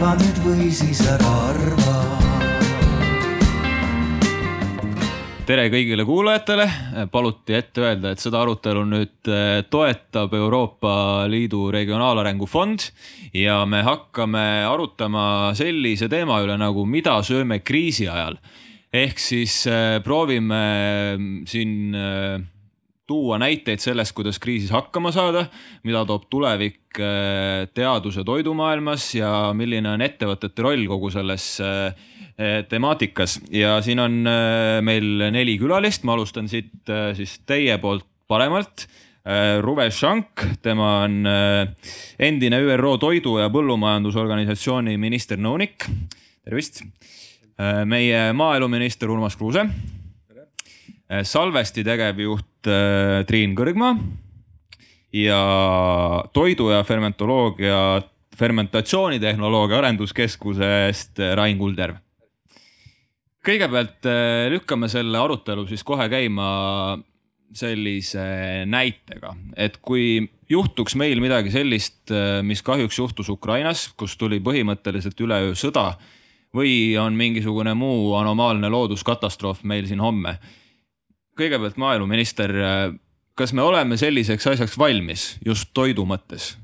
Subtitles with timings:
[0.00, 1.96] arva nüüd või siis ära arva
[5.44, 6.64] tere kõigile kuulajatele,
[7.12, 12.86] paluti ette öelda, et seda arutelu nüüd eh, toetab Euroopa Liidu Regionaalarengu Fond
[13.36, 15.26] ja me hakkame arutama
[15.58, 18.40] sellise teema üle nagu mida sööme kriisi ajal.
[18.88, 20.62] ehk siis eh, proovime
[21.18, 22.38] mm, siin eh,
[23.10, 25.48] tuua näiteid sellest, kuidas kriisis hakkama saada,
[25.82, 26.78] mida toob tulevik
[27.74, 31.52] teaduse toidumaailmas ja milline on ettevõtete roll kogu selles
[32.40, 36.88] Eh, temaatikas ja siin on eh, meil neli külalist, ma alustan siit
[37.18, 38.86] siis teie poolt paremalt.
[39.60, 41.26] Ruve Šank, tema on
[42.18, 45.84] endine ÜRO Toidu- ja Põllumajandusorganisatsiooni minister-nõunik.
[46.42, 46.80] tervist.
[47.84, 49.66] meie maaeluminister Urmas Kruuse.
[51.10, 52.68] Salvesti tegevjuht
[53.26, 53.96] Triin Kõrgmaa
[55.18, 55.40] ja
[56.30, 57.80] toidu ja fermentoloogia,
[58.38, 61.98] fermentatsioonitehnoloogia arenduskeskusest Rain Kulderv
[63.46, 64.06] kõigepealt
[64.52, 66.48] lükkame selle arutelu siis kohe käima
[67.56, 68.22] sellise
[68.70, 72.12] näitega, et kui juhtuks meil midagi sellist,
[72.46, 75.94] mis kahjuks juhtus Ukrainas, kus tuli põhimõtteliselt üleöö sõda
[76.54, 80.36] või on mingisugune muu anomaalne looduskatastroof meil siin homme.
[81.40, 82.80] Kõigepealt maaeluminister, äh,
[83.38, 86.56] kas me oleme selliseks asjaks valmis just toidu mõttes?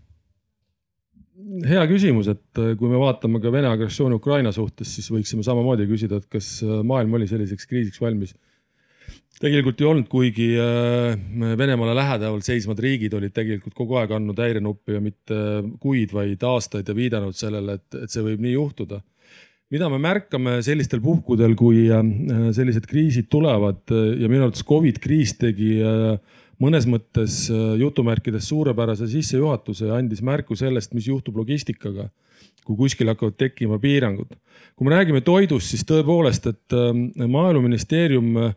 [1.66, 5.86] hea küsimus, et äh, kui me vaatame ka Vene agressiooni Ukraina suhtes, siis võiksime samamoodi
[5.88, 8.34] küsida, et kas äh, maailm oli selliseks kriisiks valmis.
[9.40, 10.46] tegelikult ei olnud, kuigi
[11.60, 15.40] Venemaale lähedal seisvad riigid olid tegelikult kogu aeg andnud häirenuppi ja mitte
[15.80, 19.02] kuid, vaid aastaid ja viidanud sellele, et, et see võib nii juhtuda
[19.72, 21.86] mida me märkame sellistel puhkudel, kui
[22.54, 26.18] sellised kriisid tulevad ja minu arvates Covid kriis tegi äh,
[26.62, 32.08] mõnes mõttes äh, jutumärkides suurepärase sissejuhatuse ja andis märku sellest, mis juhtub logistikaga,
[32.66, 34.32] kui kuskil hakkavad tekkima piirangud.
[34.76, 36.76] kui me räägime toidust, siis tõepoolest, et
[37.16, 38.54] maaeluministeerium äh,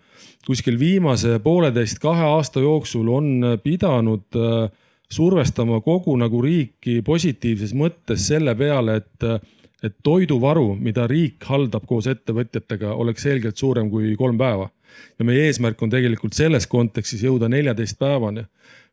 [0.47, 4.69] kuskil viimase pooleteist, kahe aasta jooksul on pidanud äh,
[5.09, 9.25] survestama kogu nagu riiki positiivses mõttes selle peale, et
[9.83, 14.69] et toiduvaru, mida riik haldab koos ettevõtjatega, oleks selgelt suurem kui kolm päeva
[15.19, 18.45] ja meie eesmärk on tegelikult selles kontekstis jõuda neljateist päevani.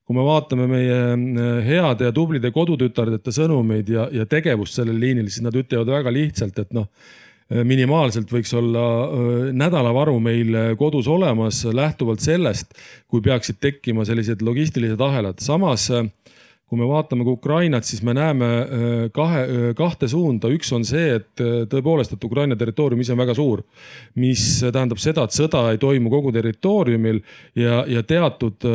[0.06, 5.26] kui me vaatame meie äh, heade ja tublide kodutütardete sõnumeid ja, ja tegevust sellel liinil,
[5.26, 6.86] siis nad ütlevad väga lihtsalt, et noh
[7.50, 12.78] äh, minimaalselt võiks olla äh, nädalavaru meil kodus olemas lähtuvalt sellest,
[13.10, 15.42] kui peaksid tekkima sellised logistilised ahelad.
[15.42, 15.90] samas
[16.66, 20.82] kui me vaatame ka Ukrainat, siis me näeme äh, kahe, äh, kahte suunda, üks on
[20.86, 23.62] see, et äh, tõepoolest, et Ukraina territoorium ise on väga suur.
[24.18, 27.20] mis tähendab seda, et sõda ei toimu kogu territooriumil
[27.54, 28.66] ja, ja teatud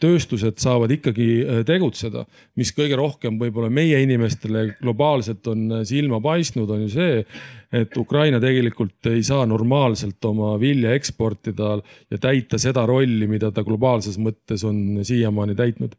[0.00, 1.28] tööstused saavad ikkagi
[1.68, 2.24] tegutseda.
[2.56, 7.22] mis kõige rohkem võib-olla meie inimestele globaalselt on silma paistnud, on ju see,
[7.76, 11.76] et Ukraina tegelikult ei saa normaalselt oma vilja eksportida
[12.08, 15.98] ja täita seda rolli, mida ta globaalses mõttes on siiamaani täitnud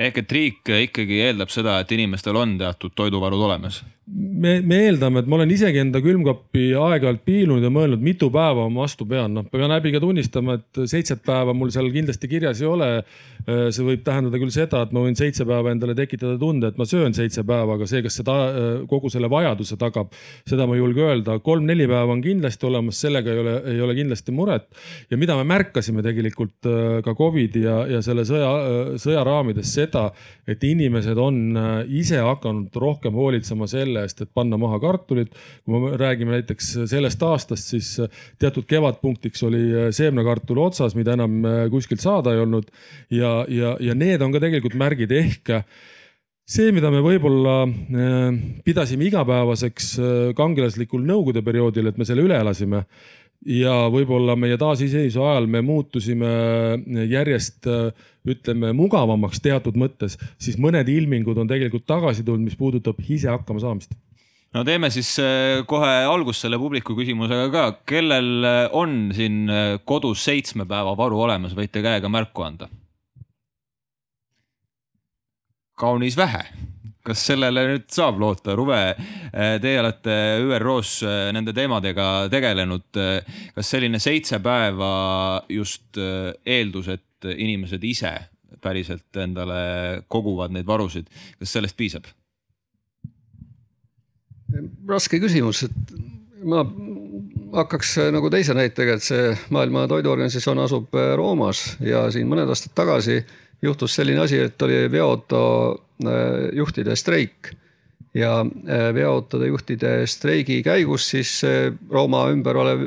[0.00, 5.22] ehk et riik ikkagi eeldab seda, et inimestel on teatud toiduvarud olemas me, me eeldame,
[5.22, 9.32] et ma olen isegi enda külmkappi aeg-ajalt piilunud ja mõelnud, mitu päeva ma vastu pean.
[9.36, 12.90] noh, pean häbiga tunnistama, et seitset päeva mul seal kindlasti kirjas ei ole.
[13.40, 16.80] Äh, see võib tähendada küll seda, et ma võin seitse päeva endale tekitada tunde, et
[16.80, 20.12] ma söön seitse päeva, aga see, kas seda äh, kogu selle vajaduse tagab,
[20.48, 21.38] seda ma ei julge öelda.
[21.44, 24.68] kolm-neli päeva on kindlasti olemas, sellega ei ole, ei ole kindlasti muret.
[25.10, 28.50] ja mida me märkasime tegelikult äh, ka Covidi ja, ja selle sõja,
[29.00, 30.10] sõja raamides seda,
[30.50, 31.56] et inimesed on
[31.94, 35.34] ise hakanud rohkem hoolitsema selle selle eest, et panna maha kartulit.
[35.64, 37.92] kui me räägime näiteks sellest aastast, siis
[38.38, 42.70] teatud kevadpunktiks oli seemnekartul otsas, mida enam kuskilt saada ei olnud.
[43.10, 45.56] ja, ja, ja need on ka tegelikult märgid ehk
[46.50, 52.38] see, mida me võib-olla äh, pidasime igapäevaseks äh, kangelaslikul nõukogude perioodil, et me selle üle
[52.40, 52.84] elasime
[53.46, 56.30] ja võib-olla meie taasiseseisvu ajal me muutusime
[57.08, 57.68] järjest
[58.28, 63.62] ütleme mugavamaks teatud mõttes, siis mõned ilmingud on tegelikult tagasi tulnud, mis puudutab ise hakkama
[63.62, 63.96] saamist.
[64.50, 69.76] No teeme siis äh, kohe algust selle publiku küsimusega ka, kellel äh, on siin äh,
[69.86, 72.70] kodus seitsme päeva varu olemas, võite käega märku anda.
[75.80, 76.42] kaunis vähe
[77.06, 78.54] kas sellele nüüd saab loota?
[78.58, 78.80] Ruve,
[79.32, 82.88] eh, teie olete ÜRO-s eh, nende teemadega tegelenud.
[83.00, 84.92] Eh, kas selline seitse päeva
[85.48, 88.14] just eeldus, et inimesed ise
[88.60, 89.60] päriselt endale
[90.12, 91.08] koguvad neid varusid,
[91.40, 92.08] kas sellest piisab?
[94.90, 95.92] raske küsimus, et
[96.42, 96.64] ma
[97.54, 103.20] hakkaks nagu teise näitega, et see Maailma Toiduorganisatsioon asub Roomas ja siin mõned aastad tagasi
[103.62, 105.40] juhtus selline asi, et oli veoauto
[106.00, 107.50] Äh, juhtide streik
[108.14, 108.46] ja
[108.94, 111.42] veoautode juhtide streigi käigus siis
[111.90, 112.86] Rooma ümber olev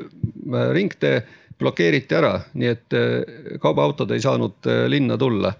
[0.74, 1.22] ringtee
[1.60, 2.96] blokeeriti ära, nii et
[3.62, 5.54] kaubaautod ei saanud linna tulla.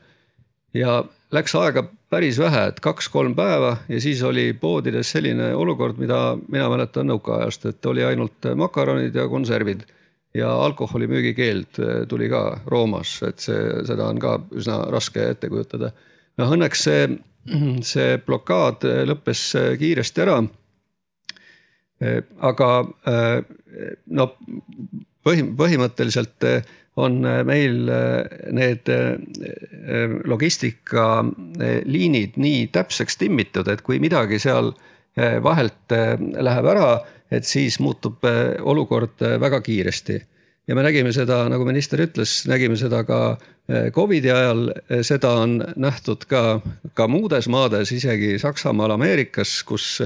[0.74, 6.36] ja läks aega päris vähe, et kaks-kolm päeva ja siis oli poodides selline olukord, mida
[6.48, 9.86] mina mäletan nõukaajast, et oli ainult makaronid ja konservid
[10.34, 15.92] ja alkoholi müügikeeld tuli ka Roomas, et see, seda on ka üsna raske ette kujutada.
[16.42, 17.08] noh, õnneks see,
[17.94, 20.42] see blokaad lõppes kiiresti ära.
[22.44, 22.70] aga
[24.12, 24.26] no
[25.24, 26.44] põhi, põhimõtteliselt
[27.00, 27.78] on meil
[28.54, 28.90] need
[30.30, 34.74] logistikaliinid nii täpseks timmitud, et kui midagi seal
[35.18, 35.94] vahelt
[36.42, 36.92] läheb ära,
[37.32, 38.24] et siis muutub
[38.62, 40.22] olukord väga kiiresti.
[40.68, 43.38] ja me nägime seda, nagu minister ütles, nägime seda ka
[43.96, 44.72] Covidi ajal,
[45.02, 46.62] seda on nähtud ka,
[46.94, 50.02] ka muudes maades, isegi Saksamaal, Ameerikas, kus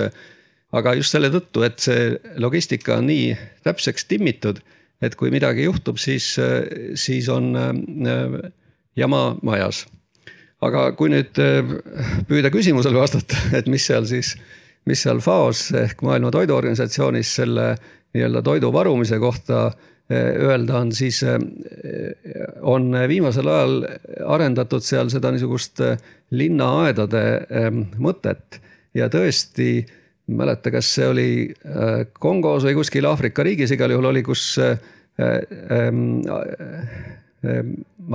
[0.75, 3.31] aga just selle tõttu, et see logistika on nii
[3.65, 4.59] täpseks timmitud,
[5.01, 6.35] et kui midagi juhtub, siis,
[6.95, 7.53] siis on
[8.97, 9.85] jama majas.
[10.61, 11.37] aga kui nüüd
[12.27, 14.35] püüda küsimusele vastata, et mis seal siis
[14.87, 17.67] mis seal FAO-s ehk Maailma Toiduorganisatsioonis selle
[18.15, 19.65] nii-öelda toidu varumise kohta
[20.09, 21.39] eh, öelda on, siis eh,
[22.61, 23.75] on viimasel ajal
[24.37, 25.97] arendatud seal seda niisugust eh,
[26.31, 27.23] linnaaedade
[28.03, 28.61] mõtet.
[28.97, 29.85] Ja tõesti
[30.33, 31.27] mäleta, kas see oli
[32.19, 34.57] Kongos või kuskil Aafrika riigis, igal juhul oli, kus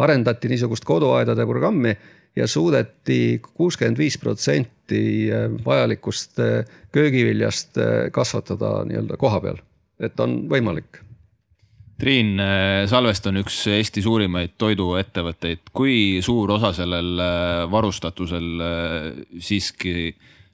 [0.03, 1.95] arendati niisugust koduaedade programmi
[2.37, 9.62] ja suudeti kuuskümmend viis protsenti äh, vajalikust äh, köögiviljast äh, kasvatada nii-öelda koha peal,
[10.00, 11.02] et on võimalik.
[12.02, 12.34] Triin,
[12.90, 17.20] Salvest on üks Eesti suurimaid toiduettevõtteid, kui suur osa sellel
[17.70, 18.49] varustatusel
[19.38, 19.93] siiski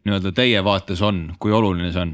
[0.04, 2.12] nii-öelda teie vaates on, kui oluline see on?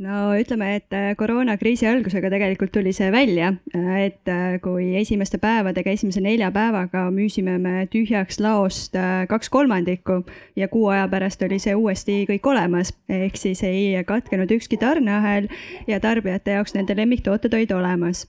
[0.00, 5.38] No ütleme, et äh, koroonakriisi algusega tegelikult tuli see välja, äh, et äh, kui esimeste
[5.42, 8.96] päevadega, esimese nelja päevaga müüsime me tühjaks laost
[9.28, 10.22] kaks kolmandikku
[10.56, 15.50] ja kuu aja pärast oli see uuesti kõik olemas, ehk siis ei katkenud ükski tarneahel
[15.88, 18.26] ja tarbijate jaoks nende lemmiktooted olid olemas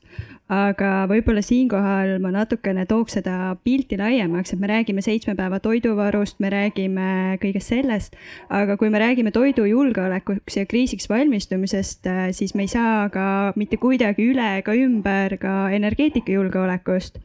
[0.51, 6.41] aga võib-olla siinkohal ma natukene tooks seda pilti laiemaks, et me räägime seitsme päeva toiduvarust,
[6.43, 8.17] me räägime kõigest sellest,
[8.51, 13.25] aga kui me räägime toidujulgeolekuks ja kriisiks valmistumisest, äh, siis me ei saa ka
[13.55, 17.19] mitte kuidagi üle ega ümber ka energeetikajulgeolekust.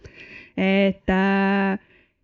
[0.56, 1.78] et äh,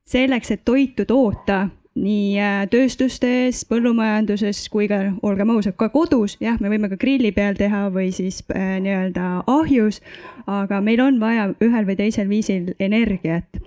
[0.08, 1.66] selleks, et toitu toota
[1.98, 7.32] nii äh, tööstustes, põllumajanduses kui ka, olgem ausad, ka kodus, jah, me võime ka grilli
[7.36, 10.00] peal teha või siis äh, nii-öelda ahjus,
[10.48, 13.60] aga meil on vaja ühel või teisel viisil energiat.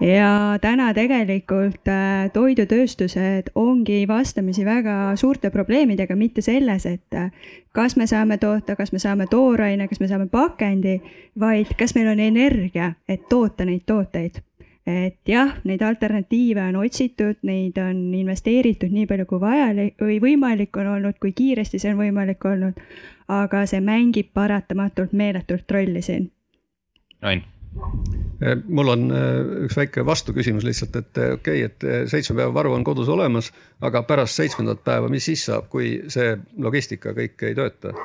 [0.00, 7.32] ja täna tegelikult äh, toidutööstused ongi vastamisi väga suurte probleemidega, mitte selles, et äh,
[7.72, 11.00] kas me saame toota, kas me saame tooraine, kas me saame pakendi,
[11.40, 14.45] vaid kas meil on energia, et toota neid tooteid
[14.86, 20.78] et jah, neid alternatiive on otsitud, neid on investeeritud nii palju kui vajalik või võimalik
[20.78, 22.80] on olnud, kui kiiresti see on võimalik olnud.
[23.28, 26.28] aga see mängib paratamatult meeletult rolli siin.
[27.26, 27.42] Ain
[28.42, 32.54] eh, mul on eh, üks väike vastuküsimus lihtsalt, et eh, okei okay,, et seitsme päeva
[32.54, 33.50] varu on kodus olemas,
[33.80, 37.96] aga pärast seitsmendat päeva, mis siis saab, kui see logistika kõik ei tööta?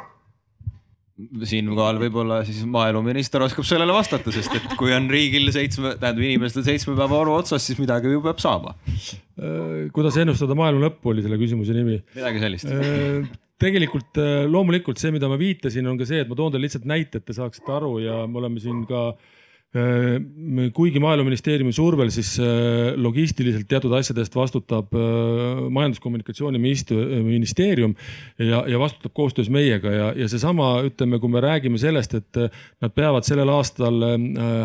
[1.47, 6.65] Siinkohal võib-olla siis maaeluminister oskab sellele vastata, sest et kui on riigil seitsme, tähendab inimestel
[6.67, 8.75] seitsme päeva varu otsas, siis midagi ju peab saama.
[8.77, 11.99] Äh, kuidas ennustada maailma lõppu, oli selle küsimuse nimi.
[12.17, 13.29] midagi sellist äh,
[13.61, 16.89] tegelikult äh, loomulikult see, mida ma viitasin, on ka see, et ma toon teile lihtsalt
[16.89, 19.40] näite, et te saaksite aru ja me oleme siin ka äh, Äh,
[19.71, 27.95] kuigi maaeluministeeriumi survel siis äh, logistiliselt teatud asjadest vastutab äh, majandus-kommunikatsiooniministeerium
[28.35, 32.37] ja, ja vastutab koostöös meiega ja, ja seesama, ütleme, kui me räägime sellest, et
[32.83, 33.95] nad peavad sellel aastal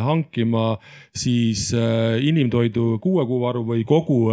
[0.02, 0.78] hankima
[1.14, 1.70] siis
[2.26, 4.32] inimtoidu kuue kuu varu või kogu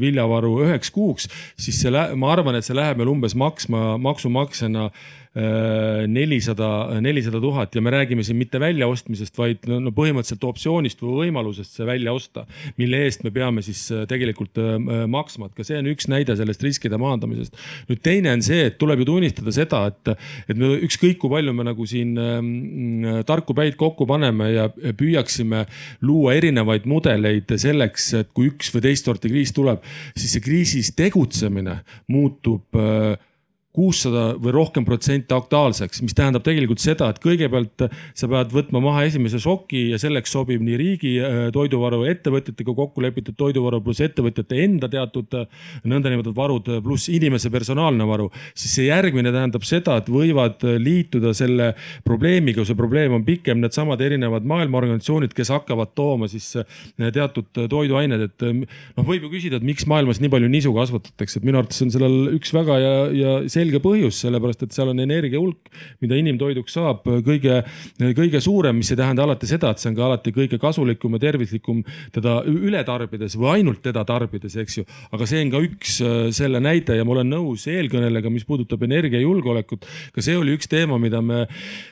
[0.00, 4.90] viljavaru üheks kuuks, siis see, ma arvan, et see läheb meil umbes maksma maksumaksjana
[5.30, 11.26] nelisada, nelisada tuhat ja me räägime siin mitte väljaostmisest, vaid no, no põhimõtteliselt optsioonist või
[11.26, 12.44] võimalusest see välja osta,
[12.80, 14.74] mille eest me peame siis äh, tegelikult äh,
[15.10, 17.54] maksma, et ka see on üks näide sellest riskide maandamisest.
[17.90, 20.12] nüüd teine on see, et tuleb ju tunnistada seda, et,
[20.50, 25.64] et me ükskõik kui palju me nagu siin äh, tarku päid kokku paneme ja püüaksime
[26.06, 30.94] luua erinevaid mudeleid selleks, et kui üks või teist sorti kriis tuleb, siis see kriisis
[30.98, 33.14] tegutsemine muutub äh,
[33.76, 37.84] kuussada või rohkem protsenti aktuaalseks, mis tähendab tegelikult seda, et kõigepealt
[38.18, 43.04] sa pead võtma maha esimese šoki ja selleks sobib nii riigi äh, toiduvaru ettevõtjatega kokku
[43.04, 45.46] lepitud toiduvaru pluss ettevõtjate enda teatud äh,
[45.86, 48.26] nõndanimetatud varud pluss inimese personaalne varu.
[48.58, 51.70] siis see järgmine tähendab seda, et võivad liituda selle
[52.02, 56.66] probleemiga, see probleem on pikem, needsamad erinevad maailmaorganisatsioonid, kes hakkavad tooma siis äh,
[57.14, 61.46] teatud toiduained, et noh, võib ju küsida, et miks maailmas nii palju nisu kasvatatakse, et
[61.46, 65.38] minu arvates on sellel üks väga ja, ja selge põhjus, sellepärast et seal on energia
[65.38, 65.70] hulk,
[66.02, 67.60] mida inimtoiduks saab, kõige,
[68.18, 71.22] kõige suurem, mis ei tähenda alati seda, et see on ka alati kõige kasulikum ja
[71.28, 71.84] tervislikum
[72.14, 74.86] teda üle tarbides või ainult teda tarbides, eks ju.
[75.12, 78.82] aga see on ka üks äh, selle näide ja ma olen nõus eelkõnelejaga, mis puudutab
[78.88, 79.86] energiajulgeolekut.
[80.14, 81.89] ka see oli üks teema, mida me Äh,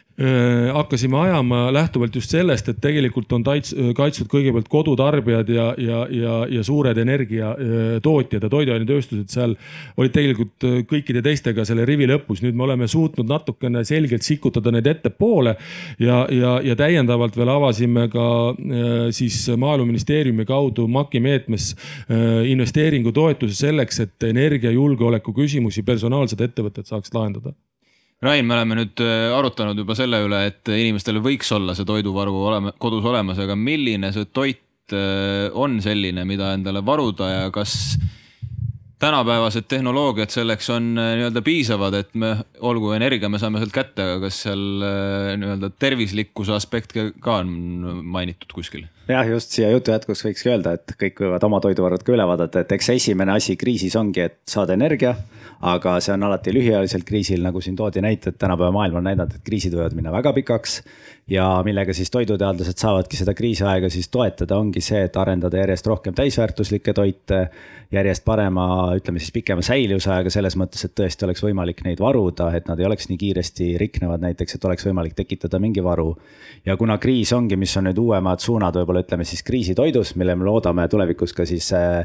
[0.74, 6.38] hakkasime ajama lähtuvalt just sellest, et tegelikult on taits, kaitstud kõigepealt kodutarbijad ja, ja, ja,
[6.50, 9.54] ja suured energiatootjad ja toiduainetööstused seal
[9.96, 12.42] olid tegelikult äh, kõikide teistega selle rivi lõpus.
[12.42, 15.54] nüüd me oleme suutnud natukene selgelt sikutada neid ettepoole
[15.98, 21.70] ja, ja, ja täiendavalt veel avasime ka äh, siis maaeluministeeriumi kaudu MAK-i meetmes
[22.48, 27.54] investeeringutoetuse selleks, et energiajulgeoleku küsimusi personaalsed ettevõtted saaks lahendada
[28.18, 32.32] Rain, me oleme nüüd äh, arutanud juba selle üle, et inimestel võiks olla see toiduvaru
[32.48, 37.94] olema, kodus olemas, aga milline see toit äh, on selline, mida endale varuda ja kas
[38.98, 44.02] tänapäevased tehnoloogiad selleks on äh, nii-öelda piisavad, et me, olgu energia, me saame sealt kätte,
[44.02, 44.66] aga kas seal
[45.38, 47.54] nii-öelda tervislikkuse aspekt ka on
[48.02, 48.88] mainitud kuskil?
[49.08, 52.64] Jah, just siia jutu jätkuks võikski öelda, et kõik võivad oma toiduvarud ka üle vaadata,
[52.64, 55.16] et eks esimene asi kriisis ongi, et saada energia
[55.58, 59.46] aga see on alati lühiajaliselt kriisil, nagu siin toodi näited, tänapäeva maailm on näidanud, et
[59.46, 60.82] kriisid võivad minna väga pikaks.
[61.28, 66.14] ja millega siis toiduteadlased saavadki seda kriisiaega siis toetada, ongi see, et arendada järjest rohkem
[66.14, 67.48] täisväärtuslikke toite.
[67.92, 72.68] järjest parema, ütleme siis pikema säilivusajaga selles mõttes, et tõesti oleks võimalik neid varuda, et
[72.68, 76.16] nad ei oleks nii kiiresti riknevad näiteks, et oleks võimalik tekitada mingi varu.
[76.64, 80.46] ja kuna kriis ongi, mis on nüüd uuemad suunad, võib-olla ütleme siis kriisitoidus, mille me
[80.46, 82.04] loodame tulevikus ka siis äh,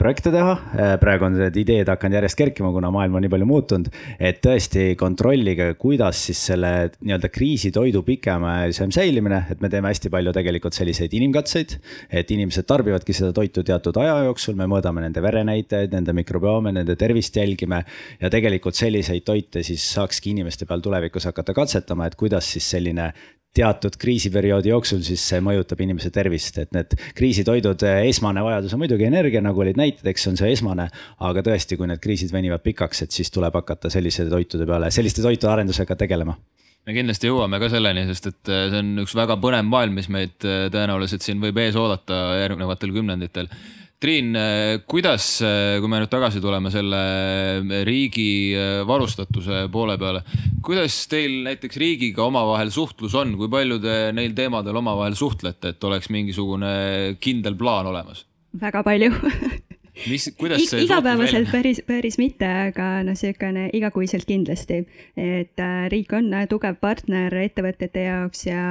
[0.00, 0.94] projekte teha äh,.
[1.00, 3.90] praegu on need ideed hakanud järjest kerkima, kuna maailm on nii palju muutunud.
[4.18, 10.32] et tõesti kontrollige, kuidas siis selle nii-öelda kriisitoidu pikemaajalisem säilimine, et me teeme hästi palju
[10.36, 11.76] tegelikult selliseid inimkatseid.
[12.10, 16.96] et inimesed tarbivadki seda toitu teatud aja jooksul, me mõõdame nende verenäitajaid, nende mikrobiome, nende
[16.96, 17.84] tervist jälgime.
[18.20, 23.12] ja tegelikult selliseid toite siis saakski inimeste peal tulevikus hakata katsetama, et kuidas siis selline
[23.56, 29.08] teatud kriisiperioodi jooksul, siis see mõjutab inimese tervist, et need kriisitoidud, esmane vajadus on muidugi
[29.08, 30.90] energia, nagu olid näited, eks see on see esmane.
[31.26, 35.24] aga tõesti, kui need kriisid venivad pikaks, et siis tuleb hakata selliste toitude peale, selliste
[35.24, 36.36] toitude arendusega tegelema
[36.86, 40.06] me kindlasti jõuame ka selleni, sest et äh, see on üks väga põnev maailm, mis
[40.12, 43.50] meid äh, tõenäoliselt siin võib ees oodata järgnevatel kümnenditel
[43.96, 44.36] Triin,
[44.84, 45.26] kuidas,
[45.80, 46.98] kui me nüüd tagasi tuleme selle
[47.88, 48.52] riigi
[48.84, 50.20] varustatuse poole peale,
[50.64, 55.88] kuidas teil näiteks riigiga omavahel suhtlus on, kui palju te neil teemadel omavahel suhtlete, et
[55.88, 58.26] oleks mingisugune kindel plaan olemas?
[58.56, 59.10] väga palju
[60.10, 64.82] mis, kuidas see igapäevaselt päris, päris mitte, aga noh, niisugune igakuiselt kindlasti.
[65.16, 68.62] et äh, riik on tugev partner ettevõtete jaoks ja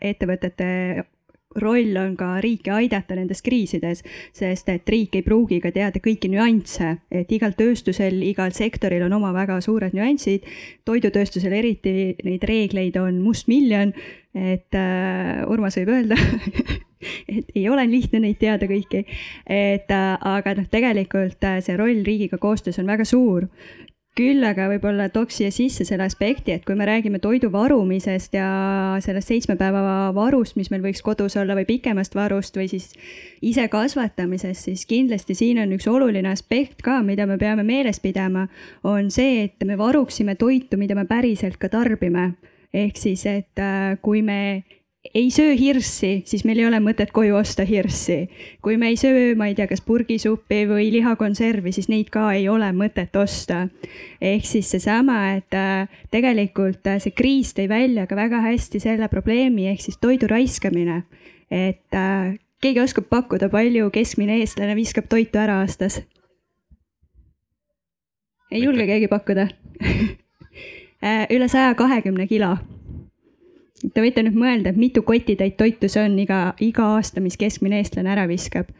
[0.00, 0.68] ettevõtete
[1.60, 4.02] roll on ka riiki aidata nendes kriisides,
[4.34, 9.18] sest et riik ei pruugi ka teada kõiki nüansse, et igal tööstusel, igal sektoril on
[9.20, 10.46] oma väga suured nüansid.
[10.84, 13.94] toidutööstusel eriti neid reegleid on mustmiljon,
[14.34, 16.18] et äh, Urmas võib öelda
[17.36, 19.04] et ei ole lihtne neid teada kõiki.
[19.46, 23.48] et äh, aga noh, tegelikult äh, see roll riigiga koostöös on väga suur
[24.14, 28.46] küll aga võib-olla tooks siia sisse selle aspekti, et kui me räägime toidu varumisest ja
[29.02, 32.92] sellest seitsme päeva varust, mis meil võiks kodus olla või pikemast varust või siis
[33.42, 38.46] ise kasvatamisest, siis kindlasti siin on üks oluline aspekt ka, mida me peame meeles pidama,
[38.86, 42.34] on see, et me varuksime toitu, mida me päriselt ka tarbime.
[42.74, 44.64] ehk siis, et äh, kui me
[45.14, 48.28] ei söö hirssi, siis meil ei ole mõtet koju osta hirssi.
[48.62, 52.48] kui me ei söö, ma ei tea, kas purgisuppi või lihakonservi, siis neid ka ei
[52.48, 53.68] ole mõtet osta.
[54.20, 59.08] ehk siis seesama, et äh, tegelikult äh, see kriis tõi välja ka väga hästi selle
[59.08, 61.02] probleemi, ehk siis toidu raiskamine.
[61.50, 66.00] et äh, keegi oskab pakkuda, palju keskmine eestlane viskab toitu ära aastas?
[68.50, 69.48] ei julge keegi pakkuda
[71.34, 72.56] üle saja kahekümne kilo
[73.92, 77.82] Te võite nüüd mõelda, et mitu kotitäit toitu see on iga, iga aasta, mis keskmine
[77.82, 78.70] eestlane ära viskab.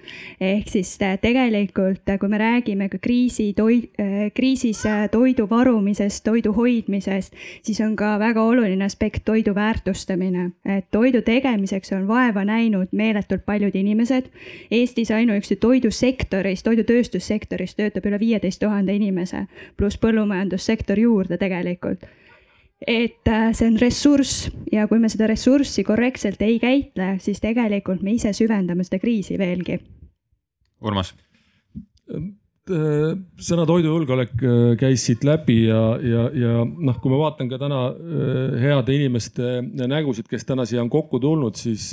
[0.40, 4.80] ehk siis äh, tegelikult, äh, kui me räägime ka kriisi toid, äh, kriisis
[5.12, 10.50] toidu varumisest, toidu hoidmisest, siis on ka väga oluline aspekt toidu väärtustamine.
[10.64, 14.32] et toidu tegemiseks on vaeva näinud meeletult paljud inimesed.
[14.70, 19.46] Eestis ainuüksi toidusektoris, toidutööstussektoris töötab üle viieteist tuhande inimese,
[19.76, 22.08] pluss põllumajandussektor juurde tegelikult
[22.86, 28.04] et äh, see on ressurss ja kui me seda ressurssi korrektselt ei käitle, siis tegelikult
[28.04, 29.78] me ise süvendame seda kriisi veelgi.
[30.84, 31.14] Urmas
[32.12, 32.26] äh,
[33.48, 37.80] sõna toidujulgeolek äh, käis siit läbi ja, ja, ja noh, kui ma vaatan ka täna
[38.60, 41.92] heade inimeste nägusid, kes täna siia on kokku tulnud, siis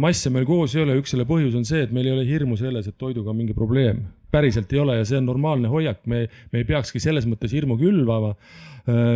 [0.00, 0.98] masse meil koos ei ole.
[1.00, 3.56] üks selle põhjus on see, et meil ei ole hirmu selles, et toiduga on mingi
[3.56, 4.04] probleem.
[4.34, 7.76] päriselt ei ole ja see on normaalne hoiak, me, me ei peakski selles mõttes hirmu
[7.78, 8.32] külvama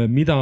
[0.09, 0.37] mida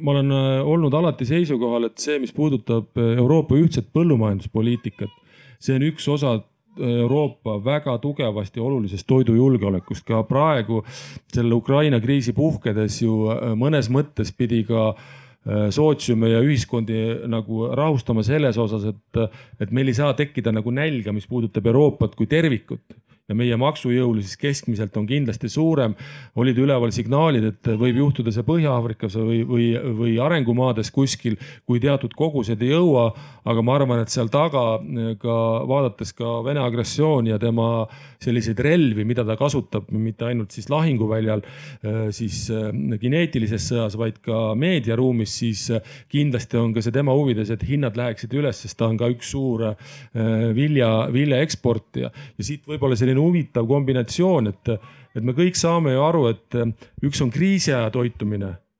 [0.00, 5.12] ma olen äh, olnud alati seisukohal, et see, mis puudutab äh, Euroopa ühtset põllumajanduspoliitikat,
[5.60, 6.38] see on üks osa
[6.72, 10.06] Euroopa väga tugevasti olulisest toidujulgeolekust.
[10.08, 10.78] Ka praegu
[11.28, 13.26] selle Ukraina kriisi puhkedes ju
[13.60, 14.94] mõnes mõttes pidi ka
[15.74, 19.20] sootsiume ja ühiskondi nagu rahustama selles osas, et,
[19.60, 22.96] et meil ei saa tekkida nagu nälga, mis puudutab Euroopat kui tervikut
[23.30, 25.94] ja meie maksujõulisus keskmiselt on kindlasti suurem.
[26.36, 29.66] olid üleval signaalid, et võib juhtuda see Põhja-Aafrikas või, või,
[29.98, 31.36] või arengumaades kuskil,
[31.66, 33.12] kui teatud kogused ei jõua.
[33.44, 34.78] aga ma arvan, et seal taga
[35.18, 35.36] ka
[35.66, 37.86] vaadates ka Vene agressiooni ja tema
[38.22, 41.42] selliseid relvi, mida ta kasutab mitte ainult siis lahinguväljal,
[42.14, 42.44] siis
[43.00, 45.64] kineetilises sõjas, vaid ka meediaruumis, siis
[46.10, 49.32] kindlasti on ka see tema huvides, et hinnad läheksid üles, sest ta on ka üks
[49.34, 49.64] suur
[50.54, 54.68] vilja, vilja eksportija ja siit võib-olla selline selline huvitav kombinatsioon, et,
[55.14, 56.60] et me kõik saame ju aru, et
[57.04, 58.71] üks on kriisiaja toitumine Äh,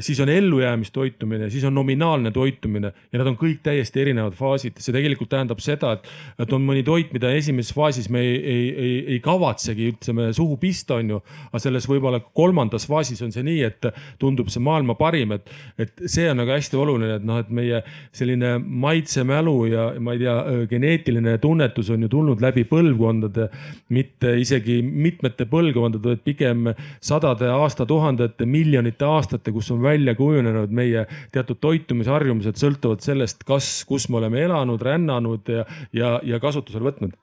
[0.00, 4.78] siis on ellujäämistoitumine, siis on nominaalne toitumine ja nad on kõik täiesti erinevad faasid.
[4.80, 6.08] see tegelikult tähendab seda, et,
[6.40, 10.56] et on mõni toit, mida esimeses faasis me ei, ei, ei, ei kavatsegi ütleme suhu
[10.56, 11.20] pista, on ju.
[11.50, 15.92] aga selles võib-olla kolmandas faasis on see nii, et tundub see maailma parim, et, et
[16.06, 17.82] see on nagu hästi oluline, et noh, et meie
[18.16, 20.38] selline maitsemälu ja ma ei tea,
[20.70, 23.50] geneetiline tunnetus on ju tulnud läbi põlvkondade,
[23.92, 26.72] mitte isegi mitmete põlvkondade, vaid pigem
[27.04, 34.08] sadade aastatuhandete, miljonite aastate kus on välja kujunenud meie teatud toitumisharjumused sõltuvalt sellest, kas, kus
[34.08, 37.16] me oleme elanud, rännanud ja, ja, ja kasutusele võtnud.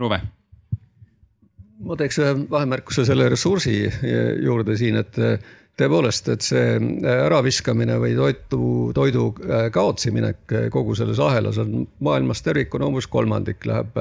[0.00, 0.22] Ruve
[1.80, 3.72] ma teeks ühe vahemärkuse selle ressursi
[4.44, 5.16] juurde siin, et
[5.80, 6.74] tõepoolest, et see
[7.08, 8.60] äraviskamine või toitu,
[8.96, 9.30] toidu
[9.72, 13.96] kaotsi minek kogu selles ahelas on maailmas tervikuna umbes kolmandik läheb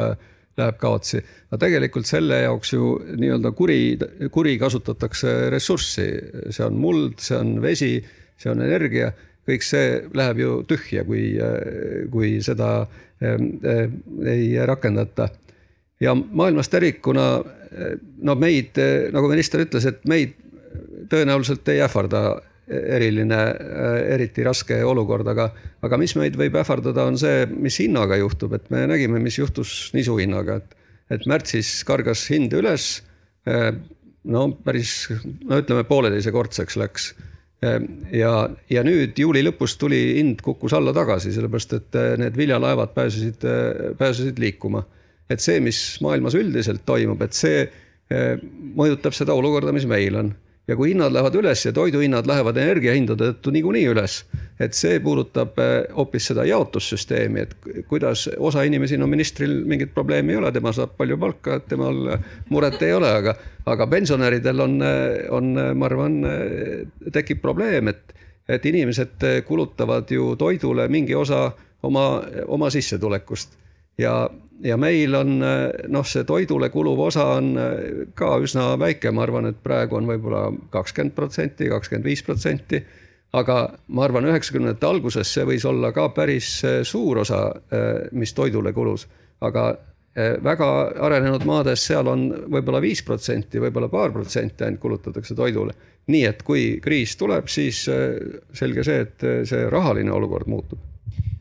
[0.59, 1.21] läheb kaotsi.
[1.49, 3.79] aga tegelikult selle jaoks ju nii-öelda kuri,
[4.31, 6.07] kuri kasutatakse ressurssi,
[6.49, 7.93] see on muld, see on vesi,
[8.39, 9.11] see on energia,
[9.49, 11.31] kõik see läheb ju tühja, kui,
[12.13, 13.87] kui seda äh,
[14.33, 15.29] ei rakendata.
[15.99, 17.25] ja maailmas tervikuna,
[18.23, 18.77] no meid,
[19.11, 20.37] nagu minister ütles, et meid
[21.09, 22.21] tõenäoliselt ei ähvarda
[22.69, 23.39] eriline,
[24.13, 25.49] eriti raske olukord, aga,
[25.85, 29.89] aga mis meid võib ähvardada, on see, mis hinnaga juhtub, et me nägime, mis juhtus
[29.95, 30.75] nisu hinnaga, et,
[31.17, 32.91] et märtsis kargas hind üles.
[34.29, 34.93] no päris,
[35.47, 37.09] no ütleme pooleteisekordseks läks.
[38.15, 38.33] ja,
[38.71, 43.43] ja nüüd juuli lõpus tuli hind kukkus alla tagasi, sellepärast et need viljalaevad pääsesid,
[43.97, 44.85] pääsesid liikuma.
[45.29, 47.65] et see, mis maailmas üldiselt toimub, et see
[48.77, 50.31] mõjutab seda olukorda, mis meil on
[50.69, 54.19] ja kui hinnad lähevad üles ja toiduhinnad lähevad energiahindade tõttu niikuinii üles,
[54.61, 57.55] et see puudutab eh, hoopis seda jaotussüsteemi, et
[57.89, 62.13] kuidas osa inimesi, no ministril mingit probleemi ei ole, tema saab palju palka, temal
[62.53, 63.33] muret ei ole, aga,
[63.73, 64.77] aga pensionäridel on,
[65.39, 66.19] on, ma arvan,
[67.15, 68.13] tekib probleem, et,
[68.49, 71.47] et inimesed kulutavad ju toidule mingi osa
[71.81, 72.05] oma,
[72.47, 73.57] oma sissetulekust.
[73.99, 74.29] Ja
[74.63, 77.51] ja meil on noh, see toidule kuluv osa on
[78.17, 82.83] ka üsna väike, ma arvan, et praegu on võib-olla kakskümmend protsenti, kakskümmend viis protsenti.
[83.33, 83.55] aga
[83.93, 87.43] ma arvan, üheksakümnendate alguses see võis olla ka päris suur osa,
[88.11, 89.05] mis toidule kulus,
[89.41, 89.67] aga
[90.43, 90.69] väga
[91.05, 95.73] arenenud maades, seal on võib-olla viis protsenti, võib-olla paar protsenti ainult kulutatakse toidule.
[96.09, 100.88] nii et kui kriis tuleb, siis selge see, et see rahaline olukord muutub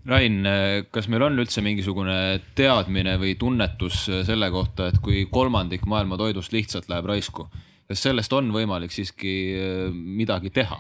[0.07, 0.47] Rain,
[0.95, 6.55] kas meil on üldse mingisugune teadmine või tunnetus selle kohta, et kui kolmandik maailma toidust
[6.55, 7.49] lihtsalt läheb raisku,
[7.89, 10.79] kas sellest on võimalik siiski äh, midagi teha?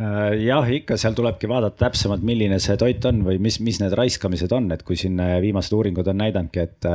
[0.00, 3.96] Äh, jah, ikka seal tulebki vaadata täpsemalt, milline see toit on või mis, mis need
[3.96, 6.88] raiskamised on, et kui siin äh, viimased uuringud on näidanudki, et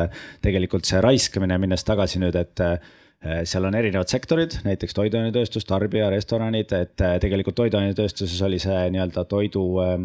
[0.46, 2.66] tegelikult see raiskamine, minnes tagasi nüüd, et
[3.50, 9.64] seal on erinevad sektorid, näiteks toiduainetööstus, tarbija, restoranid, et tegelikult toiduainetööstuses oli see nii-öelda toidu
[9.82, 9.96] äh,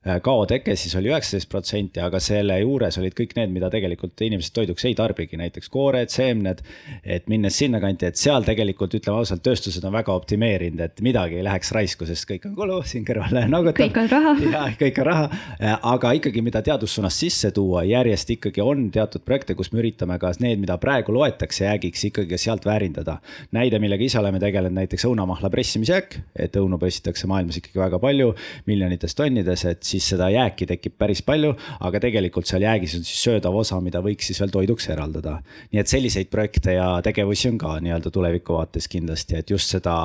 [0.00, 4.22] Äh, kao teke siis oli üheksateist protsenti, aga selle juures olid kõik need, mida tegelikult
[4.24, 6.62] inimesed toiduks ei tarbigi, näiteks koored, seemned.
[7.04, 11.44] et minnes sinnakanti, et seal tegelikult ütleme ausalt, tööstused on väga optimeerinud, et midagi ei
[11.44, 13.82] läheks raisku, sest kõik on kulu, siin kõrval noogutab.
[13.82, 14.32] kõik on raha.
[14.54, 15.26] jah, kõik on raha,
[15.58, 20.16] äh, aga ikkagi, mida teadussuunas sisse tuua, järjest ikkagi on teatud projekte, kus me üritame
[20.16, 23.18] ka need, mida praegu loetakse jäägiks, ikkagi sealt väärindada.
[23.52, 28.32] näide, millega ise oleme tegelenud, näiteks õunamahla pressimisjääk, et õunu pessitakse maailmas ikkagi väga palju,
[28.64, 31.54] miljonites tonnides, et siis seda jääki tekib päris palju,
[31.86, 35.38] aga tegelikult seal jäägis on siis söödav osa, mida võiks siis veel toiduks eraldada.
[35.72, 39.96] nii et selliseid projekte ja tegevusi on ka nii-öelda tuleviku vaates kindlasti, et just seda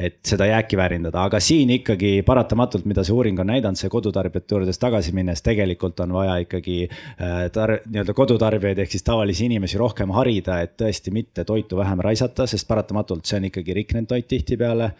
[0.00, 4.54] et seda jääki väärindada, aga siin ikkagi paratamatult, mida see uuring on näidanud, see kodutarbijate
[4.54, 9.78] juures tagasi minnes, tegelikult on vaja ikkagi äh, tar-, nii-öelda kodutarbijaid ehk siis tavalisi inimesi
[9.80, 14.28] rohkem harida, et tõesti mitte toitu vähem raisata, sest paratamatult see on ikkagi riknenud toit
[14.30, 14.90] tihtipeale.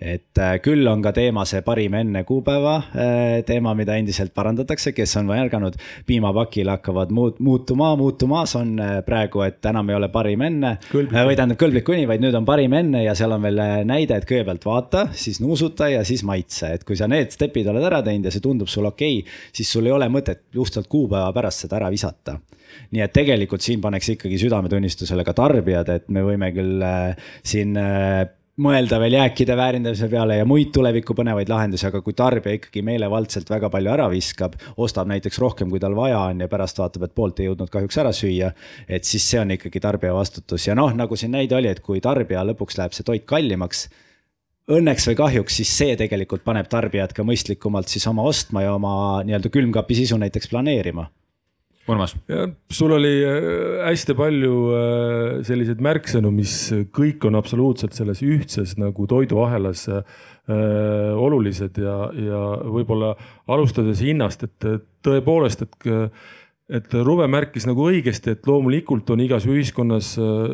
[0.00, 4.92] et äh, küll on ka teema see parim enne kuupäeva äh, teema, mida endiselt parandatakse,
[4.92, 10.44] kes on märganud, piimapakil hakkavad muut-, muutuma, muutumas on praegu, et enam ei ole parim
[10.44, 10.76] enne.
[10.92, 14.28] või tähendab kõlblik kuni, vaid nüüd on parim enne ja seal on veel näide, et
[14.28, 18.02] kõigepealt kõigepealt vaata, siis nuusuta ja siis maitse, et kui sa need stepid oled ära
[18.02, 21.66] teinud ja see tundub sulle okei okay,, siis sul ei ole mõtet justalt kuupäeva pärast
[21.66, 22.38] seda ära visata.
[22.90, 27.76] nii et tegelikult siin paneks ikkagi südametunnistusele ka tarbijad, et me võime küll äh, siin
[27.76, 28.28] äh,
[28.60, 33.50] mõelda veel jääkide väärindamise peale ja muid tulevikku põnevaid lahendusi, aga kui tarbija ikkagi meelevaldselt
[33.50, 37.16] väga palju ära viskab, ostab näiteks rohkem, kui tal vaja on ja pärast vaatab, et
[37.16, 38.52] poolt ei jõudnud kahjuks ära süüa.
[38.88, 42.00] et siis see on ikkagi tarbija vastutus ja noh, nagu siin näide oli, et kui
[42.00, 43.88] tarbija lõpuks läheb see toit kallimaks
[44.70, 48.92] õnneks või kahjuks, siis see tegelikult paneb tarbijad ka mõistlikumalt siis oma ostma ja oma
[49.26, 51.08] nii-öelda külmkapi sisu näiteks planeerima.
[51.90, 52.12] Urmas.
[52.70, 54.82] sul oli äh, hästi palju äh,
[55.46, 56.52] selliseid märksõnu, mis
[56.94, 63.14] kõik on absoluutselt selles ühtses nagu toiduahelas äh, olulised ja, ja võib-olla
[63.50, 64.70] alustades hinnast, et
[65.06, 65.90] tõepoolest, et
[66.70, 70.12] et Ruve märkis nagu õigesti, et loomulikult on igas ühiskonnas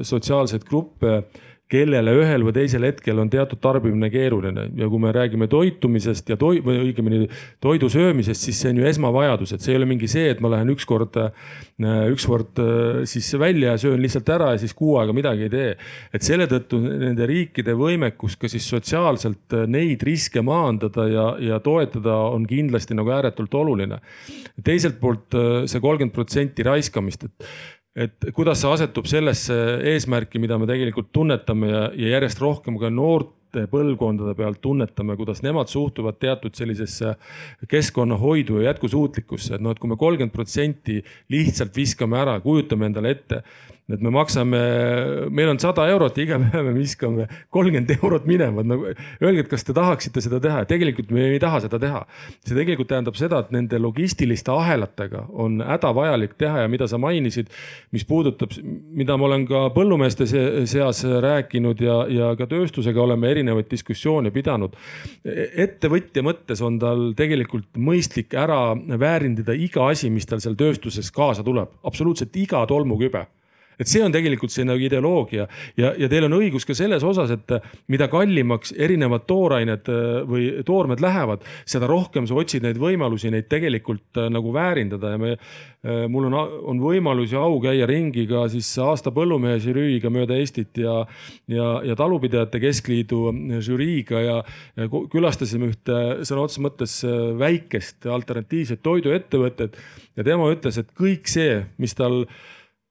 [0.09, 1.27] sotsiaalseid gruppe
[1.71, 6.37] kellele ühel või teisel hetkel on teatud tarbimine keeruline ja kui me räägime toitumisest ja
[6.39, 7.27] toi- või õigemini
[7.63, 10.53] toidu söömisest, siis see on ju esmavajadus, et see ei ole mingi see, et ma
[10.53, 15.13] lähen ükskord, äh, ükskord äh, siis välja ja söön lihtsalt ära ja siis kuu aega
[15.17, 15.77] midagi ei tee.
[16.15, 21.59] et selle tõttu nende riikide võimekus ka siis sotsiaalselt äh, neid riske maandada ja, ja
[21.59, 23.99] toetada on kindlasti nagu ääretult oluline.
[24.63, 25.35] teiselt poolt
[25.67, 27.51] see kolmkümmend protsenti raiskamist, et
[27.97, 29.57] et kuidas see asetub sellesse
[29.95, 35.41] eesmärki, mida me tegelikult tunnetame ja, ja järjest rohkem ka noorte põlvkondade pealt tunnetame, kuidas
[35.45, 37.15] nemad suhtuvad teatud sellisesse
[37.71, 40.99] keskkonnahoidu ja jätkusuutlikkusse, et noh, et kui me kolmkümmend protsenti
[41.33, 43.41] lihtsalt viskame ära, kujutame endale ette
[43.87, 44.61] et me maksame,
[45.31, 48.88] meil on sada eurot ja iga päev me viskame kolmkümmend eurot minema, et nagu
[49.22, 52.01] öelge, et kas te tahaksite seda teha, tegelikult me ei taha seda teha.
[52.42, 57.53] see tegelikult tähendab seda, et nende logistiliste ahelatega on hädavajalik teha ja mida sa mainisid,
[57.94, 58.57] mis puudutab,
[58.90, 64.75] mida ma olen ka põllumeeste seas rääkinud ja, ja ka tööstusega oleme erinevaid diskussioone pidanud.
[65.22, 71.46] ettevõtja mõttes on tal tegelikult mõistlik ära väärindada iga asi, mis tal seal tööstuses kaasa
[71.46, 73.29] tuleb, absoluutselt iga tolmukübe
[73.81, 75.47] et see on tegelikult see nagu ideoloogia.
[75.79, 77.57] Ja, ja teil on õigus ka selles osas, et
[77.93, 83.51] mida kallimaks erinevad toorained äh, või toormed lähevad, seda rohkem sa otsid neid võimalusi neid
[83.53, 85.12] tegelikult äh, nagu väärindada.
[85.15, 86.39] Ja me, äh, mul on,
[86.73, 91.03] on võimalus ja au käia ringi ka siis aasta põllumehe žüriiga mööda Eestit ja,
[91.53, 93.23] ja, ja talupidajate keskliidu
[93.65, 94.41] žüriiga ja,
[94.77, 96.99] ja külastasime ühte sõna otseses mõttes
[97.39, 99.77] väikest alternatiivset toiduettevõtet.
[100.17, 102.25] Ja tema ütles, et kõik see, mis tal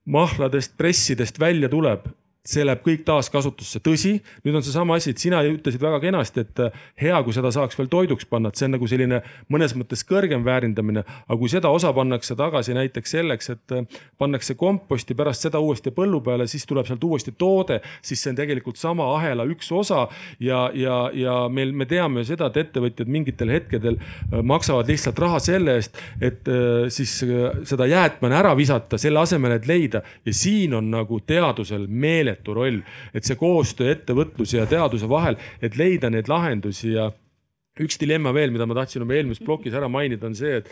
[0.06, 2.08] mahladest, pressidest välja tuleb
[2.45, 4.13] see läheb kõik taaskasutusse, tõsi,
[4.45, 7.77] nüüd on seesama asi, et sina ütlesid väga kenasti, et äh, hea, kui seda saaks
[7.79, 11.03] veel toiduks panna, et see on nagu selline mõnes mõttes kõrgem väärindamine.
[11.25, 15.93] aga kui seda osa pannakse tagasi näiteks selleks, et äh, pannakse komposti, pärast seda uuesti
[15.95, 20.08] põllu peale, siis tuleb sealt uuesti toode, siis see on tegelikult sama ahela üks osa.
[20.39, 25.19] ja, ja, ja meil, me teame ju seda, et ettevõtjad mingitel hetkedel äh, maksavad lihtsalt
[25.19, 26.47] raha selle eest, et
[26.93, 27.12] siis
[27.67, 32.54] seda jäätmena ära visata, selle asemel, et leida ja siin on nagu teadusel meeletu meeletu
[32.54, 32.82] roll,
[33.13, 37.12] et see koostöö ettevõtluse ja teaduse vahel, et leida neid lahendusi ja
[37.84, 40.70] üks dilemma veel, mida ma tahtsin oma eelmises plokis ära mainida, on see, et,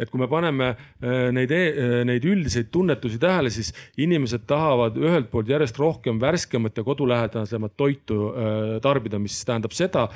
[0.00, 5.28] et kui me paneme äh, neid, e-, neid üldiseid tunnetusi tähele, siis inimesed tahavad ühelt
[5.32, 10.06] poolt järjest rohkem värskemat ja kodulähedasemat toitu äh, tarbida, mis tähendab seda,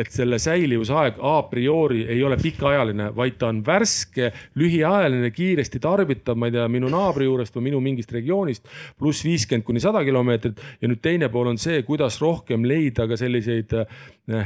[0.00, 6.38] et selle säilivusaeg a priori ei ole pikaajaline, vaid ta on värske, lühiajaline, kiiresti tarbitav,
[6.40, 8.64] ma ei tea, minu naabri juurest või minu mingist regioonist,
[8.98, 10.60] pluss viiskümmend kuni sada kilomeetrit.
[10.80, 13.74] ja nüüd teine pool on see, kuidas rohkem leida ka selliseid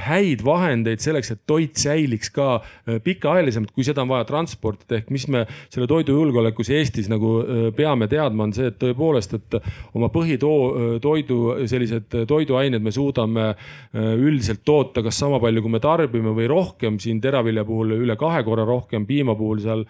[0.06, 5.10] häid vahendeid selleks, et toit säiliks ka äh, pikaajalisemalt, kui seda on vaja transportida, ehk
[5.14, 9.58] mis me selle toidujulgeolekus Eestis nagu äh, peame teadma, on see, et tõepoolest, et
[9.94, 11.38] oma põhitoo, toidu,
[11.70, 13.46] sellised toiduained me suudame
[13.94, 18.42] üldiselt toota kas sama palju, kui me tarbime või rohkem, siin teravilja puhul üle kahe
[18.46, 19.84] korra rohkem, piima puhul seal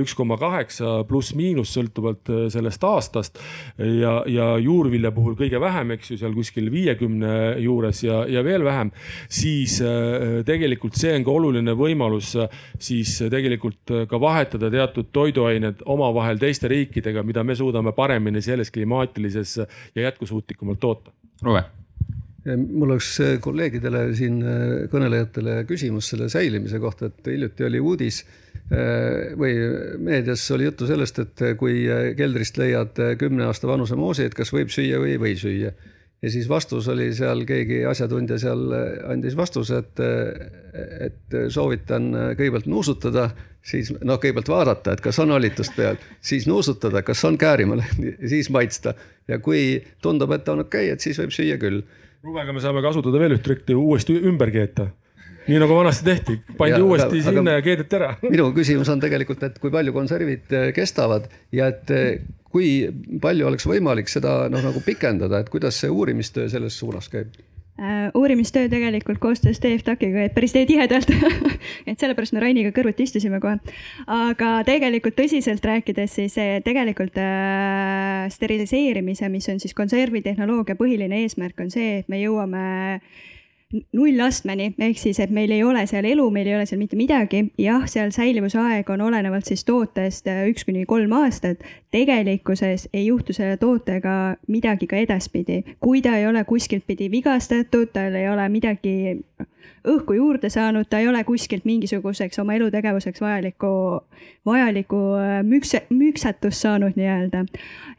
[0.00, 3.40] üks koma kaheksa pluss-miinus sõltuvalt sellest aastast.
[3.78, 8.64] ja, ja juurvilja puhul kõige vähem, eks ju, seal kuskil viiekümne juures ja, ja veel
[8.66, 8.92] vähem
[9.28, 15.10] siis äh, tegelikult see on ka oluline võimalus äh, siis tegelikult äh, ka vahetada teatud
[15.14, 21.12] toiduained omavahel teiste riikidega, mida me suudame paremini selles klimaatilises ja jätkusuutlikumalt toota.
[21.42, 21.64] Ruve
[22.46, 23.08] mul oleks
[23.42, 24.36] kolleegidele siin
[24.92, 28.20] kõnelejatele küsimus selle säilimise kohta, et hiljuti oli uudis
[29.40, 29.56] või
[29.98, 31.80] meedias oli juttu sellest, et kui
[32.14, 35.74] keldrist leiad kümne aasta vanuse moosi, et kas võib süüa või ei või süüa
[36.22, 38.72] ja siis vastus oli seal, keegi asjatundja seal
[39.12, 40.02] andis vastuse, et,
[41.06, 43.28] et soovitan kõigepealt nuusutada,
[43.66, 47.84] siis noh, kõigepealt vaadata, et kas on hallitust peal, siis nuusutada, kas on käärimal,
[48.32, 48.96] siis maitsta.
[49.28, 51.82] Ja kui tundub, et on okei okay,, et siis võib süüa küll.
[52.26, 54.88] lubega me saame kasutada veel üht trikki, uuesti ümber keeta.
[55.46, 58.08] Nii nagu vanasti tehti, pandi ja, uuesti aga, sinna ja keedeti ära.
[58.24, 61.92] Minu küsimus on tegelikult, et kui palju konservid kestavad ja et
[62.56, 67.36] kui palju oleks võimalik seda noh, nagu pikendada, et kuidas see uurimistöö selles suunas käib?
[67.76, 71.10] Uh, uurimistöö tegelikult koostöös TFTAC-iga käib päris tihedalt
[71.90, 73.58] et sellepärast me Rainiga kõrvuti istusime kohe.
[74.08, 81.74] aga tegelikult tõsiselt rääkides, siis tegelikult äh, steriliseerimise, mis on siis konservitehnoloogia põhiline eesmärk, on
[81.74, 82.64] see, et me jõuame
[82.96, 83.26] äh,
[83.96, 87.44] nullastmeni, ehk siis, et meil ei ole seal elu, meil ei ole seal mitte midagi.
[87.58, 91.64] jah, seal säilivusaeg on olenevalt siis tootest äh, üks kuni kolm aastat.
[91.90, 97.92] tegelikkuses ei juhtu selle tootega midagi ka edaspidi, kui ta ei ole kuskilt pidi vigastatud,
[97.92, 98.96] tal ei ole midagi
[99.86, 103.72] õhku juurde saanud, ta ei ole kuskilt mingisuguseks oma elutegevuseks vajalikku,
[104.46, 107.44] vajalikku äh, mükse, müksatust saanud nii-öelda.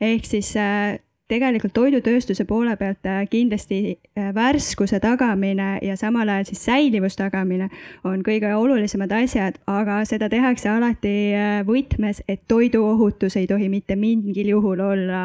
[0.02, 3.80] ehk siis äh, tegelikult toidutööstuse poole pealt äh, kindlasti
[4.18, 7.70] äh, värskuse tagamine ja samal ajal siis säilivuse tagamine
[8.08, 14.00] on kõige olulisemad asjad, aga seda tehakse alati äh, võtmes, et toiduohutus ei tohi mitte
[14.00, 15.24] mingil juhul olla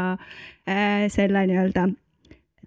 [1.11, 1.88] selle nii-öelda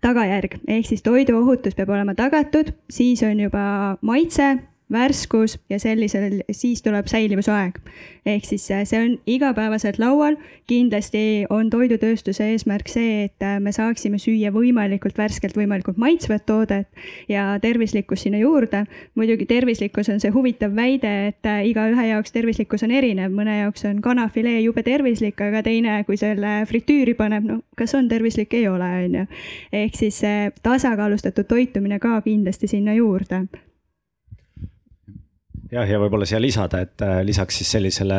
[0.04, 3.64] tagajärg, ehk siis toiduohutus peab olema tagatud, siis on juba
[4.04, 4.50] maitse
[4.92, 7.80] värskus ja sellisel, siis tuleb säilivusaeg.
[8.26, 10.36] ehk siis äh, see on igapäevaselt laual.
[10.68, 16.88] kindlasti on toidutööstuse eesmärk see, et äh, me saaksime süüa võimalikult värskelt, võimalikult maitsvat toodet
[17.30, 18.86] ja tervislikkus sinna juurde.
[19.16, 23.86] muidugi tervislikkus on see huvitav väide, et äh, igaühe jaoks tervislikkus on erinev, mõne jaoks
[23.86, 28.68] on kanafilee jube tervislik, aga teine, kui selle fritüüri paneb, no kas on tervislik, ei
[28.68, 29.28] ole, on ju.
[29.74, 30.22] ehk siis
[30.64, 33.48] tasakaalustatud toitumine ka kindlasti sinna juurde
[35.72, 38.18] jah, ja võib-olla siia lisada, et äh, lisaks siis sellisele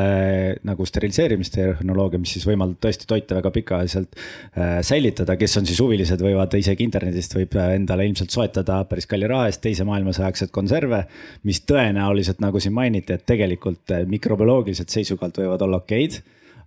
[0.66, 6.22] nagu steriliseerimistehnoloogia, mis siis võimaldab tõesti toite väga pikaajaliselt äh, säilitada, kes on siis huvilised,
[6.22, 10.54] võivad isegi internetist võib äh, endale ilmselt soetada päris kalli raha eest teise maailmasõja aegseid
[10.54, 11.04] konserve.
[11.46, 16.20] mis tõenäoliselt, nagu siin mainiti, et tegelikult mikrobioloogiliselt seisukohalt võivad olla okeid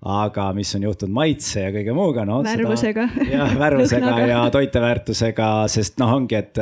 [0.05, 2.39] aga mis on juhtunud maitse ja kõige muuga, no.
[2.45, 3.07] värvusega.
[3.33, 6.61] jah, värvusega ja toiteväärtusega, sest noh, ongi, et,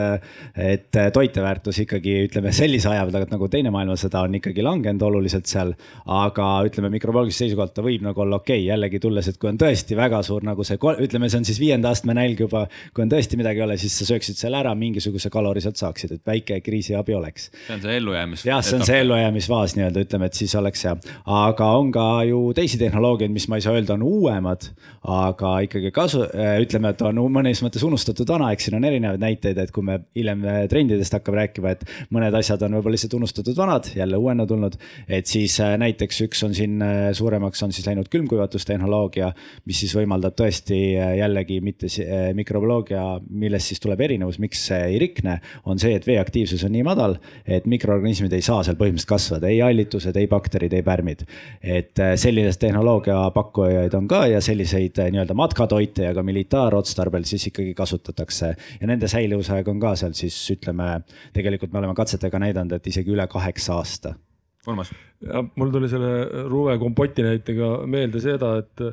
[0.57, 5.75] et toiteväärtus ikkagi ütleme sellise aja tagant nagu teine maailmasõda on ikkagi langenud oluliselt seal.
[6.05, 9.59] aga ütleme mikrobioloogilisest seisukohalt ta võib nagu olla okei okay., jällegi tulles, et kui on
[9.59, 12.65] tõesti väga suur nagu see, ütleme, see on siis viienda astme nälg juba.
[12.93, 16.17] kui on tõesti midagi ei ole, siis sa sööksid selle ära, mingisuguse kalori sealt saaksid,
[16.17, 17.49] et väike kriisiabi oleks.
[17.67, 18.45] see on see ellujäämis.
[18.47, 20.95] jah, see on see ellujäämisfaas nii-öelda, ütleme, et siis oleks hea,
[21.37, 24.67] aga on ka ju teisi tehnoloogiaid tehnoloogiaid, mis ma ei saa öelda, on uuemad,
[25.07, 29.21] aga ikkagi kasu, äh, ütleme, et on mõnes mõttes unustatud vana, eks siin on erinevaid
[29.21, 33.17] näiteid, et kui me hiljem äh, trendidest hakkame rääkima, et mõned asjad on võib-olla lihtsalt
[33.17, 34.77] unustatud vanad, jälle uuena tulnud.
[35.07, 36.81] et siis äh, näiteks üks on siin
[37.13, 39.31] suuremaks on siis läinud külmkuivatustehnoloogia,
[39.65, 40.77] mis siis võimaldab tõesti
[41.17, 41.87] jällegi mitte
[42.35, 46.73] mikrobioloogia, millest siis tuleb erinevus, miks see ei rikne, on see, et vee aktiivsus on
[46.75, 51.23] nii madal, et mikroorganismid ei saa seal põhimõtteliselt kasvada, ei hallitused, ei bakterid, ei pärmid.
[51.61, 57.49] et selline tehnoloogia pakkujaid on ka ja selliseid eh, nii-öelda matkatoite ja ka militaarotstarbel siis
[57.51, 58.53] ikkagi kasutatakse.
[58.81, 61.01] ja nende säilivusaeg on ka seal siis ütleme,
[61.33, 64.15] tegelikult me oleme katsetega näidanud, et isegi üle kaheksa aasta.
[64.67, 64.91] Urmas.
[65.23, 68.87] ja mul tuli selle Ruve kompoti näitega meelde seda, et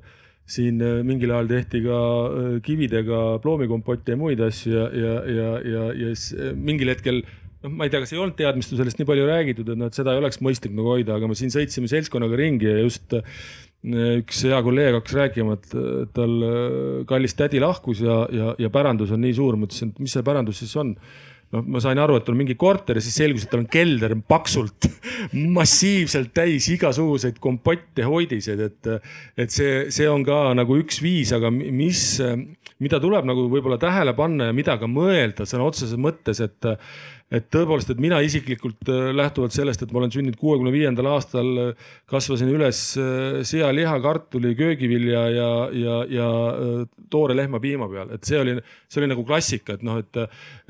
[0.45, 5.49] siin eh, mingil ajal tehti ka eh, kividega ploomikompotti ja muid asju ja, ja, ja,
[5.65, 7.23] ja, ja mingil hetkel
[7.65, 9.97] noh, ma ei tea, kas ei olnud teadmist sellest nii palju räägitud, et noh, et
[9.97, 13.17] seda ei oleks mõistlik nagu hoida, aga me siin sõitsime seltskonnaga ringi ja just
[13.85, 15.77] üks hea kolleeg hakkas rääkima, et
[16.17, 20.03] tal äh, kallis tädi lahkus ja, ja, ja pärandus on nii suur, ma ütlesin, et
[20.05, 20.95] mis see pärandus siis on.
[21.55, 24.17] noh, ma sain aru, et on mingi korter ja siis selgus, et tal on kelder
[24.27, 24.89] paksult,
[25.59, 28.91] massiivselt täis igasuguseid kompotte, hoidiseid, et,
[29.39, 32.01] et see, see on ka nagu üks viis, aga mis,
[32.83, 36.73] mida tuleb nagu võib-olla tähele panna ja mida ka mõelda sõna otseses mõttes, et
[37.33, 41.51] et tõepoolest, et mina isiklikult äh, lähtuvalt sellest, et ma olen sündinud kuuekümne viiendal aastal,
[41.63, 46.29] äh, kasvasin üles äh, sealiha, kartuli, köögivilja ja, ja, ja
[47.11, 48.57] toore lehmapiima peal, et see oli,
[48.93, 50.21] see oli nagu klassika, et noh, et,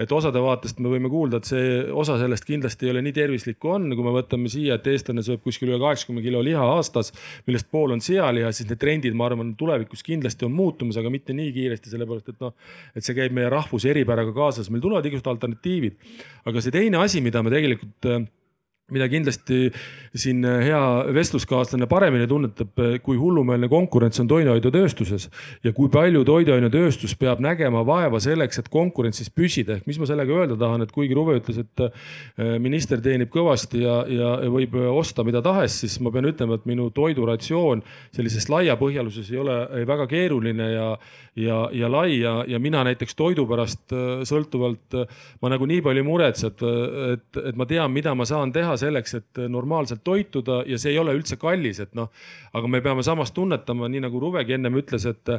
[0.00, 3.58] et osade vaatest me võime kuulda, et see osa sellest kindlasti ei ole nii tervislik
[3.62, 7.12] kui on, kui me võtame siia, et eestlane sööb kuskil üle kaheksakümne kilo liha aastas,
[7.48, 11.36] millest pool on sealiha, siis need trendid, ma arvan, tulevikus kindlasti on muutumas, aga mitte
[11.36, 12.54] nii kiiresti, sellepärast et noh,
[12.94, 15.98] et see käib meie rahvuse eripäraga kaasas, meil tulevad igasugused alternatiivid
[16.44, 18.24] aga see teine asi, mida me tegelikult äh,
[18.92, 19.70] mida kindlasti
[20.12, 20.80] siin hea
[21.16, 25.30] vestluskaaslane paremini tunnetab, kui hullumeelne konkurents on toiduainetööstuses
[25.64, 29.78] ja kui palju toiduainetööstus peab nägema vaeva selleks, et konkurentsis püsida.
[29.78, 33.80] ehk mis ma sellega öelda tahan, et kuigi Ruve ütles, et äh, minister teenib kõvasti
[33.86, 37.80] ja, ja võib osta mida tahes, siis ma pean ütlema, et minu toiduratsioon
[38.12, 40.90] sellises laiapõhjaluses ei ole ei väga keeruline ja,
[41.40, 45.00] ja, ja lai ja, ja mina näiteks toidu pärast äh, sõltuvalt
[45.40, 46.68] ma nagu nii palju ei muretse, et,
[47.16, 50.92] et, et ma tean, mida ma saan teha teha selleks, et normaalselt toituda ja see
[50.92, 52.10] ei ole üldse kallis, et noh.
[52.54, 55.30] aga me peame samas tunnetama, nii nagu Ruvegi ennem ütles, et,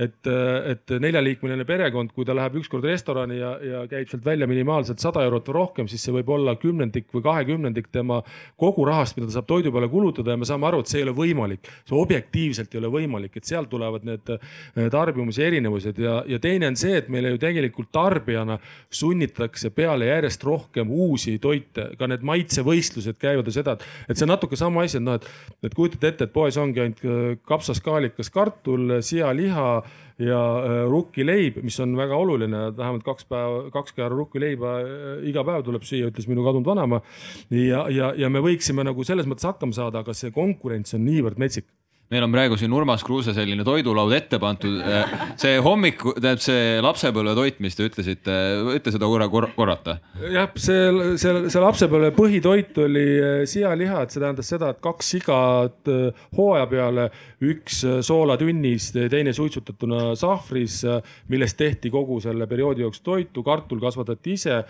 [0.00, 0.28] et,
[0.72, 5.24] et neljaliikmeline perekond, kui ta läheb ükskord restorani ja, ja käib sealt välja minimaalselt sada
[5.26, 8.22] eurot või rohkem, siis see võib olla kümnendik või kahekümnendik tema
[8.60, 11.06] kogu rahast, mida ta saab toidu peale kulutada ja me saame aru, et see ei
[11.06, 11.68] ole võimalik.
[11.88, 14.32] see objektiivselt ei ole võimalik, et sealt tulevad need
[14.92, 18.58] tarbimise erinevused ja, ja teine on see, et meile ju tegelikult tarbijana
[18.92, 23.76] sunnitakse peale järjest rohkem uusi toite, ka need maitsevõistlused võistlused käivad ja seda,
[24.08, 25.26] et see on natuke sama asi, et noh, et,
[25.66, 29.68] et kujutate ette, et poes ongi ainult äh, kapsaskaalikas kartul, sealiha
[30.22, 35.44] ja äh, rukkileib, mis on väga oluline, vähemalt kaks päeva, kaks kääru rukkileiba äh, iga
[35.46, 37.02] päev tuleb süüa, ütles minu kadunud vanaema.
[37.50, 41.40] ja, ja, ja me võiksime nagu selles mõttes hakkama saada, aga see konkurents on niivõrd
[41.42, 41.70] metsik
[42.12, 44.80] meil on praegu siin Urmas Kruuse selline toidulaud ette pandud.
[45.40, 48.36] see hommiku, tähendab see lapsepõlve toit, mis te ütlesite,
[48.68, 49.96] võite seda korra korrata?
[50.32, 55.12] jah, see, see, see lapsepõlve põhitoit oli eh, sealiha, et see tähendas seda, et kaks
[55.16, 57.08] sigat eh, hooaja peale,
[57.48, 60.82] üks soolatünnis, teine suitsutatuna sahvris,
[61.32, 64.60] millest tehti kogu selle perioodi jooksul toitu, kartul kasvatati ise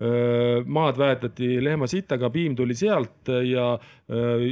[0.00, 3.66] maad väetati lehmasitaga, piim tuli sealt ja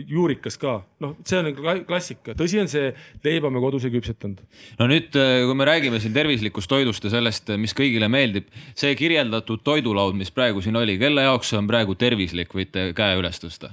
[0.06, 0.74] juurikas ka.
[1.00, 1.48] noh, see on
[1.88, 2.90] klassika, tõsi on see,
[3.24, 4.42] leiba me kodus ei küpsetanud.
[4.78, 9.64] no nüüd, kui me räägime siin tervislikust toidust ja sellest, mis kõigile meeldib, see kirjeldatud
[9.64, 13.72] toidulaud, mis praegu siin oli, kelle jaoks see on praegu tervislik, võite käe üles tõsta?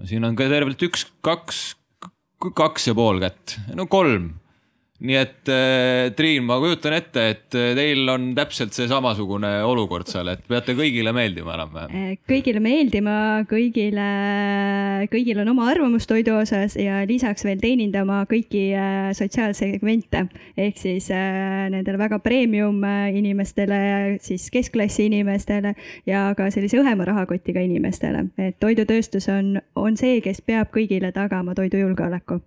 [0.00, 1.64] no siin on ka tervelt üks, kaks,
[2.48, 4.32] kaks ja pool kätt, no kolm
[5.00, 10.10] nii et äh, Triin, ma kujutan ette, et äh, teil on täpselt see samasugune olukord
[10.10, 11.94] seal, et peate kõigile meeldima enam-vähem.
[11.96, 13.14] Äh, kõigile meeldima,
[13.48, 14.08] kõigile,
[15.12, 20.26] kõigil on oma arvamus toidu osas ja lisaks veel teenindama kõiki äh, sotsiaalsegmente.
[20.60, 22.84] Ehk siis nendele väga premium
[23.16, 23.80] inimestele,
[24.22, 25.74] siis keskklassi inimestele
[26.08, 31.56] ja ka sellise õhema rahakotiga inimestele, et toidutööstus on, on see, kes peab kõigile tagama
[31.56, 32.42] toidujulgeoleku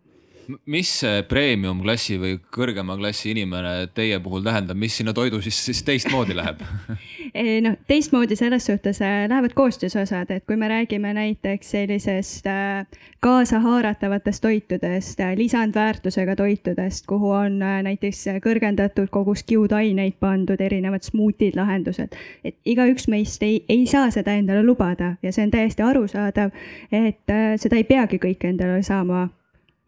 [0.65, 5.57] mis see premium klassi või kõrgema klassi inimene teie puhul tähendab, mis sinna toidu siis,
[5.65, 6.63] siis teistmoodi läheb
[7.65, 12.85] noh, teistmoodi selles suhtes äh, lähevad koostisosad, et kui me räägime näiteks sellisest äh,
[13.23, 22.15] kaasahaaratavatest toitudest, lisandväärtusega toitudest, kuhu on näiteks kõrgendatud kogus kiudaineid pandud, erinevad smuutid, lahendused.
[22.43, 26.51] et igaüks meist ei, ei saa seda endale lubada ja see on täiesti arusaadav,
[26.91, 29.27] et seda ei peagi kõik endale saama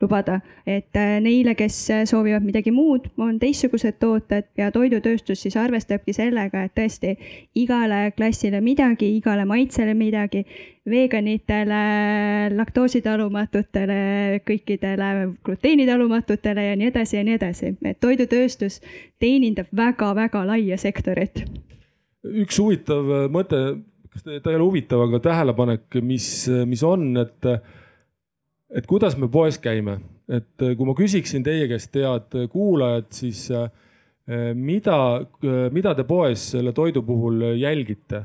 [0.05, 5.57] lubada, et äh, neile, kes äh, soovivad midagi muud, on teistsugused tooted ja toidutööstus siis
[5.59, 7.15] arvestabki sellega, et tõesti
[7.57, 10.45] igale klassile midagi, igale maitsele midagi,
[10.89, 11.81] veganitele,
[12.53, 13.99] laktoositalumatutele,
[14.45, 15.11] kõikidele
[15.45, 18.81] gluteenitalumatutele ja nii edasi ja nii edasi, et toidutööstus
[19.21, 21.43] teenindab väga-väga laia sektorit.
[22.25, 23.61] üks huvitav mõte,
[24.13, 26.27] kas ta ei ole huvitav, aga tähelepanek, mis,
[26.69, 27.49] mis on, et
[28.73, 29.99] et kuidas me poes käime,
[30.29, 33.67] et äh, kui ma küsiksin teie käest, head kuulajad, siis äh,
[34.57, 34.97] mida,
[35.75, 38.23] mida te poes selle toidu puhul jälgite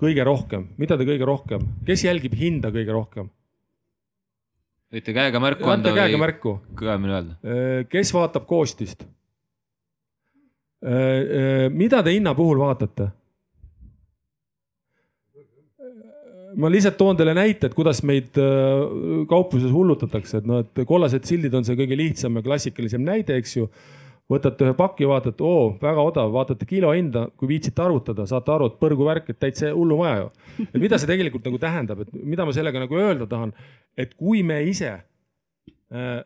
[0.00, 3.30] kõige rohkem, mida te kõige rohkem, kes jälgib hinda kõige rohkem?
[4.96, 6.56] võite käega märku anda või käega märku.
[6.78, 7.38] kõvemini öelda.
[7.42, 9.06] Äh, kes vaatab koostist?
[10.86, 13.08] mida te hinna puhul vaatate?
[16.60, 18.82] Ma lihtsalt toon teile näite, et kuidas meid äh,
[19.30, 23.56] kaupluses hullutatakse, et noh, et kollased sildid on see kõige lihtsam ja klassikalisem näide, eks
[23.58, 23.70] ju.
[24.26, 28.66] võtate ühe paki, vaatate, oo, väga odav, vaatate kilo hinda, kui viitsite arvutada, saate aru,
[28.72, 30.30] et põrguvärk, et täitsa hullumaja ju.
[30.64, 33.52] et mida see tegelikult nagu tähendab, et mida ma sellega nagu öelda tahan,
[33.94, 36.16] et kui me ise äh,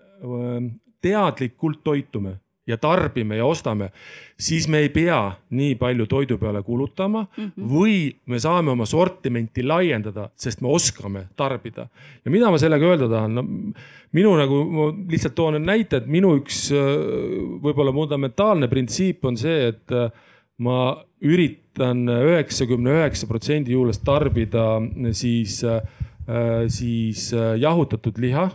[1.04, 2.38] teadlikult toitume
[2.70, 3.90] ja tarbime ja ostame,
[4.40, 5.18] siis me ei pea
[5.56, 7.68] nii palju toidu peale kulutama mm -hmm.
[7.72, 7.96] või
[8.26, 11.88] me saame oma sortimenti laiendada, sest me oskame tarbida.
[12.24, 13.44] ja mida ma sellega öelda tahan, no
[14.12, 16.70] minu nagu, ma lihtsalt toon näite, et minu üks
[17.62, 19.94] võib-olla fundamentaalne printsiip on see, et
[20.58, 24.80] ma üritan üheksakümne üheksa protsendi juures tarbida
[25.12, 25.60] siis,
[26.68, 28.50] siis jahutatud liha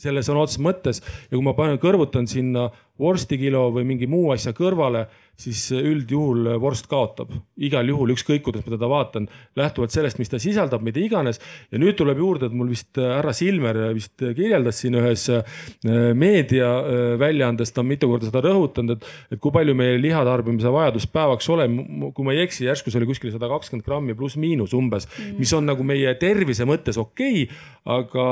[0.00, 1.02] selles sõna otseses mõttes.
[1.28, 2.68] Ja kui ma panen, kõrvutan sinna
[3.00, 5.06] vorstikilo või mingi muu asja kõrvale,
[5.40, 9.26] siis üldjuhul vorst kaotab igal juhul, ükskõik kuidas ma teda vaatan,
[9.58, 11.40] lähtuvalt sellest, mis ta sisaldab, mida iganes.
[11.70, 15.42] ja nüüd tuleb juurde, et mul vist härra Silmer vist kirjeldas siin ühes äh,
[16.14, 21.50] meediaväljaandes, ta on mitu korda seda rõhutanud, et, et kui palju meie lihatarbimise vajadus päevaks
[21.54, 25.38] olema, kui ma ei eksi, järsku see oli kuskil sada kakskümmend grammi pluss-miinus umbes mm.,
[25.40, 28.28] mis on nagu meie tervise mõttes okei okay,, aga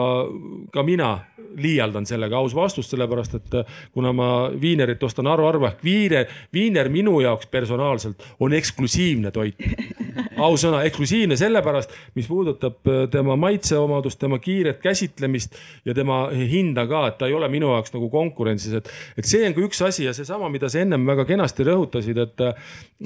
[0.73, 1.13] ka mina
[1.57, 3.57] liialdan sellega, aus vastus, sellepärast et
[3.93, 4.29] kuna ma
[4.61, 9.57] viinerit ostan haruharva ehk viiner, viiner minu jaoks personaalselt on eksklusiivne toit.
[10.47, 17.05] ausõna, eksklusiivne sellepärast, mis puudutab äh, tema maitseomadust, tema kiiret käsitlemist ja tema hinda ka,
[17.11, 20.07] et ta ei ole minu jaoks nagu konkurentsis, et, et see on ka üks asi
[20.09, 22.45] ja seesama, mida sa ennem väga kenasti rõhutasid, et,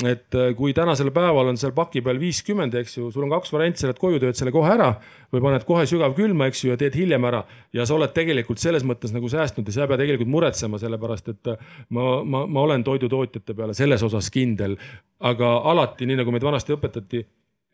[0.07, 3.82] et kui tänasel päeval on seal paki peal viiskümmend, eks ju, sul on kaks varianti,
[3.82, 4.95] sa lähed koju, teed selle kohe ära
[5.32, 7.43] või paned kohe sügavkülma, eks ju, ja teed hiljem ära
[7.76, 11.32] ja sa oled tegelikult selles mõttes nagu säästnud ja sa ei pea tegelikult muretsema, sellepärast
[11.32, 11.53] et
[11.91, 14.76] ma, ma, ma olen toidutootjate peale selles osas kindel.
[15.20, 17.22] Aga alati, nii nagu meid vanasti õpetati,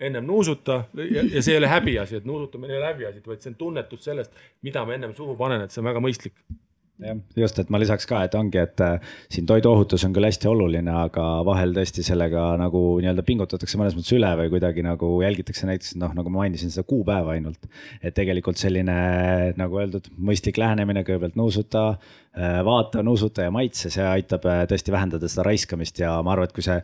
[0.02, 3.52] ennem nuusuta ja, ja see ei ole häbiasi, et nuusutamine ei ole häbiasi, vaid see
[3.52, 6.36] on tunnetus sellest, mida ma ennem suhu panen, et see on väga mõistlik
[7.00, 10.50] jah, just, et ma lisaks ka, et ongi, et äh, siin toiduohutus on küll hästi
[10.50, 15.68] oluline, aga vahel tõesti sellega nagu nii-öelda pingutatakse mõnes mõttes üle või kuidagi nagu jälgitakse
[15.70, 17.70] näiteks noh, nagu ma mainisin seda kuupäeva ainult.
[18.02, 18.96] et tegelikult selline
[19.58, 21.86] nagu öeldud, mõistlik lähenemine, kõigepealt nuusuta
[22.32, 26.48] Äh, vaata, nuusuta ja maitse, see aitab äh, tõesti vähendada seda raiskamist ja ma arvan,
[26.48, 26.78] et kui see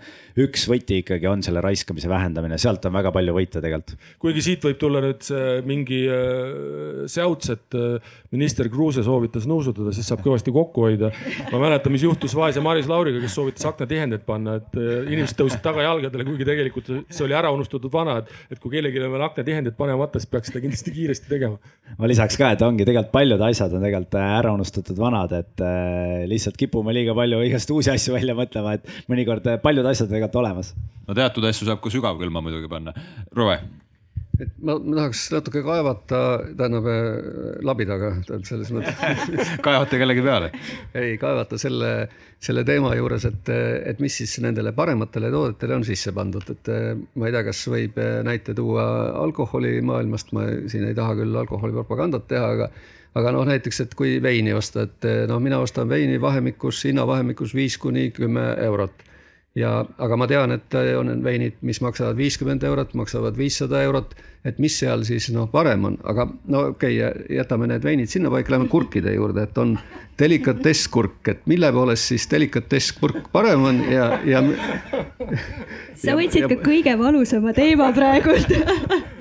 [0.44, 3.94] üks võti ikkagi on selle raiskamise vähendamine, sealt on väga palju võita tegelikult.
[4.20, 7.78] kuigi siit võib tulla nüüd see mingi äh, säuts, et
[8.28, 11.10] minister Kruuse soovitas nuusutada, siis saab kõvasti kokku hoida.
[11.52, 16.26] ma mäletan, mis juhtus vaese Maris Lauriga, kes soovitas aknatihendeid panna, et inimesed tõusid tagajalgadele,
[16.28, 20.20] kuigi tegelikult see oli ära unustatud vana, et, et kui kellelgi on veel aknatihendid panemata,
[20.20, 21.58] siis peaks seda kindlasti kiiresti tegema.
[21.98, 26.24] ma lisaks ka, et ongi tegelikult paljud asjad on tegelikult ära unustatud vanad et äh,
[26.30, 30.16] lihtsalt kipume liiga palju igast uusi asju välja mõtlema, et mõnikord äh, paljud asjad on
[30.16, 30.72] tegelikult olemas.
[31.08, 32.94] no teatud asju saab ka sügavkülma muidugi panna.
[33.36, 33.60] Rove
[34.38, 36.20] et ma, ma tahaks natuke kaevata,
[36.58, 37.06] tähendab äh,
[37.66, 40.52] labidaga, tähendab selles mõttes kaevata kellegi peale?
[40.98, 41.92] ei, kaevata selle,
[42.42, 43.50] selle teema juures, et,
[43.92, 46.72] et mis siis nendele parematele toodetele on sisse pandud, et
[47.18, 48.86] ma ei tea, kas võib näite tuua
[49.24, 52.70] alkoholimaailmast, ma siin ei taha küll alkoholipropagandat teha, aga
[53.18, 57.78] aga noh, näiteks, et kui veini osta, et noh, mina ostan veini vahemikus, hinnavahemikus viis
[57.80, 59.04] kuni kümme eurot.
[59.58, 64.14] Ja, aga ma tean, et on veinid, mis maksavad viiskümmend eurot, maksavad viissada eurot,
[64.46, 68.54] et mis seal siis noh, parem on, aga no okei okay,, jätame need veinid sinnapaika,
[68.54, 69.74] lähme kurkide juurde, et on
[70.18, 74.42] delikatesskurk, et mille poolest siis delikatesskurk parem on ja, ja.
[75.98, 78.54] sa võtsid ja, ka kõige valusama teema praegult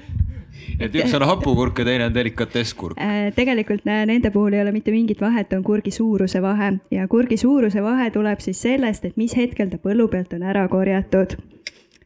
[0.79, 2.99] et üks on hapukurk ja teine on delikatesskurk.
[3.01, 6.73] Äh, tegelikult nende puhul ei ole mitte mingit vahet, on kurgi suuruse vahe.
[6.91, 10.67] Ja kurgi suuruse vahe tuleb siis sellest, et mis hetkel ta põllu pealt on ära
[10.71, 11.37] korjatud.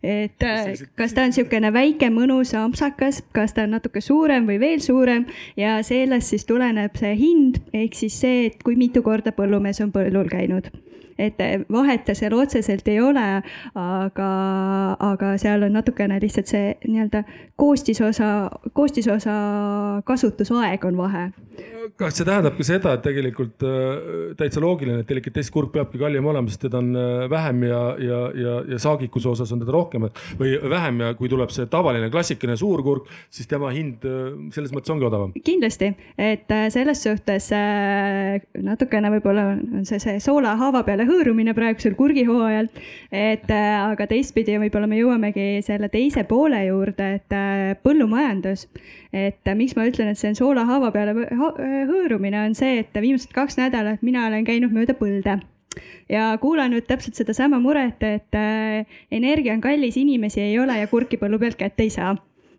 [0.01, 4.57] Et äh, kas ta on niisugune väike mõnus ampsakas, kas ta on natuke suurem või
[4.61, 5.27] veel suurem?
[5.59, 9.93] Ja sellest siis tuleneb see hind, ehk siis see, et kui mitu korda põllumees on
[9.93, 10.71] põllul käinud
[11.17, 11.39] et
[11.71, 13.27] vahet seal otseselt ei ole,
[13.75, 14.31] aga,
[15.11, 17.23] aga seal on natukene lihtsalt see nii-öelda
[17.61, 19.35] koostisosa, koostisosa
[20.05, 21.23] kasutusaeg on vahe.
[21.97, 26.49] kas see tähendab ka seda, et tegelikult äh, täitsa loogiline, et delikatesskurk peabki kallim olema,
[26.49, 30.07] sest teda on äh, vähem ja, ja, ja, ja saagikuse osas on teda rohkem
[30.39, 34.73] või vähem ja kui tuleb see tavaline klassikaline suur kurk, siis tema hind äh, selles
[34.73, 35.33] mõttes ongi odavam.
[35.45, 37.49] kindlasti, et selles suhtes
[38.71, 42.69] natukene võib-olla on see, see soola haava peale hõõrumine praegusel kurgihooajal.
[43.11, 48.67] et äh, aga teistpidi võib-olla me jõuamegi selle teise poole juurde, et äh, põllumajandus.
[49.11, 53.31] et äh, miks ma ütlen, et see on soolahaava peale hõõrumine, on see, et viimased
[53.33, 55.39] kaks nädalat mina olen käinud mööda põlde
[56.09, 58.35] ja kuulanud täpselt sedasama muret, et
[59.11, 62.15] energia on kallis, inimesi ei ole ja kurki põllu pealt kätte ei saa.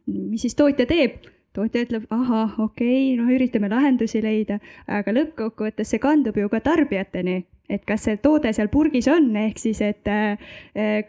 [0.07, 1.21] mis siis tootja teeb?
[1.53, 6.63] tootja ütleb, ahah, okei okay,, noh, üritame lahendusi leida, aga lõppkokkuvõttes see kandub ju ka
[6.65, 10.11] tarbijateni et kas see toode seal purgis on, ehk siis, et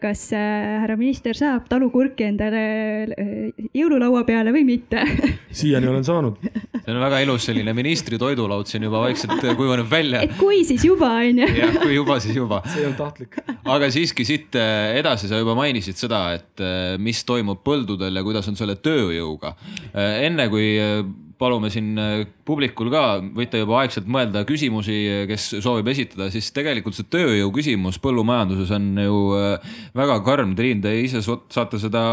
[0.00, 2.62] kas härra minister saab talukurki endale
[3.76, 5.02] jõululaua peale või mitte
[5.58, 6.38] siiani olen saanud.
[6.44, 10.22] see on väga ilus selline ministri toidulaud siin juba vaikselt kujuneb välja.
[10.26, 11.50] et kui, siis juba on ju.
[11.58, 12.62] jah, kui juba, siis juba.
[12.68, 13.38] see ei olnud tahtlik.
[13.76, 16.64] aga siiski siit edasi sa juba mainisid seda, et
[17.02, 19.54] mis toimub põldudel ja kuidas on selle tööjõuga.
[19.94, 20.74] enne kui
[21.38, 23.02] palume siin äh, publikul ka,
[23.34, 24.96] võite juba aegselt mõelda küsimusi,
[25.30, 30.54] kes soovib esitada, siis tegelikult see tööjõu küsimus põllumajanduses on ju äh, väga karm.
[30.58, 32.04] Triin, te ise saate seda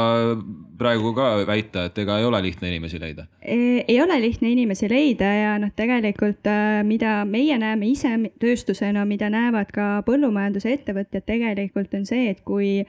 [0.79, 3.27] praegu ka väita, et ega ei ole lihtne inimesi leida?
[3.41, 9.31] ei ole lihtne inimesi leida ja noh, tegelikult äh, mida meie näeme ise tööstusena, mida
[9.33, 12.81] näevad ka põllumajanduse ettevõtjad tegelikult on see, et kui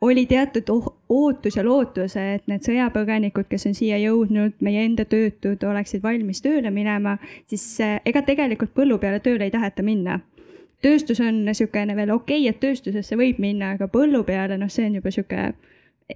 [0.00, 5.06] oli teatud oh-, ootus ja lootus, et need sõjapõgenikud, kes on siia jõudnud, meie enda
[5.08, 7.16] töötud, oleksid valmis tööle minema,
[7.48, 10.20] siis eh, ega tegelikult põllu peale tööle ei taheta minna.
[10.82, 14.86] tööstus on niisugune veel okei okay,, et tööstusesse võib minna, aga põllu peale, noh, see
[14.86, 15.54] on juba niisugune,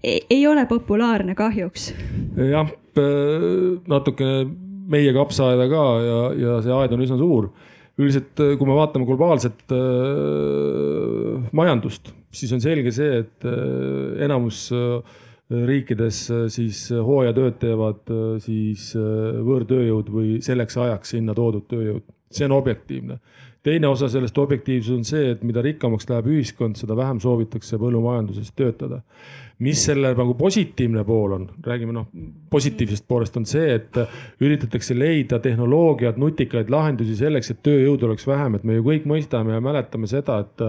[0.04, 1.92] ei ole populaarne kahjuks.
[2.36, 2.70] jah,
[3.88, 4.46] natukene
[4.90, 7.50] meie kapsaaeda ka ja, ja see aed on üsna suur
[8.00, 15.18] üldiselt, kui me vaatame globaalset äh, majandust, siis on selge see, et äh, enamus äh,
[15.50, 16.22] riikides
[16.54, 22.04] siis hooajatööd teevad siis võõrtööjõud või selleks ajaks sinna toodud tööjõud.
[22.30, 23.18] see on objektiivne.
[23.62, 28.52] teine osa sellest objektiivsus on see, et mida rikkamaks läheb ühiskond, seda vähem soovitakse põllumajanduses
[28.54, 29.02] töötada
[29.60, 32.06] mis selle nagu positiivne pool on, räägime noh,
[32.50, 33.98] positiivsest poolest on see, et
[34.40, 39.54] üritatakse leida tehnoloogiat, nutikaid lahendusi selleks, et tööjõudu oleks vähem, et me ju kõik mõistame
[39.56, 40.64] ja mäletame seda, et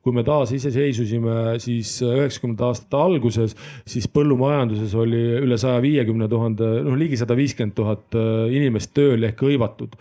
[0.00, 3.56] kui me taasiseseisvusime siis üheksakümnendate aastate alguses,
[3.88, 8.20] siis põllumajanduses oli üle saja viiekümne tuhande, noh ligi sada viiskümmend tuhat
[8.50, 9.98] inimest tööl ehk hõivatud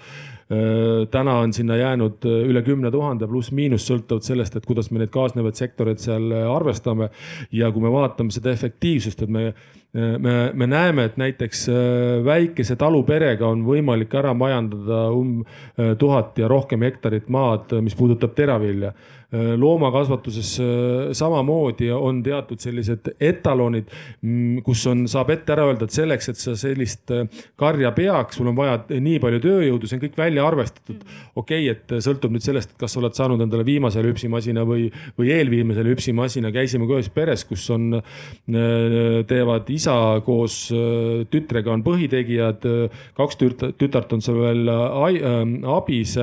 [1.12, 5.12] täna on sinna jäänud äh, üle kümne tuhande pluss-miinus sõltuvalt sellest, et kuidas me neid
[5.14, 7.10] kaasnevaid sektoreid seal äh, arvestame.
[7.52, 9.54] ja kui me vaatame seda efektiivsust, et me,
[9.94, 11.68] me, me näeme, et näiteks
[12.26, 15.44] väikese taluperega on võimalik ära majandada um
[15.98, 20.66] tuhat ja rohkem hektarit maad, mis puudutab teravilja Äh, loomakasvatuses äh,
[21.14, 26.42] samamoodi on teatud sellised etalonid, mm, kus on, saab ette ära öelda, et selleks, et
[26.42, 27.28] sa sellist äh,
[27.60, 31.06] karja peaks, sul on vaja nii palju tööjõudu, see on kõik välja arvestatud.
[31.36, 35.30] okei okay,, et sõltub nüüd sellest, kas sa oled saanud endale viimase lüpsimasina või, või
[35.38, 36.54] eelviimase lüpsimasina.
[36.56, 38.02] käisime ka ühes peres, kus on,
[39.30, 39.94] teevad isa
[40.26, 40.58] koos
[41.30, 42.66] tütrega on põhitegijad,
[43.18, 43.40] kaks
[43.78, 44.70] tütart on seal veel
[45.70, 46.18] abis,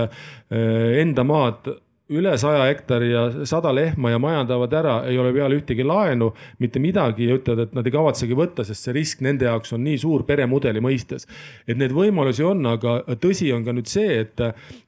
[0.51, 1.77] enda maad
[2.15, 6.29] üle saja hektari ja sada lehma ja majandavad ära, ei ole peale ühtegi laenu,
[6.63, 9.83] mitte midagi ja ütlevad, et nad ei kavatsegi võtta, sest see risk nende jaoks on
[9.83, 11.27] nii suur peremudeli mõistes.
[11.67, 14.45] et neid võimalusi on, aga tõsi on ka nüüd see, et,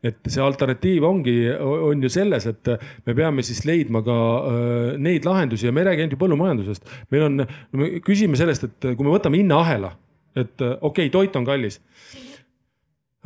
[0.06, 2.72] et see alternatiiv ongi, on ju selles, et
[3.06, 6.96] me peame siis leidma ka äh, neid lahendusi ja me ei räägi ainult ju põllumajandusest.
[7.10, 7.42] meil on,
[7.72, 9.90] me küsime sellest, et kui me võtame hinnaahela,
[10.38, 11.82] et okei okay,, toit on kallis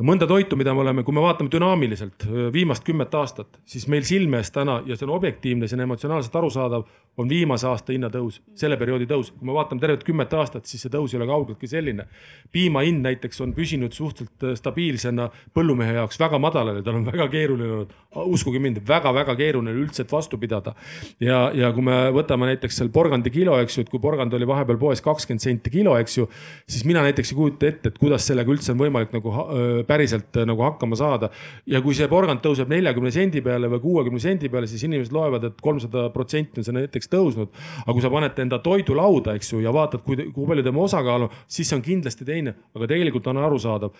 [0.01, 4.39] mõnda toitu, mida me oleme, kui me vaatame dünaamiliselt viimast kümmet aastat, siis meil silme
[4.41, 6.87] ees täna ja see on objektiivne, see on emotsionaalselt arusaadav,
[7.21, 9.29] on viimase aasta hinnatõus, selle perioodi tõus.
[9.37, 12.07] kui me vaatame tervet kümmet aastat, siis see tõus ei ole kaugeltki selline.
[12.51, 17.27] piima hind näiteks on püsinud suhteliselt stabiilsena põllumehe jaoks väga madalal ja tal on väga
[17.29, 17.93] keeruline olnud,
[18.33, 20.73] uskuge mind väga,, väga-väga keeruline üldse, vastu pidada.
[21.19, 24.47] ja, ja kui me võtame näiteks seal porgandi kilo, eks ju, et kui porgand oli
[24.47, 26.27] vahepeal poes kakskümmend senti kilo, eks ju,
[26.67, 30.47] siis mina näiteks ei kujuta ette, et kuidas sellega üldse on võimalik nagu päriselt äh,
[30.49, 31.29] nagu hakkama saada.
[31.65, 35.47] ja kui see porgand tõuseb neljakümne sendi peale või kuuekümne sendi peale, siis inimesed loevad,
[35.49, 37.53] et kolmsada protsenti on see näiteks tõusnud.
[37.85, 41.27] aga kui sa paned enda toidulauda, eks ju, ja vaatad, kui, kui palju tema osakaal
[41.27, 43.95] on, siis see on kindlasti teine, aga tegelikult on arusaadav.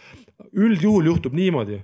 [0.54, 1.82] üldjuhul juhtub niimoodi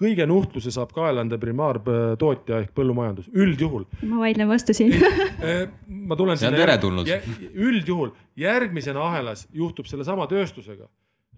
[0.00, 3.84] kõige nuhtluse saab kaela enda primaartootja ehk põllumajandus, üldjuhul.
[4.08, 6.40] ma vaidlen vastu siin eh, ma tulen.
[6.40, 7.12] see on teretulnud.
[7.52, 10.88] üldjuhul järgmisena ahelas juhtub sellesama tööstusega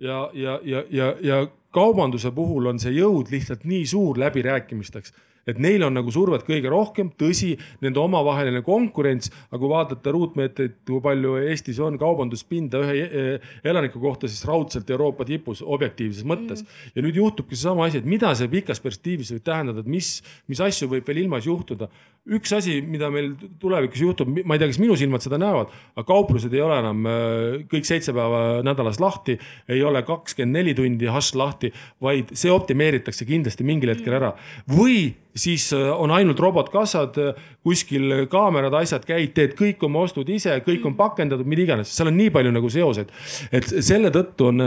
[0.02, 1.42] ja, ja, ja, ja, ja
[1.72, 5.14] kaubanduse puhul on see jõud lihtsalt nii suur läbirääkimisteks
[5.46, 10.76] et neil on nagu survet kõige rohkem, tõsi, nende omavaheline konkurents, aga kui vaadata ruutmeetreid,
[10.88, 16.62] kui palju Eestis on kaubanduspinda ühe eh, elaniku kohta, siis raudselt Euroopa tipus objektiivses mõttes.
[16.62, 16.94] Mm..
[16.96, 20.14] ja nüüd juhtubki seesama asi, et mida see pikas perspektiivis võib tähendada, et mis,
[20.50, 21.90] mis asju võib veel ilmas juhtuda.
[22.22, 26.04] Üks asi, mida meil tulevikus juhtub, ma ei tea, kas minu silmad seda näevad, aga
[26.06, 29.34] kauplused ei ole enam äh, kõik seitse päeva nädalas lahti,
[29.72, 34.36] ei ole kakskümmend neli tundi hašš lahti, vaid see optimeeritakse kindlasti mingil hetkel ära.
[34.70, 40.30] või siis äh, on ainult robotkassad, äh, kuskil kaamerad, asjad, käid, teed kõik oma ostud
[40.30, 43.10] ise, kõik on pakendatud, mida iganes, seal on nii palju nagu seoseid.
[43.50, 44.62] et selle tõttu on,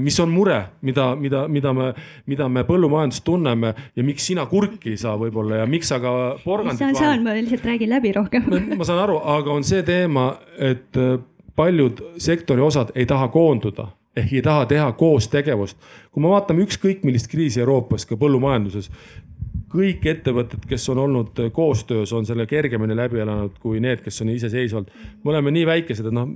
[0.00, 1.90] mis on mure, mida, mida, mida me,
[2.28, 6.14] mida me põllumajandust tunneme ja miks sina kurki ei saa võib-olla ja miks sa ka
[6.44, 8.50] porgandit saan, saan, ma lihtsalt räägin läbi rohkem.
[8.76, 11.16] ma saan aru, aga on see teema, et äh,
[11.56, 15.76] paljud sektori osad ei taha koonduda ehk ei taha teha koostegevust.
[16.12, 18.90] kui me vaatame ükskõik millist kriisi Euroopas, ka põllumajanduses,
[19.70, 24.32] kõik ettevõtted, kes on olnud koostöös, on selle kergemini läbi elanud kui need, kes on
[24.34, 24.90] iseseisvalt.
[25.24, 26.28] me oleme nii väikesed, et noh,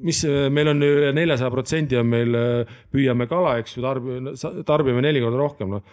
[0.00, 0.22] mis
[0.52, 2.38] meil on üle neljasaja protsendi on meil,
[2.92, 4.34] püüame kala, eks ju, tarbime,
[4.68, 5.84] tarbime neli korda rohkem, noh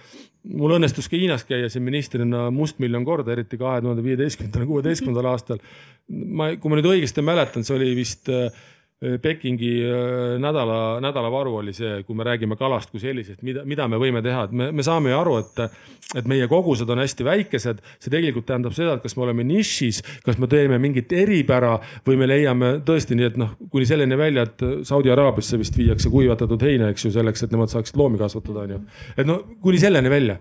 [0.56, 5.62] mul õnnestus ka Hiinas käia siin ministrina mustmiljon korda, eriti kahe tuhande viieteistkümnendal, kuueteistkümnendal aastal.
[6.08, 8.48] ma, kui ma nüüd õigesti mäletan, see oli vist äh,
[8.98, 14.00] Pekingi äh, nädala, nädalavaru oli see, kui me räägime kalast kui sellisest, mida, mida me
[14.02, 15.76] võime teha, et me, me saame ju aru, et,
[16.18, 17.84] et meie kogused on hästi väikesed.
[18.02, 21.76] see tegelikult tähendab seda, et kas me oleme nišis, kas me teeme mingit eripära
[22.08, 26.10] või me leiame tõesti nii, et noh, kuni selleni välja, et Saudi Araabiasse vist viiakse
[26.10, 28.82] kuivatatud heina, eks ju, selleks, et nemad saaksid loomi kasvatada, on ju.
[29.14, 30.40] et no kuni selleni välja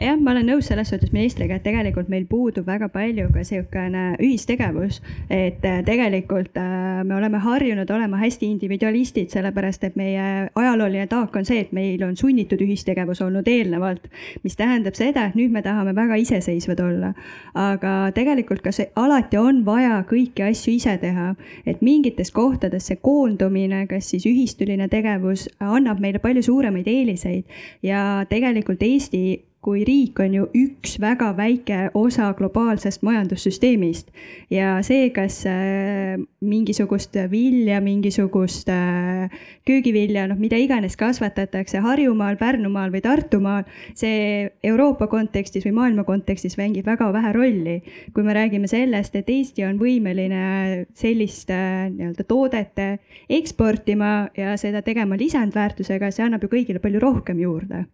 [0.00, 4.04] jah, ma olen nõus selles suhtes ministriga, et tegelikult meil puudub väga palju ka sihukene
[4.22, 5.00] ühistegevus.
[5.28, 11.36] et äh, tegelikult äh, me oleme harjunud olema hästi individualistid, sellepärast et meie ajalooline taak
[11.36, 14.08] on see, et meil on sunnitud ühistegevus olnud eelnevalt.
[14.44, 17.12] mis tähendab seda, et nüüd me tahame väga iseseisvad olla.
[17.54, 21.34] aga tegelikult ka see, alati on vaja kõiki asju ise teha.
[21.66, 27.44] et mingites kohtades see koondumine, kas siis ühistuline tegevus annab meile palju suuremaid eeliseid
[27.82, 34.08] ja tegelikult Eesti kui riik on ju üks väga väike osa globaalsest majandussüsteemist.
[34.50, 39.28] ja see, kas äh, mingisugust vilja, mingisugust äh,
[39.68, 46.56] köögivilja, noh, mida iganes kasvatatakse Harjumaal, Pärnumaal või Tartumaal, see Euroopa kontekstis või maailma kontekstis
[46.56, 47.76] mängib väga vähe rolli.
[48.14, 52.80] kui me räägime sellest, et Eesti on võimeline sellist äh, nii-öelda toodet
[53.28, 57.84] eksportima ja seda tegema lisandväärtusega, see annab ju kõigile palju rohkem juurde.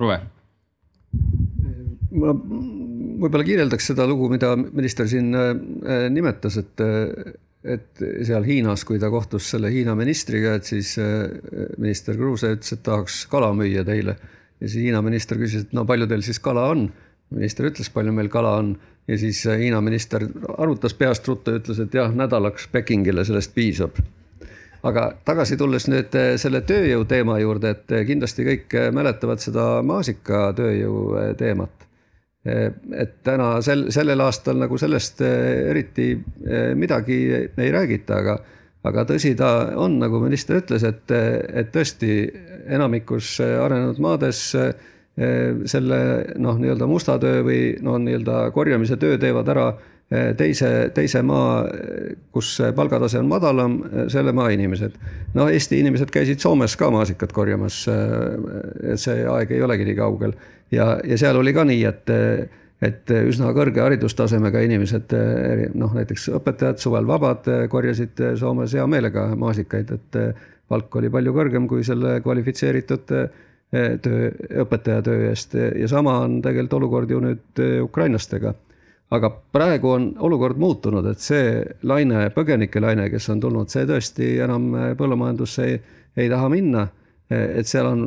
[0.00, 0.20] Ruve
[2.10, 5.52] ma võib-olla kirjeldaks seda lugu, mida minister siin äh,
[6.12, 6.82] nimetas, et,
[7.64, 11.26] et seal Hiinas, kui ta kohtus selle Hiina ministriga, et siis äh,
[11.78, 14.16] minister Kruuse ütles, et tahaks kala müüa teile.
[14.60, 16.88] ja siis Hiina minister küsis, et no palju teil siis kala on.
[17.30, 18.74] minister ütles, palju meil kala on
[19.08, 20.26] ja siis äh, Hiina minister
[20.58, 23.98] arvutas peast ruttu ja ütles, et jah, nädalaks Pekingile sellest piisab
[24.86, 31.34] aga tagasi tulles nüüd selle tööjõu teema juurde, et kindlasti kõik mäletavad seda maasika tööjõu
[31.38, 31.80] teemat.
[32.44, 38.38] Et täna sel, sellel aastal nagu sellest eh, eriti eh, midagi ei räägita, aga,
[38.88, 42.14] aga tõsi ta on, nagu minister ütles, et, et tõesti
[42.72, 44.72] enamikus arenenud maades eh,
[45.68, 46.00] selle
[46.40, 49.68] noh, nii-öelda musta töö või no nii-öelda korjamise töö teevad ära
[50.10, 51.64] teise, teise maa,
[52.34, 53.76] kus palgatase on madalam,
[54.10, 54.96] selle maa inimesed.
[55.34, 57.84] no Eesti inimesed käisid Soomes ka maasikat korjamas.
[58.96, 60.34] see aeg ei olegi nii kaugel
[60.70, 62.16] ja, ja seal oli ka nii, et
[62.80, 65.12] et üsna kõrge haridustasemega inimesed,
[65.76, 70.18] noh näiteks õpetajad, suvel vabad, korjasid Soomes hea meelega maasikaid, et
[70.70, 74.30] palk oli palju kõrgem kui selle kvalifitseeritud töö,
[74.64, 78.54] õpetaja töö eest ja sama on tegelikult olukord ju nüüd ukrainlastega
[79.10, 84.36] aga praegu on olukord muutunud, et see laine, põgenike laine, kes on tulnud, see tõesti
[84.44, 85.78] enam põllumajandusse ei,
[86.16, 86.88] ei taha minna.
[87.30, 88.00] et seal on,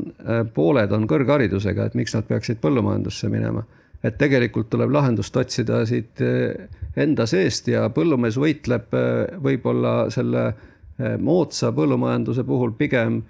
[0.52, 3.64] pooled on kõrgharidusega, et miks nad peaksid põllumajandusse minema.
[4.04, 6.20] et tegelikult tuleb lahendust otsida siit
[7.00, 8.92] enda seest ja põllumees võitleb
[9.40, 10.54] võib-olla selle
[11.20, 13.22] moodsa põllumajanduse puhul pigem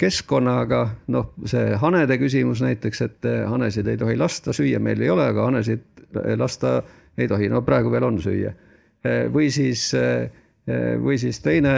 [0.00, 0.80] keskkonnaga,
[1.12, 5.44] noh, see hanede küsimus näiteks, et hanesid ei tohi lasta, süüa meil ei ole, aga
[5.50, 5.89] hanesid
[6.36, 6.80] lasta
[7.18, 8.52] ei tohi, no praegu veel on süüa.
[9.32, 9.90] või siis,
[11.00, 11.72] või siis teine,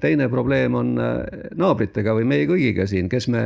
[0.00, 3.42] teine probleem on naabritega või meie kõigiga siin, kes me,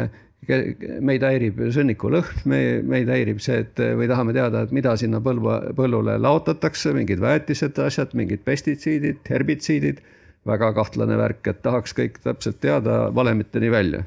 [1.01, 5.59] meid häirib sõnnikulõhn, me, meid häirib see, et või tahame teada, et mida sinna põlva,
[5.77, 10.05] põllule laotatakse, mingid väetised, asjad, mingid pestitsiidid, herbitsiidid.
[10.47, 14.05] väga kahtlane värk, et tahaks kõik täpselt teada valemiteni välja.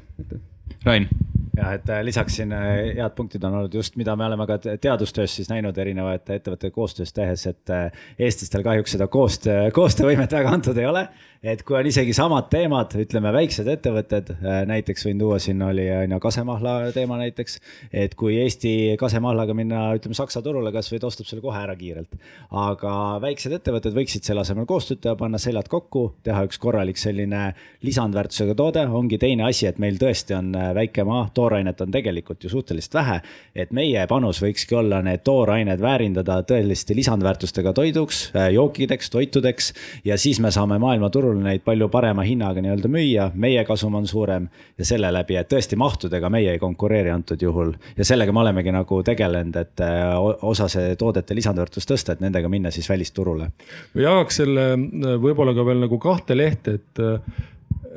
[0.86, 1.10] Rain
[1.56, 4.58] jah, et äh, lisaks siin äh, head punktid on olnud just, mida me oleme ka
[4.60, 10.54] teadustöös siis näinud erinevate ettevõtete koostöös tehes, et äh, eestlastel kahjuks seda koostöö, koostöövõimet väga
[10.56, 11.08] antud ei ole.
[11.42, 14.34] et kui on isegi samad teemad, ütleme väiksed ettevõtted,
[14.68, 17.56] näiteks võin tuua siin oli on ju kasemahla teema näiteks.
[17.92, 22.12] et kui Eesti kasemahlaga minna, ütleme Saksa turule kasvõi ta ostab selle kohe ära kiirelt.
[22.50, 22.92] aga
[23.24, 28.54] väiksed ettevõtted võiksid selle asemel koostööd teha, panna seljad kokku, teha üks korralik selline lisandväärtusega
[28.54, 32.94] toode, ongi teine asi, et meil tõesti on väike maa toorainet on tegelikult ju suhteliselt
[32.94, 33.20] vähe.
[33.54, 39.72] et meie panus võikski olla need toorained väärindada tõeliste lisandväärtustega toiduks, äh, jookideks, toitudeks.
[40.04, 44.48] ja siis me saame maailmaturul neid palju parema hinnaga nii-öelda müüa, meie kasum on suurem
[44.78, 47.72] ja selle läbi, et tõesti mahtudega meie ei konkureeri antud juhul.
[47.96, 50.16] ja sellega me olemegi nagu tegelenud, et äh,
[50.52, 53.50] osa see toodete lisandväärtust tõsta, et nendega minna siis välisturule.
[53.94, 57.06] jagaks selle äh, võib-olla ka veel nagu kahte lehte, et,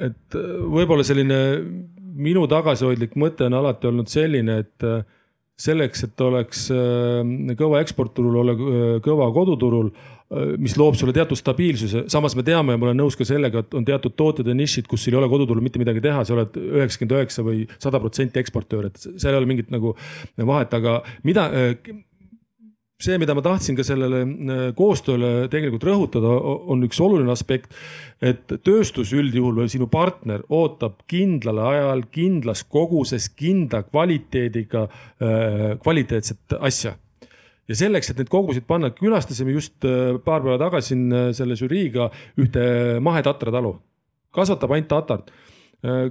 [0.09, 0.39] et
[0.77, 1.41] võib-olla selline
[2.13, 5.03] minu tagasihoidlik mõte on alati olnud selline, et äh,
[5.59, 9.93] selleks, et oleks äh, kõva eksportturul, olla äh, kõva koduturul,
[10.57, 13.75] mis loob sulle teatud stabiilsuse, samas me teame ja ma olen nõus ka sellega, et
[13.77, 16.57] on teatud tooted ja nišid, kus sul ei ole koduturul mitte midagi teha, sa oled
[16.57, 19.93] üheksakümmend üheksa või sada protsenti eksportöör, et seal ei ole mingit nagu
[20.39, 20.95] vahet, aga
[21.27, 21.45] mida
[23.03, 26.31] see, mida ma tahtsin ka sellele äh, koostööle tegelikult rõhutada,
[26.71, 27.75] on üks oluline aspekt.
[28.23, 36.57] et tööstus üldjuhul või sinu partner ootab kindlal ajal, kindlas koguses, kindla kvaliteediga äh, kvaliteetset
[36.59, 36.95] asja
[37.67, 42.09] ja selleks, et neid koguseid panna, külastasime just äh, paar päeva tagasi siin selle žüriiga
[42.39, 43.77] ühte mahetatra talu.
[44.33, 45.33] kasvatab ainult tatart.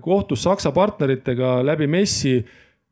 [0.04, 2.44] kohtus Saksa partneritega läbi messi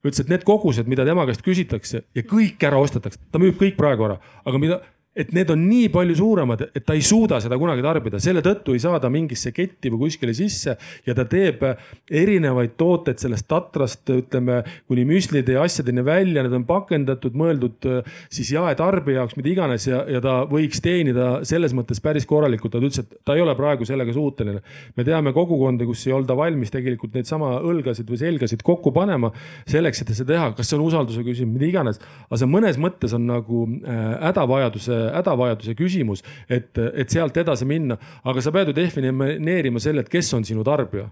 [0.05, 3.76] ütles, et need kogused, mida tema käest küsitakse ja kõik ära ostetakse, ta müüb kõik
[3.80, 4.80] praegu ära, aga mida
[5.18, 8.76] et need on nii palju suuremad, et ta ei suuda seda kunagi tarbida, selle tõttu
[8.76, 11.64] ei saa ta mingisse ketti või kuskile sisse ja ta teeb
[12.06, 18.12] erinevaid tooteid sellest tatrast, ütleme kuni müslide ja asjadeni välja, need on pakendatud, mõeldud äh,
[18.30, 22.70] siis jaetarbija jaoks, mida iganes ja, ja ta võiks teenida selles mõttes päris korralikult.
[22.70, 24.62] ta ütles, et ta ei ole praegu sellega suuteline.
[24.94, 29.32] me teame kogukondi, kus ei olda valmis tegelikult neid sama õlgasid või selgasid kokku panema
[29.66, 31.98] selleks, et seda teha, kas see on usalduse küsimus, mida iganes,
[32.28, 37.96] aga see mõnes mõttes on nagu äh, hädavajaduse hädavajaduse küsimus, et, et sealt edasi minna,
[38.24, 41.09] aga sa pead ju defineerima selle, et kes on sinu tarbija.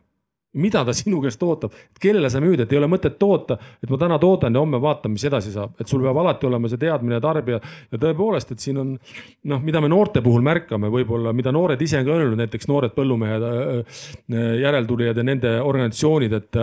[0.57, 3.99] Mida ta sinu käest ootab, kellele sa müüd, et ei ole mõtet toota, et ma
[4.01, 7.19] täna toodan ja homme vaatan, mis edasi saab, et sul peab alati olema see teadmine
[7.21, 7.59] tarbija.
[7.93, 12.01] Ja tõepoolest, et siin on noh, mida me noorte puhul märkame, võib-olla mida noored ise
[12.01, 14.01] on ka öelnud, näiteks noored põllumehed, äh,
[14.33, 16.63] äh, järeltulijad ja nende organisatsioonid, et,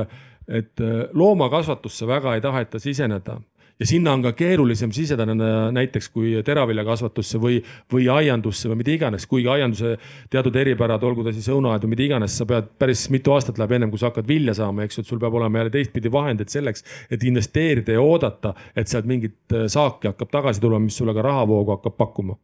[0.50, 3.38] et äh, loomakasvatusse väga ei taheta siseneda
[3.80, 7.60] ja sinna on ka keerulisem siseneda näiteks kui teraviljakasvatusse või,
[7.92, 9.96] või aiandusse või mida iganes, kuigi aianduse
[10.32, 13.76] teatud eripärad, olgu ta siis õunaaed või mida iganes, sa pead päris mitu aastat läheb
[13.78, 16.54] ennem kui sa hakkad vilja saama, eks ju, et sul peab olema jälle teistpidi vahendeid
[16.54, 21.16] selleks, et investeerida ja oodata, et sealt mingit äh, saaki hakkab tagasi tulema, mis sulle
[21.16, 22.40] ka rahavoogu hakkab pakkuma.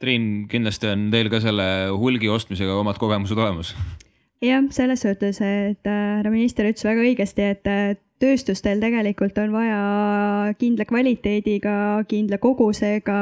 [0.00, 3.74] Triin, kindlasti on teil ka selle hulgi ostmisega omad kogemused olemas
[4.40, 9.52] jah, selles suhtes, et äh, härra minister ütles väga õigesti, et äh, tööstustel tegelikult on
[9.54, 9.80] vaja
[10.60, 11.74] kindla kvaliteediga,
[12.10, 13.20] kindla kogusega,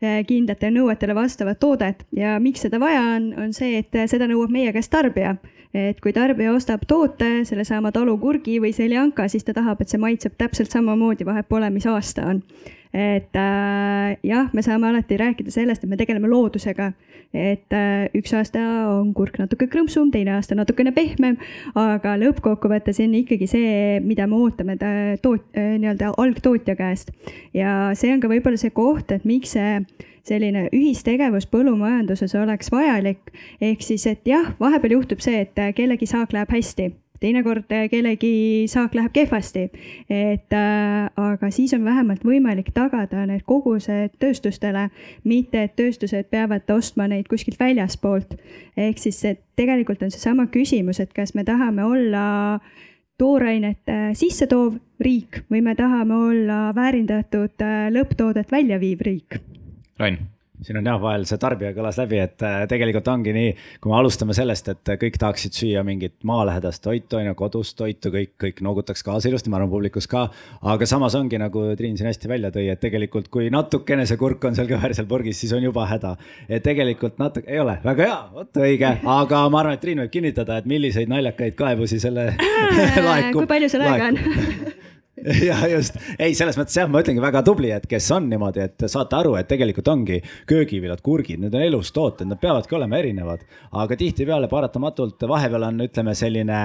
[0.00, 4.52] eh, kindlatele nõuetele vastavat toodet ja miks seda vaja on, on see, et seda nõuab
[4.54, 5.36] meie käest tarbija.
[5.74, 10.34] Et kui tarbija ostab toote, sellesama talukurgi või seljanka, siis ta tahab, et see maitseb
[10.38, 12.44] täpselt samamoodi, vahet pole, mis aasta on
[12.92, 16.92] et äh, jah, me saame alati rääkida sellest, et me tegeleme loodusega.
[17.30, 18.58] et äh, üks aasta
[18.90, 21.36] on kurk natuke krõmpsum, teine aasta natukene pehmem,
[21.78, 24.74] aga lõppkokkuvõttes on ikkagi see, mida me ootame
[25.22, 27.14] toot- äh,, nii-öelda algtootja käest.
[27.54, 29.78] ja see on ka võib-olla see koht, et miks see
[30.28, 33.32] selline ühistegevus põllumajanduses oleks vajalik.
[33.60, 36.90] ehk siis, et jah, vahepeal juhtub see, et kellegi saak läheb hästi
[37.20, 39.70] teinekord äh, kellegi saak läheb kehvasti.
[40.10, 44.88] et äh, aga siis on vähemalt võimalik tagada need kogused tööstustele,
[45.24, 48.34] mitte et tööstused peavad ostma neid kuskilt väljaspoolt.
[48.76, 52.60] ehk siis, et tegelikult on seesama küsimus, et kas me tahame olla
[53.18, 59.40] toorainet äh, sisse toov riik või me tahame olla väärindatud äh, lõpptoodet välja viiv riik.
[60.00, 60.22] Rain
[60.64, 63.96] siin on jah, vahel see tarbija kõlas läbi, et äh, tegelikult ongi nii, kui me
[63.98, 68.60] alustame sellest, et kõik tahaksid süüa mingit maalähedast toitu, on ju, kodust toitu, kõik, kõik
[68.66, 70.26] noogutaks kaasa ilusti, ma arvan, publikus ka.
[70.74, 74.44] aga samas ongi nagu Triin siin hästi välja tõi, et tegelikult kui natukene see kurk
[74.44, 76.16] on seal kõver seal purgis, siis on juba häda.
[76.48, 80.12] et tegelikult natuke, ei ole, väga hea, vot õige, aga ma arvan, et Triin võib
[80.12, 82.32] kinnitada, et milliseid naljakaid kaebusi selle
[83.08, 83.42] laekub.
[83.42, 84.20] kui palju sul aega on
[85.48, 88.84] ja just, ei, selles mõttes jah, ma ütlengi väga tubli, et kes on niimoodi, et
[88.90, 93.44] saate aru, et tegelikult ongi köögiviljad, kurgid, need on elustooted, nad peavadki olema erinevad.
[93.70, 96.60] aga tihtipeale paratamatult vahepeal on, ütleme selline,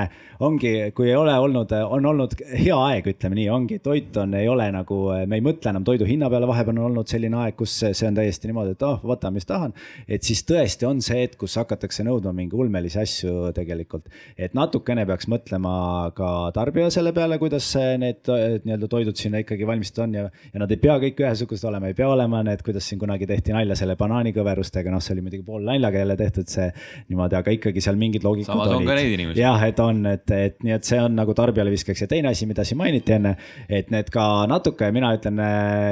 [0.45, 4.47] ongi, kui ei ole olnud, on olnud hea aeg, ütleme nii, ongi, toit on, ei
[4.51, 7.77] ole nagu, me ei mõtle enam toidu hinna peale, vahepeal on olnud selline aeg, kus
[7.85, 9.75] see on täiesti niimoodi, et oh, võtan, mis tahan.
[10.07, 14.07] et siis tõesti on see hetk, kus hakatakse nõudma mingi ulmelisi asju tegelikult.
[14.37, 15.75] et natukene peaks mõtlema
[16.15, 17.67] ka tarbija selle peale, kuidas
[17.99, 18.23] need
[18.65, 21.97] nii-öelda toidud sinna ikkagi valmistatud on ja, ja nad ei pea kõik ühesugused olema, ei
[21.97, 25.65] pea olema need, kuidas siin kunagi tehti nalja selle banaanikõverustega, noh, see oli muidugi pool
[25.65, 26.67] naljaga jälle tehtud see
[27.09, 28.83] niimoodi, aga ikkagi seal mingid loogikud samas olid.
[28.83, 29.41] on ka neid inimesi.
[29.41, 32.47] jah, et on, et, et nii, et see on nagu tarbijale viskaks ja teine asi,
[32.49, 33.35] mida siin mainiti enne,
[33.69, 35.41] et need ka natuke, mina ütlen,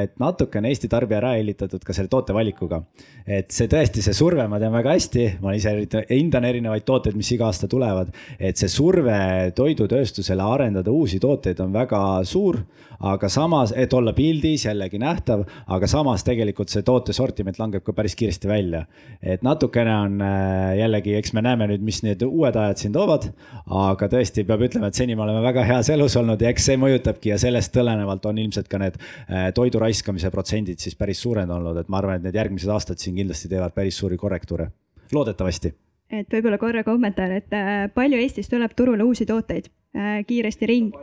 [0.05, 2.83] et natuke on Eesti tarbija ära hellitatud ka selle tootevalikuga.
[3.23, 5.71] et see tõesti, see surve ma tean väga hästi, ma ise
[6.09, 11.71] hindan erinevaid tooteid, mis iga aasta tulevad, et see surve toidutööstusele arendada uusi tooteid on
[11.73, 12.01] väga
[12.33, 12.59] suur,
[13.03, 15.43] aga samas, et olla pildis jällegi nähtav,
[15.75, 18.85] aga samas tegelikult see toote sortiment langeb ka päris kiiresti välja.
[19.21, 23.29] et natukene on äh, jällegi, eks me näeme nüüd, mis need uued ajad siin toovad,
[23.67, 26.79] aga tõesti peab ütlema, et seni me oleme väga heas elus olnud ja eks see
[26.79, 31.49] mõjutabki ja sellest tulenevalt on ilmselt ka need äh, toidu raiskamise protsendid siis päris suured
[31.49, 34.69] olnud, et ma arvan, et need järgmised aastad siin kindlasti teevad päris suuri korrektuure,
[35.11, 35.73] loodetavasti.
[36.13, 39.71] Et võib-olla korra kommentaar, et äh, palju Eestis tuleb turule uusi tooteid?
[39.93, 40.95] Kiiresti ring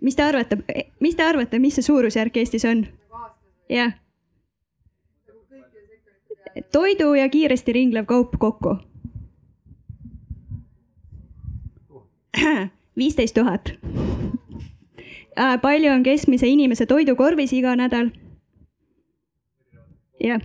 [0.00, 0.58] mis te arvate,
[1.00, 2.86] mis te arvate, mis see suurusjärk Eestis on?
[3.68, 3.92] jah.
[6.72, 8.76] toidu ja kiiresti ringlev kaup kokku.
[12.96, 13.72] viisteist tuhat.
[15.38, 18.10] Äh, palju on keskmise inimese toidukorvis iga nädal?
[20.24, 20.40] jah.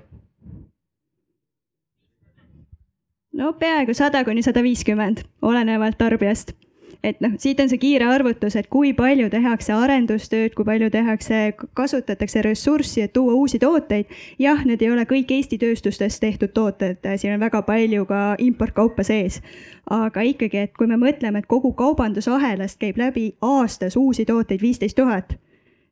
[3.34, 6.65] no peaaegu sada kuni sada viiskümmend, olenevalt tarbijast
[7.06, 11.42] et noh, siit on see kiire arvutus, et kui palju tehakse arendustööd, kui palju tehakse,
[11.78, 14.10] kasutatakse ressurssi, et tuua uusi tooteid.
[14.42, 19.06] jah, need ei ole kõik Eesti tööstustes tehtud tooted, siin on väga palju ka importkaupa
[19.06, 19.42] sees.
[19.90, 24.98] aga ikkagi, et kui me mõtleme, et kogu kaubandusahelast käib läbi aastas uusi tooteid viisteist
[24.98, 25.38] tuhat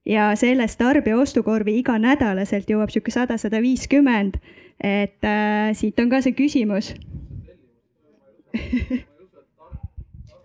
[0.06, 4.42] ja sellest tarbija ostukorvi iganädalaselt jõuab sihuke sada, sada viiskümmend.
[4.84, 6.96] et äh, siit on ka see küsimus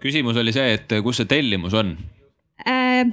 [0.03, 1.96] küsimus oli see, et kus see tellimus on
[2.66, 3.05] äh,?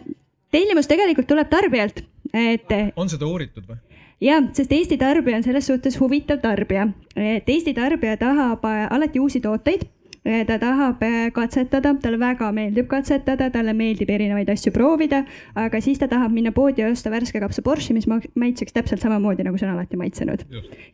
[0.56, 2.72] tellimus tegelikult tuleb tarbijalt, et.
[2.96, 3.80] on seda uuritud või?
[4.24, 9.20] ja, sest Eesti tarbija on selles suhtes huvitav tarbija, et Eesti tarbija tahab äh, alati
[9.24, 9.95] uusi tooteid Eh,
[10.26, 15.22] ta tahab eh, katsetada, talle väga meeldib katsetada, talle meeldib erinevaid asju proovida,
[15.62, 19.46] aga siis ta tahab minna poodi ja osta värske kapsa Borschi, mis maitseks täpselt samamoodi,
[19.46, 20.46] nagu see on alati maitsenud.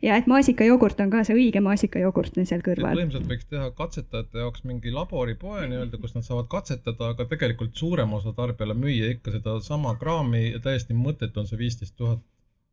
[0.02, 2.98] ja et maasikajogurt on ka see õige maasikajogurt seal kõrval.
[2.98, 8.12] põhimõtteliselt võiks teha katsetajate jaoks mingi laboripoe nii-öelda, kus nad saavad katsetada, aga tegelikult suurem
[8.12, 12.20] osa tarbijale müüa ikka sedasama kraami ja täiesti mõttetu on see viisteist tuhat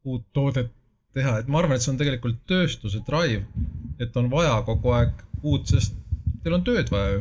[0.04, 0.76] uut toodet
[1.16, 3.46] teha, et ma arvan, et see on tegelikult tööstuse drive,
[4.00, 5.96] et on vaja kogu aeg uut, sest
[6.50, 7.20] Teil on tööd vaja ju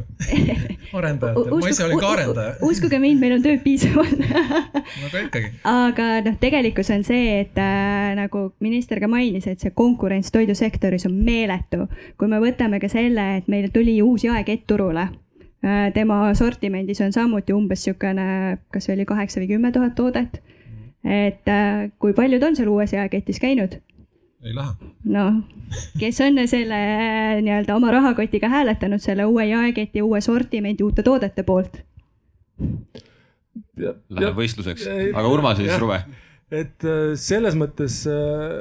[0.99, 2.53] arendajatel, ma ise olin ka arendaja.
[2.65, 5.51] uskuge mind, meil on tööd piisavalt no aga ikkagi.
[5.69, 11.05] aga noh, tegelikkus on see, et äh, nagu minister ka mainis, et see konkurents toidusektoris
[11.11, 11.85] on meeletu.
[12.17, 17.13] kui me võtame ka selle, et meil tuli uus jaekett turule äh,, tema sortimendis on
[17.13, 20.41] samuti umbes niisugune, kas oli kaheksa või kümme tuhat toodet.
[21.05, 23.77] et äh, kui paljud on seal uues jaeketis käinud?
[24.45, 24.93] Ei lähe.
[25.05, 25.43] noh,
[25.99, 26.79] kes on selle
[27.43, 31.81] nii-öelda oma rahakotiga hääletanud selle uue jaeketi, uue sortimendi, uute toodete poolt?
[33.79, 36.01] Läheb võistluseks, aga Urmas ja siis Ruve.
[36.51, 38.59] et äh, selles mõttes äh,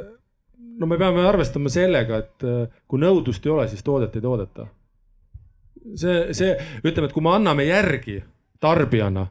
[0.79, 2.49] no me peame arvestama sellega, et
[2.87, 4.67] kui nõudlust ei ole, siis toodet ei toodeta.
[5.95, 8.19] see, see, ütleme, et kui me anname järgi
[8.59, 9.27] tarbijana,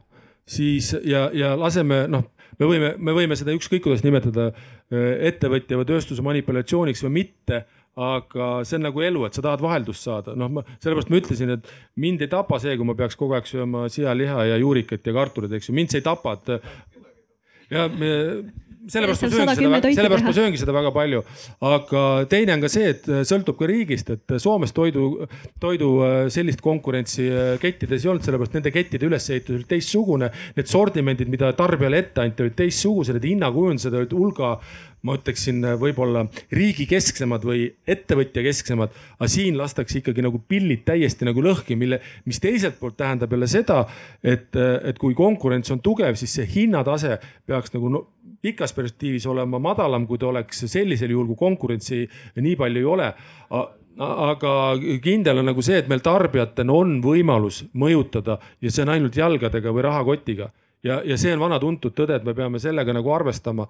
[0.47, 4.49] siis ja, ja laseme noh me võime, me võime seda ükskõik kuidas nimetada
[4.91, 7.65] ettevõtja või tööstuse manipulatsiooniks või mitte
[7.97, 11.53] aga see on nagu elu, et sa tahad vaheldust saada, noh, ma sellepärast ma ütlesin,
[11.55, 15.15] et mind ei tapa see, kui ma peaks kogu aeg sööma sealiha ja juurikat ja
[15.17, 18.11] kartuleid, eks ju, mind see ei tapa, et ja me
[18.91, 21.21] sellepärast ma sööngi seda, sellepärast ma sööngi seda väga palju.
[21.69, 25.27] aga teine on ka see, et sõltub ka riigist, et Soomes toidu,
[25.61, 30.31] toidu äh, sellist konkurentsi äh, kettides ei olnud, sellepärast nende kettide ülesehitus oli teistsugune.
[30.57, 34.57] Need sordimendid, mida tarbijale ette anti, olid teistsugused, need hinnakujundused olid hulga
[35.07, 41.77] ma ütleksin võib-olla riigikesksemad või ettevõtjakesksemad, aga siin lastakse ikkagi nagu pillid täiesti nagu lõhki,
[41.79, 43.81] mille, mis teiselt poolt tähendab jälle seda,
[44.23, 48.03] et, et kui konkurents on tugev, siis see hinnatase peaks nagu no,
[48.41, 52.05] pikas perspektiivis olema madalam, kui ta oleks sellisel juhul, kui konkurentsi
[52.37, 53.09] nii palju ei ole.
[53.97, 54.51] Aga
[55.01, 59.73] kindel on nagu see, et meil tarbijatena on võimalus mõjutada ja see on ainult jalgadega
[59.73, 60.51] või rahakotiga
[60.87, 63.67] ja, ja see on vana-tuntud tõde, et me peame sellega nagu arvestama.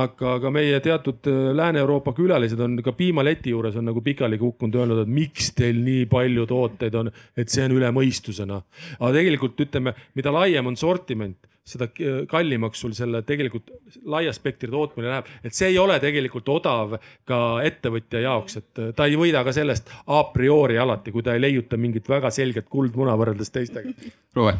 [0.00, 4.80] aga ka meie teatud äh, Lääne-Euroopa külalised on ka piimaleti juures on nagu pikali kukkunud,
[4.80, 8.60] öelnud, et miks teil nii palju tooteid on, et see on üle mõistusena.
[8.98, 11.38] aga tegelikult ütleme, mida laiem on sortiment
[11.70, 11.86] seda
[12.30, 13.70] kallimaks sul selle tegelikult
[14.10, 16.96] laia spektri tootmine läheb, et see ei ole tegelikult odav
[17.28, 21.44] ka ettevõtja jaoks, et ta ei võida ka sellest a priori alati, kui ta ei
[21.44, 23.92] leiuta mingit väga selget kuldmuna võrreldes teistega.
[24.36, 24.56] Ruve.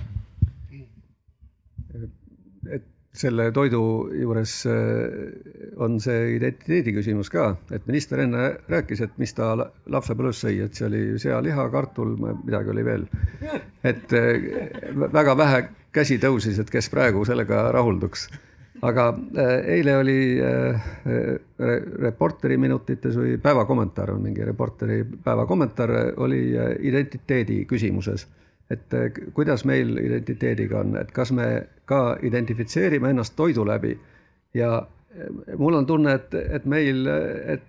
[2.69, 3.83] Et selle toidu
[4.15, 4.75] juures äh,
[5.83, 9.51] on see identiteedi küsimus ka, et minister enne rääkis, et mis ta
[9.91, 13.09] lapsepõlves sõi, et see oli sealiha, kartul, midagi oli veel.
[13.85, 14.47] et äh,
[15.11, 18.29] väga vähe käsi tõusis, et kes praegu sellega rahulduks.
[18.83, 20.21] aga äh, eile oli
[22.01, 28.29] Reporteri minutites või päevakommentaar on mingi Reporteri päevakommentaar oli identiteedi küsimuses
[28.71, 31.51] et eh, kuidas meil identiteediga on, et kas me
[31.91, 33.97] ka identifitseerime ennast toidu läbi
[34.55, 37.07] ja eh, mul on tunne, et, et meil,
[37.57, 37.67] et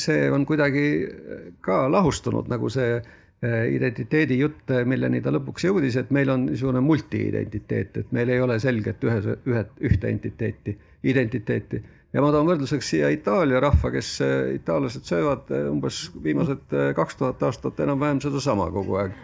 [0.00, 0.84] see on kuidagi
[1.64, 6.82] ka lahustunud, nagu see eh, identiteedi jutt, milleni ta lõpuks jõudis, et meil on niisugune
[6.84, 11.82] multiidentiteet, et meil ei ole selget ühes, ühe, ühte entiteeti, identiteeti.
[12.12, 14.16] ja ma toon võrdluseks siia Itaalia rahva, kes,
[14.56, 19.20] itaallased söövad umbes viimased kaks tuhat aastat enam-vähem sedasama kogu aeg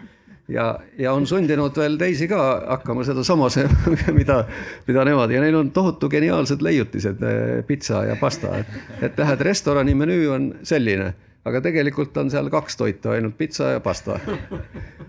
[0.47, 3.49] ja, ja on sundinud veel teisi ka hakkama sedasama,
[4.19, 4.41] mida,
[4.87, 8.75] mida nemad ja neil on tohutu geniaalsed leiutised, eh, pitsa ja pasta, et,
[9.09, 11.13] et lähed restorani menüü on selline,
[11.47, 14.19] aga tegelikult on seal kaks toitu, ainult pitsa ja pasta.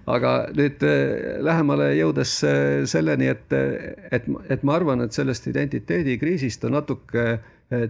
[0.09, 3.55] aga nüüd eh, lähemale jõudes eh, selleni, et,
[4.11, 7.39] et, et ma arvan, et sellest identiteedikriisist on natuke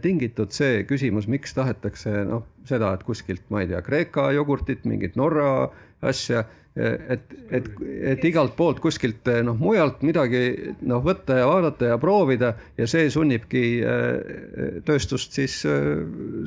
[0.03, 5.15] tingitud see küsimus, miks tahetakse noh, seda, et kuskilt, ma ei tea, Kreeka jogurtit, mingit
[5.15, 5.69] Norra
[6.03, 6.43] asja
[6.77, 7.71] et, et,
[8.13, 13.09] et igalt poolt kuskilt noh, mujalt midagi noh, võtta ja vaadata ja proovida ja see
[13.11, 15.61] sunnibki äh, tööstust siis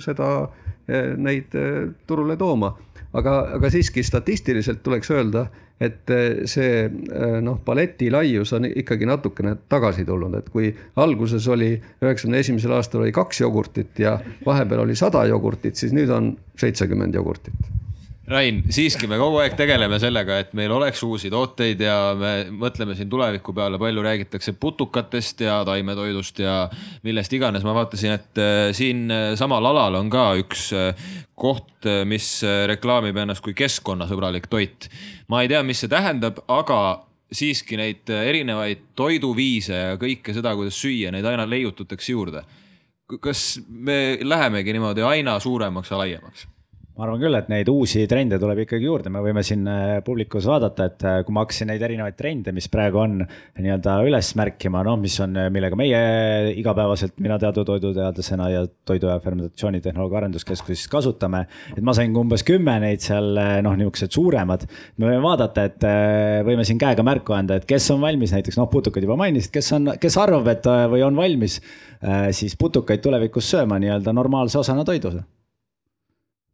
[0.01, 0.29] seda,
[0.91, 1.53] neid
[2.07, 2.73] turule tooma.
[3.13, 5.45] aga, aga siiski statistiliselt tuleks öelda,
[5.81, 6.11] et
[6.47, 6.85] see
[7.43, 13.03] noh, paleti laius on ikkagi natukene tagasi tulnud, et kui alguses oli üheksakümne esimesel aastal
[13.03, 17.71] oli kaks jogurtit ja vahepeal oli sada jogurtit, siis nüüd on seitsekümmend jogurtit
[18.29, 22.93] Rain, siiski me kogu aeg tegeleme sellega, et meil oleks uusi tooteid ja me mõtleme
[22.93, 26.55] siin tuleviku peale, palju räägitakse putukatest ja taimetoidust ja
[27.01, 27.65] millest iganes.
[27.65, 33.17] ma vaatasin, et äh, siin äh, samal alal on ka üks äh, koht, mis reklaamib
[33.17, 34.85] ennast kui keskkonnasõbralik toit.
[35.27, 37.01] ma ei tea, mis see tähendab, aga
[37.33, 42.45] siiski neid erinevaid toiduviise ja kõike seda, kuidas süüa, neid aina leiutatakse juurde.
[43.17, 46.51] kas me lähemegi niimoodi aina suuremaks ja laiemaks?
[47.01, 50.45] Ma arvan küll, et neid uusi trende tuleb ikkagi juurde, me võime siin äh, publikus
[50.45, 54.83] vaadata, et äh, kui ma hakkasin neid erinevaid trende, mis praegu on nii-öelda üles märkima,
[54.85, 56.01] noh, mis on, millega meie
[56.61, 61.47] igapäevaselt, mina teadutoiduteadlasena ja Toidu ja Fermentatsioonitehnoloogia Arenduskeskuses kasutame.
[61.73, 64.69] et ma sain umbes kümme neid seal, äh, noh, niisugused suuremad.
[65.01, 65.89] me võime vaadata, et
[66.45, 69.73] võime siin käega märku anda, et kes on valmis näiteks, noh, putukad juba mainisid, kes
[69.73, 71.57] on, kes arvab, et või on valmis
[72.37, 75.17] siis putukaid tulevikus sööma nii-öelda normaalse osana toidus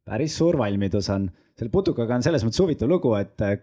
[0.08, 1.28] päris suur valmidus on.
[1.58, 3.56] selle putukaga on selles mõttes huvitav lugu, et äh,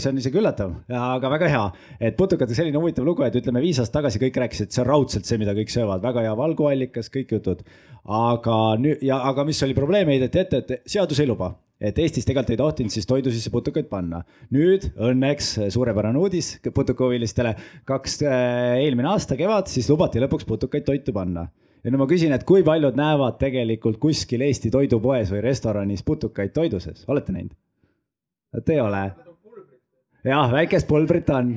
[0.00, 1.66] see on isegi üllatav, aga väga hea.
[2.00, 5.28] et putukatega selline huvitav lugu, et ütleme viis aastat tagasi kõik rääkisid, see on raudselt
[5.28, 7.62] see, mida kõik söövad, väga hea valguallikas, kõik jutud.
[8.04, 12.26] aga nüüd ja, aga mis oli probleem, heideti ette, et seadus ei luba et Eestis
[12.26, 14.24] tegelikult ei tohtinud siis toidu sisse putukaid panna.
[14.50, 17.54] nüüd õnneks suurepärane uudis putukahuvilistele,
[17.86, 21.46] kaks äh, eelmine aasta kevad, siis lubati lõpuks putukaid toitu panna
[21.84, 26.52] ja nüüd ma küsin, et kui paljud näevad tegelikult kuskil Eesti toidupoes või restoranis putukaid
[26.56, 27.54] toidu sees, olete näinud?
[28.64, 29.04] Te ei ole?
[30.24, 31.56] jah, väikest pulbrit on.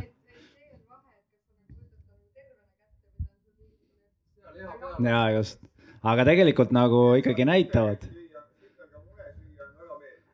[5.01, 5.57] ja just,
[6.03, 8.03] aga tegelikult nagu ikkagi näitavad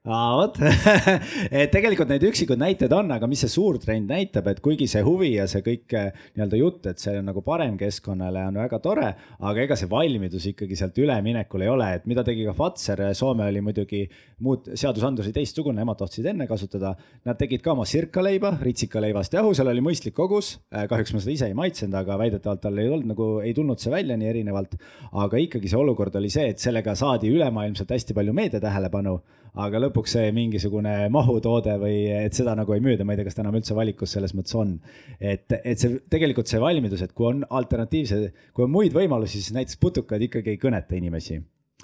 [0.08, 0.58] aa, vot
[1.62, 5.03] et tegelikult neid üksikuid näiteid on, aga mis see suur trend näitab, et kuigi see
[5.05, 8.80] huvi ja see kõik eh, nii-öelda jutt, et see on nagu parem keskkonnale, on väga
[8.84, 13.03] tore, aga ega see valmidus ikkagi sealt üleminekul ei ole, et mida tegi ka Fazer,
[13.18, 14.05] Soome oli muidugi
[14.45, 16.93] muud, seadusandlus oli teistsugune, nemad tohtisid enne kasutada.
[17.28, 20.55] Nad tegid ka oma sirkaleiba, ritsikaleivast jahu, seal oli mõistlik kogus.
[20.72, 23.82] Eh, kahjuks ma seda ise ei maitsenud, aga väidetavalt tal ei olnud nagu, ei tulnud
[23.82, 24.78] see välja nii erinevalt.
[25.18, 29.18] aga ikkagi see olukord oli see, et sellega saadi ülemaailmselt hästi palju meedia tähelepanu
[29.58, 33.38] aga lõpuks see mingisugune mahutoode või et seda nagu ei müüda, ma ei tea, kas
[33.38, 34.76] ta enam üldse valikus selles mõttes on.
[35.20, 38.22] et, et see tegelikult see valmidus, et kui on alternatiivse,
[38.53, 41.39] kui on muid võimalusi, siis näiteks putukad ikkagi ei kõneta inimesi.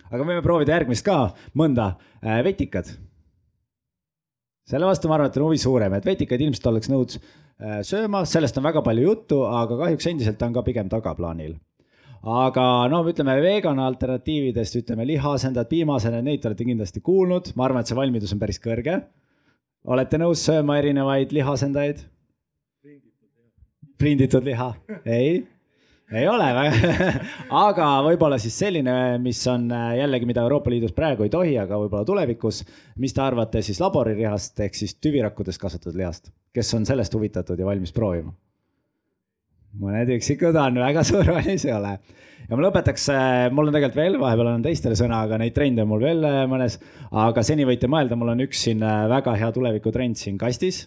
[0.09, 1.17] aga võime proovida järgmist ka,
[1.57, 2.93] mõnda, äh, vetikad.
[4.69, 8.24] Selle vastu ma arvan, et on huvi suurem, et vetikaid ilmselt oleks nõus äh, sööma,
[8.30, 11.57] sellest on väga palju juttu, aga kahjuks endiselt on ka pigem tagaplaanil
[12.24, 17.84] aga no ütleme vegan alternatiividest, ütleme lihaasendajad, piimaasendajad, neid te olete kindlasti kuulnud, ma arvan,
[17.84, 19.01] et see valmidus on päris kõrge.
[19.84, 22.05] olete nõus sööma erinevaid lihasendajaid?
[24.03, 24.74] prinditud liha,
[25.05, 25.43] ei,
[26.11, 27.11] ei ole väga
[27.67, 31.80] aga võib-olla siis selline, mis on äh, jällegi, mida Euroopa Liidus praegu ei tohi, aga
[31.80, 32.63] võib-olla tulevikus.
[32.99, 37.69] mis te arvate siis laborilihast ehk siis tüvirakkudest kasvatatud lihast, kes on sellest huvitatud ja
[37.69, 38.34] valmis proovima?
[39.82, 41.97] Mõned üksikud on, väga suur valis ei ole.
[42.49, 45.86] ja ma lõpetaks, äh, mul on tegelikult veel, vahepeal on teistele sõna, aga neid trende
[45.86, 46.80] on mul veel äh, mõnes.
[47.11, 50.86] aga seni võite mõelda, mul on üks siin väga hea tulevikutrend siin kastis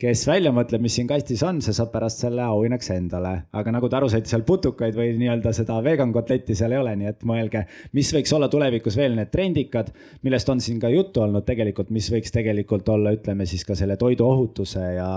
[0.00, 3.34] kes välja mõtleb, mis siin kastis on, see saab pärast selle auhinnaks endale.
[3.54, 6.94] aga nagu te aru saite, seal putukaid või nii-öelda seda vegan kotletti seal ei ole,
[6.98, 7.64] nii et mõelge,
[7.96, 9.92] mis võiks olla tulevikus veel need trendikad,
[10.26, 13.96] millest on siin ka juttu olnud tegelikult, mis võiks tegelikult olla, ütleme siis ka selle
[14.00, 15.12] toiduohutuse ja,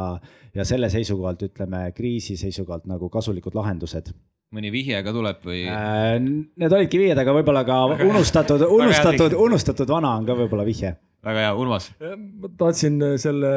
[0.53, 4.13] ja selle seisukohalt, ütleme kriisi seisukohalt nagu kasulikud lahendused
[4.55, 6.19] mõni vihje ka tuleb või äh,?
[6.21, 10.93] Need olidki vihjed, aga võib-olla ka unustatud, unustatud, unustatud vana on ka võib-olla vihje
[11.25, 11.89] väga hea, Urmas.
[12.41, 13.51] ma tahtsin äh, selle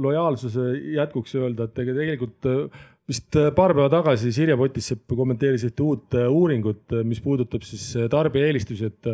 [0.00, 5.84] lojaalsuse jätkuks öelda, et tegelikult äh, vist äh, paar päeva tagasi Sirje Potissepp kommenteeris ühte
[5.84, 9.12] uut uuringut, mis puudutab siis tarbija eelistusi, et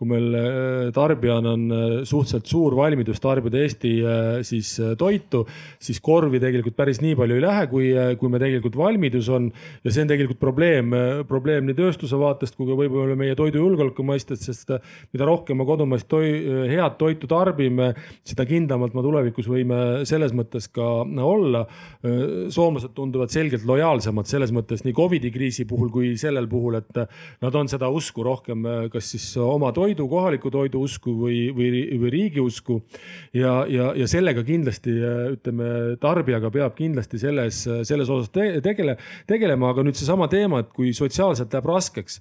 [0.00, 5.42] kui meil äh, tarbijana on äh, suhteliselt suur valmidus tarbida Eesti äh, siis toitu,
[5.76, 9.50] siis korvi tegelikult päris nii palju ei lähe, kui, kui me tegelikult valmidus on.
[9.84, 10.94] ja see on tegelikult probleem,
[11.28, 14.72] probleem nii tööstuse vaatest kui ka võib-olla meie toidujulgeoleku mõistes, sest
[15.12, 16.30] mida rohkem me kodumaist toi,
[16.70, 17.90] head toitu tarbime,
[18.24, 21.66] seda kindlamalt me tulevikus võime selles mõttes ka olla.
[22.48, 27.02] soomlased tunduvad selgelt lojaalsemad selles mõttes nii Covidi kriisi puhul kui sellel puhul, et
[27.42, 31.82] nad on seda usku rohkem, kas siis oma toidu toidu, kohaliku toidu usku või, või,
[31.98, 32.80] või riigi usku.
[33.34, 34.92] ja, ja, ja sellega kindlasti
[35.34, 40.70] ütleme, tarbijaga peab kindlasti selles, selles osas te, tegele, tegelema, aga nüüd seesama teema, et
[40.74, 42.20] kui sotsiaalselt läheb raskeks.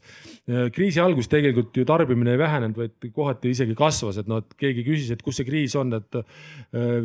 [0.74, 4.86] kriisi alguses tegelikult ju tarbimine ei vähenenud, vaid kohati isegi kasvas, et noh, et keegi
[4.88, 6.20] küsis, et kus see kriis on, et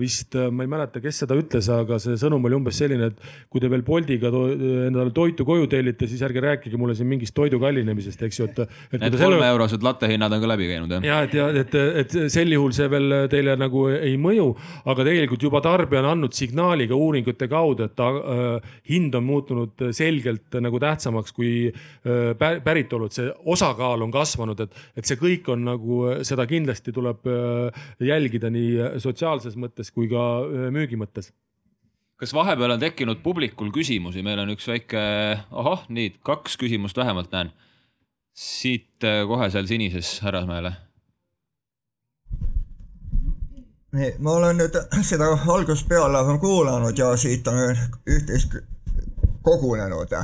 [0.01, 3.21] vist ma ei mäleta, kes seda ütles, aga see sõnum oli umbes selline, et
[3.53, 4.47] kui te veel Boltiga to
[4.89, 8.65] endale toitu koju tellite, siis ärge rääkige mulle siin mingist toidu kallinemisest, eks ju, et,
[8.91, 9.01] et.
[9.05, 9.91] Need kolmeeurosed selle...
[9.91, 11.05] latte hinnad on ka läbi käinud jah?
[11.05, 14.49] ja et, ja et, et sel juhul see veel teile nagu ei mõju,
[14.91, 19.27] aga tegelikult juba tarbija on andnud signaali ka uuringute kaudu, et ta äh, hind on
[19.29, 25.21] muutunud selgelt nagu tähtsamaks kui äh, päritolu, et see osakaal on kasvanud, et, et see
[25.21, 30.99] kõik on nagu, seda kindlasti tuleb äh, jälgida nii sotsiaalses mõttes kui ka äh, müügi
[31.01, 31.33] mõttes.
[32.21, 35.01] Kas vahepeal on tekkinud publikul küsimusi, meil on üks väike,
[35.51, 37.51] ahah, nii kaks küsimust vähemalt näen
[38.35, 40.73] siit äh, kohe seal sinises härrasmäele.
[43.95, 44.79] nii, ma olen nüüd
[45.11, 47.61] seda algusest peale kuulanud ja siit on
[48.11, 48.57] üht-teist
[49.43, 50.17] kogunenud.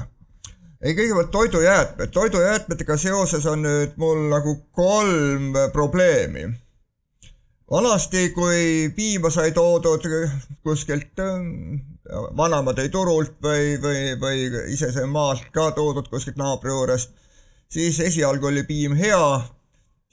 [0.82, 6.48] ei, kõigepealt toidujäätmed, toidujäätmetega seoses on nüüd mul nagu kolm probleemi.
[7.70, 10.10] vanasti, kui piima sai toodud
[10.62, 11.40] kuskilt äh,
[12.10, 17.14] Vanamäe tõi turult või, või, või ise sai maalt ka toodud kuskilt naabri juurest
[17.72, 19.40] siis esialgu oli piim hea,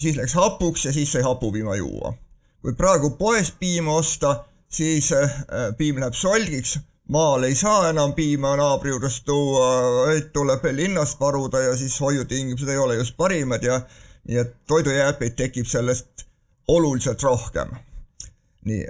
[0.01, 2.13] siis läks hapuks ja siis sai hapupiima juua.
[2.61, 5.31] kui praegu poest piima osta, siis äh,
[5.77, 9.67] piim läheb solgiks, maal ei saa enam piima naabri juurest tuua,
[10.05, 13.81] vaid tuleb linnast varuda ja siis hoiutingimused ei ole just parimad ja
[14.27, 16.25] nii et toidujäätmeid tekib sellest
[16.67, 17.71] oluliselt rohkem.
[18.65, 18.87] nii,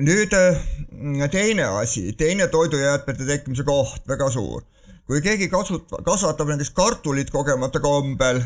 [0.00, 4.64] nüüd äh, teine asi, teine toidujäätmete tekkimise koht, väga suur
[5.10, 8.38] kui keegi kasut-, kasvatab näiteks kartulit kogemata kombel,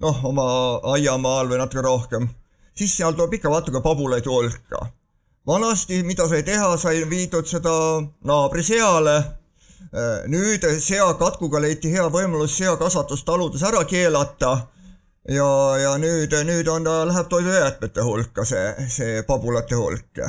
[0.00, 0.46] noh, oma
[0.94, 2.30] aiamaal või natuke rohkem,
[2.76, 4.86] siis seal tuleb ikka vaata ka pabulaid hulka.
[5.46, 7.74] vanasti, mida sai teha, sai viidud seda
[8.24, 9.16] naabri seale.
[10.26, 14.50] nüüd seakatkuga leiti hea võimalus seakasvatus taludes ära keelata
[15.28, 20.24] ja, ja nüüd, nüüd on ta, läheb toidujäätmete hulka, see, see pabulate hulk.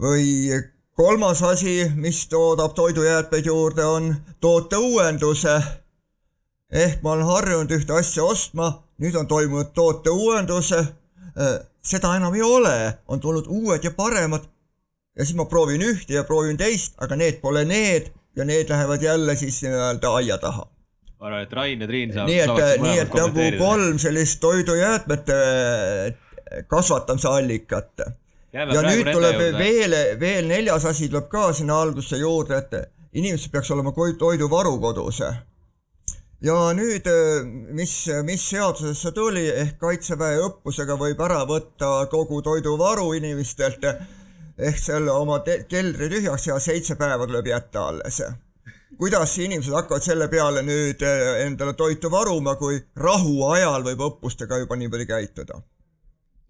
[0.00, 0.54] või
[0.94, 5.62] kolmas asi, mis toodab toidujäätmeid juurde, on tooteuuenduse.
[6.72, 10.78] ehk ma olen harjunud ühte asja ostma, nüüd on toimunud tooteuuenduse.
[10.78, 14.44] Äh, seda enam ei ole, on tulnud uued ja paremad.
[15.18, 19.02] ja siis ma proovin ühte ja proovin teist, aga need pole need ja need lähevad
[19.02, 20.66] jälle siis nii-öelda aia taha
[21.20, 22.28] ma arvan, et Rain ja Triin saavad.
[22.28, 25.36] nii et, nii et nagu kolm sellist toidujäätmete
[26.66, 28.00] kasvatamise allikat
[28.54, 29.58] ja nüüd tuleb juurde.
[29.58, 32.76] veel, veel neljas asi tuleb ka sinna algusse juurde, et
[33.18, 35.20] inimesel peaks olema toiduvaru kodus.
[36.44, 37.08] ja nüüd,
[37.72, 43.84] mis, mis seadusesse tuli, ehk kaitseväe õppusega võib ära võtta kogu toiduvaru inimestelt.
[44.58, 48.22] ehk selle oma keldri tühjaks ja seitse päeva tuleb jätta alles.
[48.98, 51.02] kuidas inimesed hakkavad selle peale nüüd
[51.42, 55.62] endale toitu varuma, kui rahuajal võib õppustega juba niimoodi käituda?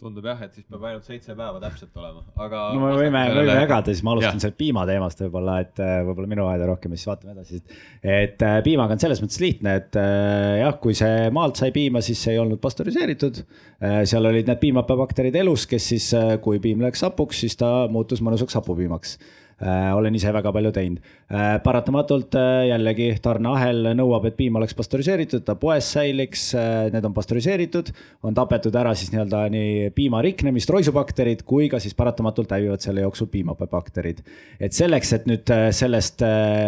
[0.05, 2.63] Tundub jah, et siis peab ainult seitse päeva täpselt olema, aga.
[2.77, 6.49] no me võime, võime jagada, siis ma alustan sealt piimateemast võib-olla, et äh, võib-olla minu
[6.51, 7.61] aeda rohkem ja siis vaatame edasi.
[8.01, 12.05] et äh, piimaga on selles mõttes lihtne, et äh, jah, kui see maalt sai piima,
[12.05, 13.45] siis see ei olnud pastöriseeritud.
[14.09, 16.07] seal olid need piimhappebakterid elus, kes siis,
[16.45, 19.19] kui piim läks hapuks, siis ta muutus mõnusaks hapupiimaks
[19.95, 21.13] olen ise väga palju teinud.
[21.31, 26.51] Äh, paratamatult äh, jällegi tarneahel nõuab, et piim oleks pastöriseeritud, ta poes säiliks,
[26.93, 27.93] need on pastöriseeritud,
[28.27, 33.05] on tapetud ära siis nii-öelda nii piima riknemist, roisubakterid kui ka siis paratamatult hävivad selle
[33.05, 34.25] jooksul piimahappebakterid.
[34.61, 36.23] et selleks, et nüüd sellest,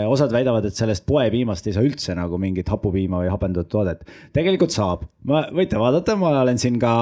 [0.08, 4.06] osad väidavad, et sellest poepiimast ei saa üldse nagu mingit hapupiima või hapendatud toodet.
[4.32, 6.94] tegelikult saab, võite vaadata, ma olen siin ka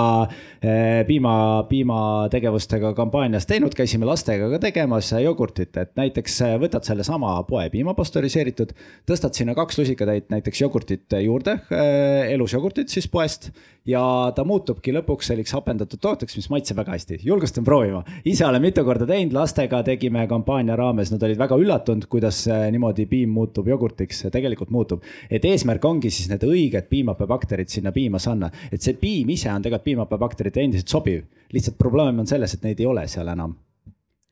[1.06, 1.36] piima,
[1.68, 8.74] piimategevustega kampaanias teinud, käisime lastega ka tegemas jogurtit et näiteks äh, võtad sellesama poepiima pastöriseeritud,
[9.08, 13.50] tõstad sinna kaks lusikatäit näiteks jogurtit juurde, äh, elus jogurtit siis poest
[13.88, 14.02] ja
[14.36, 17.18] ta muutubki lõpuks selliseks hapendatud tooteks, mis maitseb väga hästi.
[17.24, 22.08] julgustan proovima, ise olen mitu korda teinud, lastega tegime kampaania raames, nad olid väga üllatunud,
[22.10, 25.04] kuidas äh, niimoodi piim muutub jogurtiks, tegelikult muutub.
[25.30, 29.62] et eesmärk ongi siis need õiged piimahappebakterid sinna piima panna, et see piim ise on
[29.62, 31.24] tegelikult piimahappebakteritele endiselt sobiv.
[31.52, 33.54] lihtsalt probleem on selles, et neid ei ole seal enam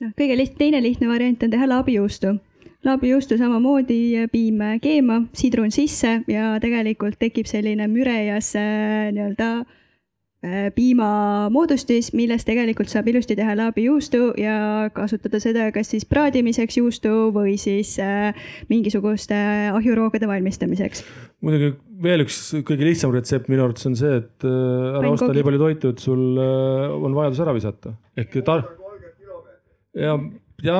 [0.03, 2.39] noh, kõige liht-, teine lihtne variant on teha laabijuustu.
[2.83, 12.11] laabijuustu samamoodi piim keema, sidrun sisse ja tegelikult tekib selline mürejas äh, nii-öelda äh, piimamoodustis,
[12.19, 17.95] millest tegelikult saab ilusti teha laabijuustu ja kasutada seda kas siis praadimiseks juustu või siis
[18.03, 18.35] äh,
[18.73, 19.39] mingisuguste
[19.71, 21.07] ahjuroogade valmistamiseks.
[21.41, 25.65] muidugi veel üks kõige lihtsam retsept minu arvates on see, et ära osta nii palju
[25.69, 28.67] toitu, et sul on vajadus ära visata ehk tar-,
[29.99, 30.17] ja,
[30.63, 30.77] ja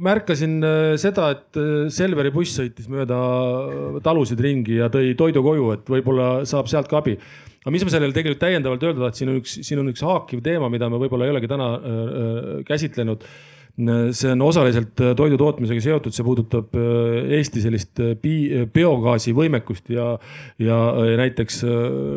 [0.00, 5.44] märkasin äh, seda, et äh, Selveri buss sõitis mööda äh, talusid ringi ja tõi toidu
[5.46, 7.16] koju, et võib-olla saab sealt ka abi.
[7.60, 10.70] aga mis ma sellele tegelikult täiendavalt öelda tahtsin, on üks, siin on üks haakiv teema,
[10.72, 13.26] mida me võib-olla ei olegi täna äh, käsitlenud
[14.12, 18.14] see on osaliselt äh, toidu tootmisega seotud, see puudutab äh, Eesti sellist äh,
[18.74, 20.12] biogaasi võimekust ja,
[20.60, 20.78] ja
[21.20, 21.62] näiteks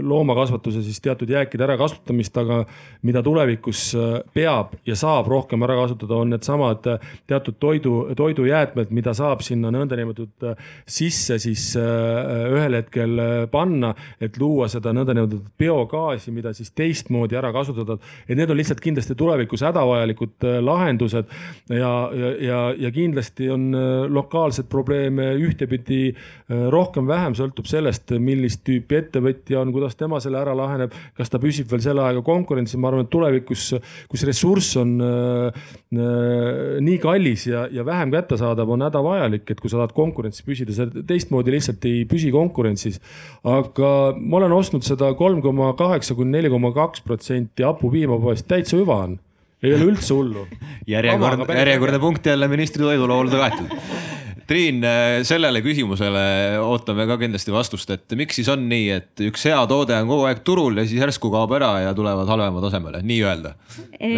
[0.03, 2.63] loomakasvatuse siis teatud jääkide ärakasutamist, aga
[3.05, 3.85] mida tulevikus
[4.33, 6.87] peab ja saab rohkem ära kasutada, on needsamad
[7.29, 10.53] teatud toidu, toidujäätmed, mida saab sinna nõndanimetatud
[10.89, 13.19] sisse siis ühel hetkel
[13.51, 13.93] panna,
[14.23, 17.97] et luua seda nõndanimetatud biogaasi, mida siis teistmoodi ära kasutada.
[18.27, 21.29] et need on lihtsalt kindlasti tulevikus hädavajalikud lahendused
[21.69, 28.63] ja, ja, ja, ja kindlasti on äh, lokaalseid probleeme ühtepidi äh, rohkem-vähem sõltub sellest, millist
[28.67, 32.79] tüüpi ettevõtja on, kuidas tema selle ära laheneb, kas ta püsib veel selle ajaga konkurentsis,
[32.79, 33.69] ma arvan, et tulevikus,
[34.11, 35.65] kus ressurss on äh,
[36.83, 40.87] nii kallis ja, ja vähem kättesaadav, on hädavajalik, et kui sa tahad konkurentsis püsida, sa
[40.91, 42.99] teistmoodi lihtsalt ei püsi konkurentsis.
[43.43, 48.47] aga ma olen ostnud seda kolm koma kaheksa kuni neli koma kaks protsenti hapupiima poest,
[48.49, 49.19] täitsa hüva on
[49.63, 50.47] ei ole üldse hullu.
[50.87, 53.77] järjekord, järjekordne punkt jälle ministri toidulaulda kaetud.
[54.47, 54.83] Triin,
[55.23, 56.23] sellele küsimusele
[56.59, 60.27] ootame ka kindlasti vastust, et miks siis on nii, et üks hea toode on kogu
[60.27, 63.53] aeg turul ja siis järsku kaob ära ja tulevad halvemad asemele, nii-öelda.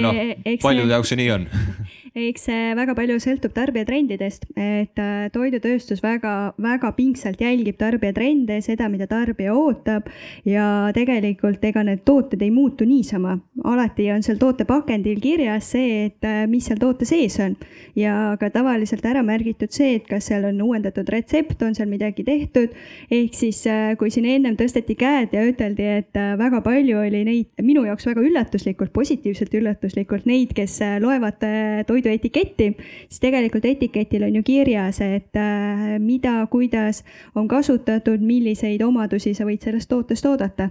[0.02, 0.24] noh,
[0.64, 1.46] paljude jaoks see nii on
[2.16, 8.88] eks see väga palju sõltub tarbijatrendidest, et äh, toidutööstus väga, väga pingsalt jälgib tarbijatrende, seda,
[8.92, 10.08] mida tarbija ootab
[10.48, 13.36] ja tegelikult ega need tooted ei muutu niisama.
[13.68, 17.58] alati on seal toote pakendil kirjas see, et äh, mis seal toote sees on
[18.00, 22.24] ja ka tavaliselt ära märgitud see, et kas seal on uuendatud retsept, on seal midagi
[22.24, 22.72] tehtud.
[23.12, 27.52] ehk siis, äh, kui siin ennem tõsteti käed ja üteldi, et väga palju oli neid,
[27.60, 31.44] minu jaoks väga üllatuslikult, positiivselt üllatuslikult neid, kes loevad
[31.84, 32.72] toidu toidu etiketti,
[33.10, 37.04] siis tegelikult etiketil on ju kirjas, et äh, mida, kuidas
[37.36, 40.70] on kasutatud, milliseid omadusi sa võid sellest tootest oodata.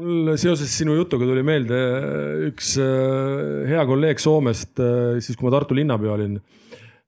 [0.00, 4.80] Mul seoses sinu jutuga tuli meelde äh, üks äh, hea kolleeg Soomest,
[5.20, 6.36] siis kui ma Tartu linnapea olin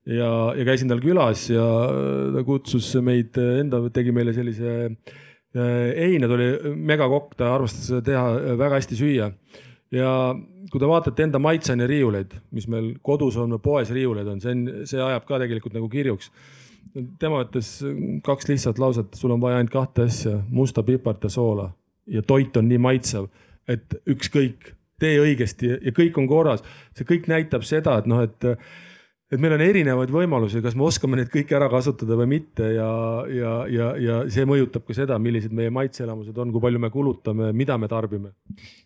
[0.09, 1.67] ja, ja käisin tal külas ja
[2.35, 4.89] ta kutsus meid enda, tegi meile sellise
[5.53, 9.29] eine, ta oli megakokk, ta armastas teha väga hästi süüa
[9.93, 10.11] ja
[10.71, 14.67] kui te vaatate enda maitseaineriiuleid, mis meil kodus on või poes riiuleid on, see on,
[14.89, 16.31] see ajab ka tegelikult nagu kirjuks.
[17.21, 17.75] tema ütles
[18.25, 21.71] kaks lihtsat lauset, sul on vaja ainult kahte asja, musta pipart ja soola
[22.07, 23.29] ja toit on nii maitsev,
[23.69, 26.63] et ükskõik, tee õigesti ja kõik on korras.
[26.97, 28.45] see kõik näitab seda, et noh, et
[29.33, 32.89] et meil on erinevaid võimalusi, kas me oskame neid kõiki ära kasutada või mitte ja,
[33.33, 37.49] ja, ja, ja see mõjutab ka seda, millised meie maitseelamused on, kui palju me kulutame,
[37.57, 38.35] mida me tarbime.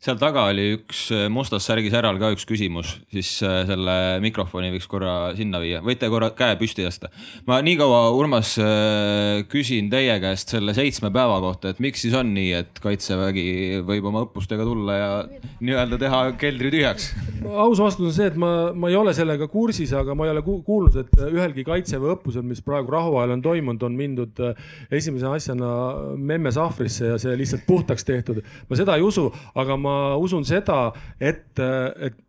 [0.03, 4.71] seal taga oli üks äh, mustas särgis härral ka üks küsimus, siis äh, selle mikrofoni
[4.77, 7.11] võiks korra sinna viia, võite korra käe püsti tõsta.
[7.49, 12.15] ma nii kaua, Urmas, äh, küsin teie käest selle seitsme päeva kohta, et miks siis
[12.15, 15.11] on nii, et kaitsevägi võib oma õppustega tulla ja
[15.59, 17.11] nii-öelda teha keldri tühjaks?
[17.51, 20.36] aus vastus on see, et ma, ma ei ole sellega kursis, aga ma ei ole
[20.37, 24.67] ole kuulnud, et ühelgi kaitseväe õppusel, mis praegu rahuajal on toimunud, on mindud äh,
[25.01, 25.71] esimese asjana
[26.17, 28.43] memme sahvrisse ja see lihtsalt puhtaks tehtud.
[28.69, 30.91] ma seda ei usu, aga ma usun seda,
[31.21, 32.21] et, et,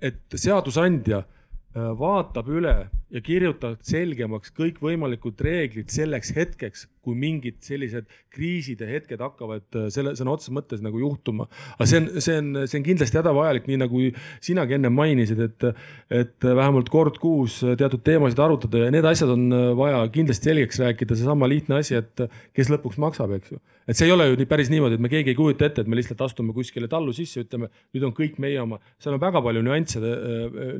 [0.00, 2.76] et seadusandja äh, vaatab üle
[3.14, 9.86] ja kirjutab selgemaks kõikvõimalikud reeglid selleks hetkeks, kui mingid sellised kriisid ja hetked hakkavad äh,
[9.94, 11.46] selle sõna otseses mõttes nagu juhtuma.
[11.76, 14.02] aga see on, see on, see on kindlasti hädavajalik, nii nagu
[14.42, 15.68] sinagi enne mainisid, et,
[16.10, 19.46] et vähemalt kord kuus teatud teemasid arutada ja need asjad on
[19.78, 22.26] vaja kindlasti selgeks rääkida, seesama lihtne asi, et
[22.56, 23.62] kes lõpuks maksab, eks ju.
[23.86, 25.90] et see ei ole ju nii päris niimoodi, et me keegi ei kujuta ette, et
[25.90, 29.44] me lihtsalt astume kuskile tallu sisse, ütleme, nüüd on kõik meie oma, seal on väga
[29.46, 30.02] palju nüansse,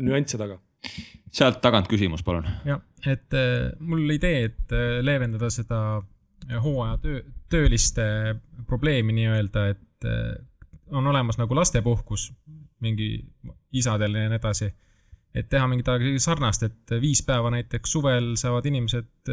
[0.02, 0.58] nüansse taga
[1.36, 2.46] sealt tagant küsimus, palun.
[2.66, 7.22] jah, et äh, mul idee, et äh, leevendada seda äh, hooajatöö,
[7.52, 8.06] tööliste
[8.66, 10.06] probleemi nii-öelda, et
[10.92, 12.28] on olemas nagu lastepuhkus
[12.84, 13.06] mingi
[13.72, 14.68] isadel ja nii edasi.
[15.34, 15.88] et teha mingit
[16.22, 19.30] sarnast, et viis päeva näiteks suvel saavad inimesed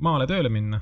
[0.00, 0.80] maale tööle minna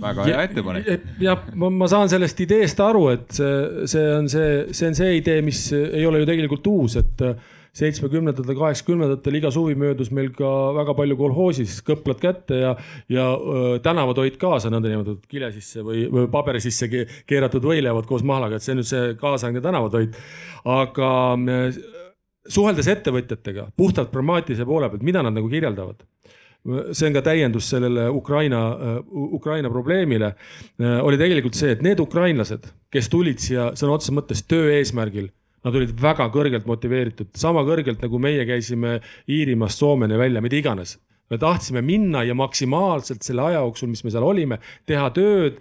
[0.00, 0.88] väga hea ettepanek.
[1.20, 5.16] jah, ma, ma saan sellest ideest aru, et see, see on see, see on see
[5.22, 7.24] idee, mis ei ole ju tegelikult uus, et
[7.76, 12.72] seitsmekümnendatel, kaheksakümnendatel iga suvi möödus meil ka väga palju kolhoosis kõplad kätte ja,
[13.12, 13.26] ja
[13.84, 18.74] tänavatoit kaasa nõndanimetatud kile sisse või, või paberi sisse keeratud võileivad koos mahlaga, et see
[18.74, 20.16] on nüüd see kaasaegne tänavatoit.
[20.66, 21.10] aga
[22.48, 26.04] suheldes ettevõtjatega puhtalt pragmaatilise poole pealt, mida nad nagu kirjeldavad
[26.66, 28.60] see on ka täiendus sellele Ukraina,
[29.06, 30.32] Ukraina probleemile,
[31.02, 35.28] oli tegelikult see, et need ukrainlased, kes tulid siia sõna otseses mõttes töö eesmärgil
[35.66, 40.94] Nad olid väga kõrgelt motiveeritud, sama kõrgelt nagu meie käisime Iirimaast Soomeni välja, mida iganes.
[41.26, 45.58] Me tahtsime minna ja maksimaalselt selle aja jooksul, mis me seal olime, teha tööd,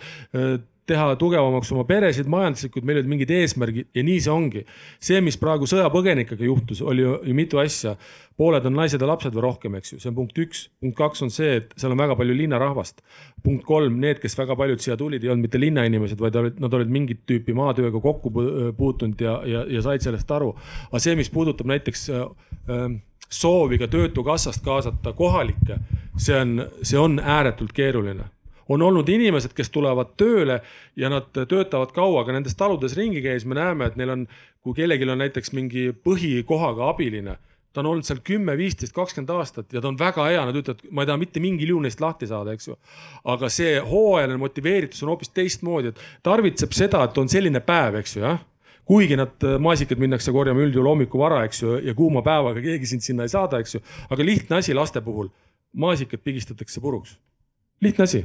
[0.90, 4.62] teha tugevamaks oma peresid majanduslikult, meil olid mingid eesmärgid ja nii see ongi.
[5.02, 7.96] see, mis praegu sõjapõgenikega juhtus, oli ju, mitu asja.
[8.38, 10.68] pooled on naised ja lapsed või rohkem, eks ju, see on punkt üks.
[10.82, 13.02] punkt kaks on see, et seal on väga palju linnarahvast.
[13.44, 16.74] punkt kolm, need, kes väga paljud siia tulid, ei olnud mitte linnainimesed, vaid olid, nad
[16.74, 18.34] olid mingit tüüpi maatööga kokku
[18.78, 20.54] puutunud ja, ja, ja said sellest aru.
[20.92, 22.30] aga see, mis puudutab näiteks äh,
[22.70, 22.88] äh
[23.36, 25.80] soovi ka Töötukassast kaasata kohalikke,
[26.18, 28.30] see on, see on ääretult keeruline
[28.70, 30.60] on olnud inimesed, kes tulevad tööle
[30.98, 34.24] ja nad töötavad kaua, aga nendes taludes ringi käies me näeme, et neil on,
[34.66, 37.38] kui kellelgi on näiteks mingi põhikohaga abiline,
[37.76, 40.84] ta on olnud seal kümme, viisteist, kakskümmend aastat ja ta on väga hea, nad ütlevad,
[40.90, 42.78] ma ei taha mitte mingil juhul neist lahti saada, eks ju.
[43.36, 48.18] aga see hooajaline motiveeritus on hoopis teistmoodi, et tarvitseb seda, et on selline päev, eks
[48.18, 48.44] ju, jah
[48.86, 53.02] kuigi nad, maasikad minnakse korjama üldjuhul hommikul vara, eks ju, ja kuuma päevaga keegi sind
[53.02, 53.82] sinna ei saada, eks ju.
[54.14, 55.32] aga lihtne asi laste puhul,
[55.74, 57.18] maasikad pigistatakse puruks.
[57.82, 58.22] lihtne asi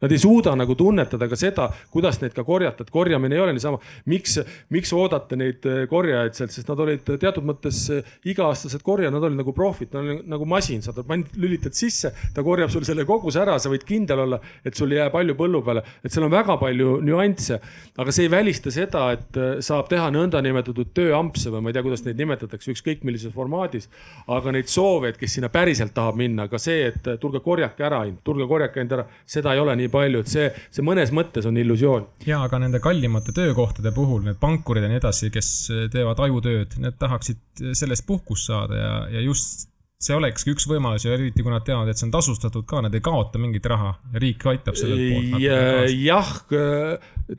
[0.00, 3.54] Nad ei suuda nagu tunnetada ka seda, kuidas neid ka korjata, et korjamine ei ole
[3.56, 3.80] niisama.
[4.06, 4.38] miks,
[4.70, 9.26] miks oodata neid eh, korjajaid sealt, sest nad olid teatud mõttes eh, iga-aastased korjajad, nad
[9.26, 13.42] olid nagu profid, nad olid nagu masin, sa lülitad sisse, ta korjab sul selle koguse
[13.42, 16.34] ära, sa võid kindel olla, et sul ei jää palju põllu peale, et seal on
[16.34, 17.58] väga palju nüansse.
[17.98, 21.84] aga see ei välista seda, et eh, saab teha nõndanimetatud tööampse või ma ei tea,
[21.88, 23.90] kuidas neid nimetatakse, ükskõik millises formaadis.
[24.28, 28.46] aga neid soovijaid, kes sinna päriselt tahab minna, ka see, et tulge korjake ära, tulge
[28.46, 31.56] korjake end ära, seda ei ole nii nii palju, et see, see mõnes mõttes on
[31.58, 32.06] illusioon.
[32.28, 35.50] ja aga nende kallimate töökohtade puhul need pankurid ja nii edasi, kes
[35.92, 39.68] teevad ajutööd, need tahaksid sellest puhkust saada ja, ja just
[39.98, 42.94] see olekski üks võimalus ja eriti kui nad teavad, et see on tasustatud ka, nad
[42.94, 45.94] ei kaota mingit raha riik aitab sellelt poolt.
[45.98, 46.34] jah,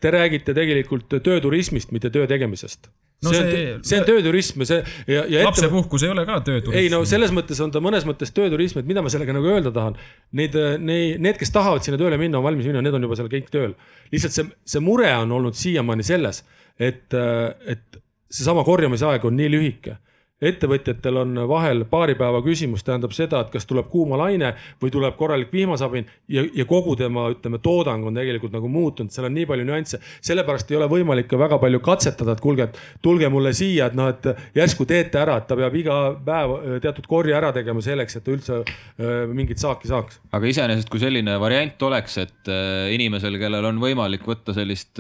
[0.03, 2.91] te räägite tegelikult tööturismist, mitte töö tegemisest.
[3.23, 4.77] No see, see, on, see on tööturism ja see
[5.11, 5.41] ja, ja.
[5.43, 6.77] lapsepuhkus ei ole ka tööturism.
[6.79, 9.73] ei no selles mõttes on ta mõnes mõttes tööturism, et mida ma sellega nagu öelda
[9.75, 9.97] tahan.
[10.39, 13.31] Neid, neid, need, kes tahavad sinna tööle minna, on valmis minema, need on juba seal
[13.31, 13.75] kõik tööl.
[14.15, 16.45] lihtsalt see, see mure on olnud siiamaani selles,
[16.79, 17.99] et, et
[18.31, 19.97] seesama korjamise aeg on nii lühike
[20.41, 25.51] ettevõtjatel on vahel paari päeva küsimus, tähendab seda, et kas tuleb kuumalaine või tuleb korralik
[25.51, 29.67] vihmasabin ja, ja kogu tema, ütleme, toodang on tegelikult nagu muutunud, seal on nii palju
[29.67, 29.99] nüansse.
[30.25, 33.97] sellepärast ei ole võimalik ka väga palju katsetada, et kuulge, et tulge mulle siia, et
[33.99, 37.83] noh, et järsku teete ära, et ta peab iga päev äh, teatud korje ära tegema
[37.83, 40.21] selleks, et ta üldse äh, mingit saaki saaks.
[40.31, 44.99] aga iseenesest, kui selline variant oleks, et äh, inimesel, kellel on võimalik võtta sellist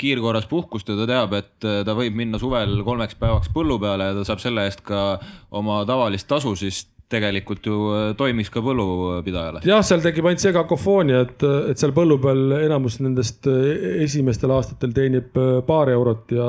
[0.00, 4.16] kiirkorras puhkust ja ta teab, et ta võib minna suvel kolmeks päevaks põllu peale ja
[4.18, 5.20] ta saab selle eest käest ka
[5.54, 9.60] oma tavalist tasu, siis tegelikult ju äh, toimiks ka põllupidajale.
[9.68, 14.54] jah, seal tekib ainult see kakofoonia, et, et seal põllu peal enamus nendest äh, esimestel
[14.54, 16.48] aastatel teenib äh, paar eurot ja,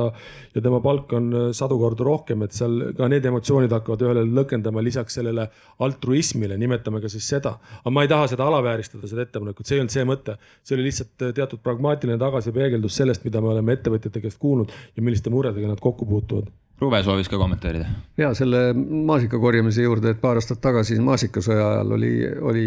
[0.55, 4.39] ja tema palk on sadu korda rohkem, et seal ka need emotsioonid hakkavad ühel hetkel
[4.39, 5.49] lõkendama lisaks sellele
[5.85, 7.57] altruismile, nimetame ka siis seda.
[7.83, 10.39] aga ma ei taha seda alavääristada, seda ettepanekut, see ei olnud see mõte.
[10.63, 15.33] see oli lihtsalt teatud pragmaatiline tagasipeegeldus sellest, mida me oleme ettevõtjate käest kuulnud ja milliste
[15.33, 16.47] muredega nad kokku puutuvad
[16.79, 17.85] Ruve soovis ka kommenteerida.
[18.17, 22.11] ja selle maasika korjamise juurde, et paar aastat tagasi maasikasõja ajal oli,
[22.51, 22.65] oli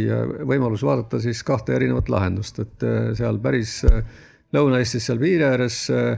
[0.48, 4.01] võimalus vaadata siis kahte erinevat lahendust, et äh, seal päris äh,
[4.56, 6.16] Lõuna-Eestis seal piiri ääres äh,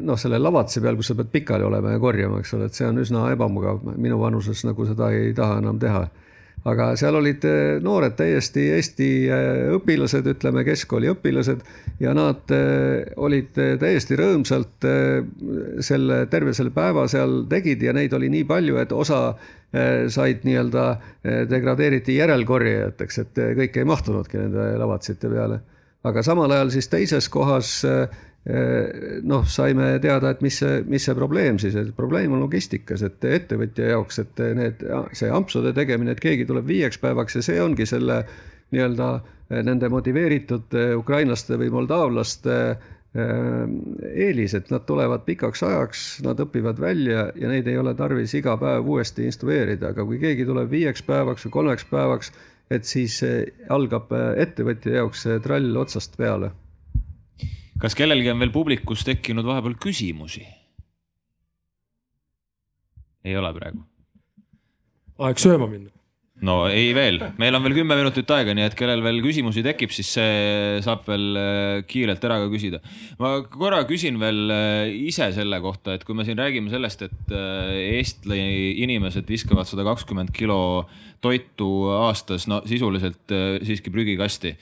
[0.00, 2.88] noh, selle lavatise peal, kus sa pead pikali olema ja korjama, eks ole, et see
[2.88, 6.06] on üsna ebamugav, minu vanuses nagu seda ei taha enam teha
[6.68, 11.64] aga seal olid eh, noored täiesti Eesti eh, õpilased, ütleme keskkooli õpilased
[12.02, 14.86] ja nad eh, olid täiesti rõõmsalt
[15.82, 19.24] selle, terve selle päeva seal tegid ja neid oli nii palju, et osa
[20.12, 20.82] said nii-öelda,
[21.48, 25.62] degradeeriti järelkorjajateks, et kõik ei mahtunudki nende lavatsite peale.
[26.04, 27.70] aga samal ajal siis teises kohas
[29.22, 33.22] noh, saime teada, et mis see, mis see probleem siis, et probleem on logistikas, et
[33.24, 34.82] ettevõtja jaoks, et need,
[35.14, 38.24] see ampsude tegemine, et keegi tuleb viieks päevaks ja see ongi selle
[38.74, 39.12] nii-öelda
[39.62, 42.56] nende motiveeritud ukrainlaste või moldaavlaste
[43.12, 48.56] eelis, et nad tulevad pikaks ajaks, nad õpivad välja ja neid ei ole tarvis iga
[48.58, 52.32] päev uuesti instrueerida, aga kui keegi tuleb viieks päevaks või kolmeks päevaks,
[52.72, 53.20] et siis
[53.70, 56.50] algab ettevõtja jaoks see trall otsast peale
[57.82, 60.44] kas kellelgi on veel publikus tekkinud vahepeal küsimusi?
[63.22, 63.82] ei ole praegu.
[65.22, 65.90] aeg sööma minna.
[66.46, 69.94] no ei veel, meil on veel kümme minutit aega, nii et kellel veel küsimusi tekib,
[69.94, 72.82] siis see saab veel äh, kiirelt ära ka küsida.
[73.22, 77.34] ma korra küsin veel äh, ise selle kohta, et kui me siin räägime sellest, et
[77.34, 78.38] äh, Eesti
[78.86, 80.88] inimesed viskavad sada kakskümmend kilo
[81.22, 83.30] toitu aastas, no sisuliselt
[83.62, 84.56] siiski prügikasti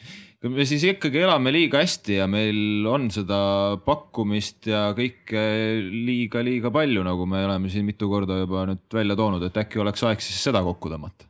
[0.49, 3.41] me siis ikkagi elame liiga hästi ja meil on seda
[3.85, 5.43] pakkumist ja kõike
[5.85, 10.07] liiga-liiga palju, nagu me oleme siin mitu korda juba nüüd välja toonud, et äkki oleks
[10.09, 11.30] aeg siis seda kokku tõmmata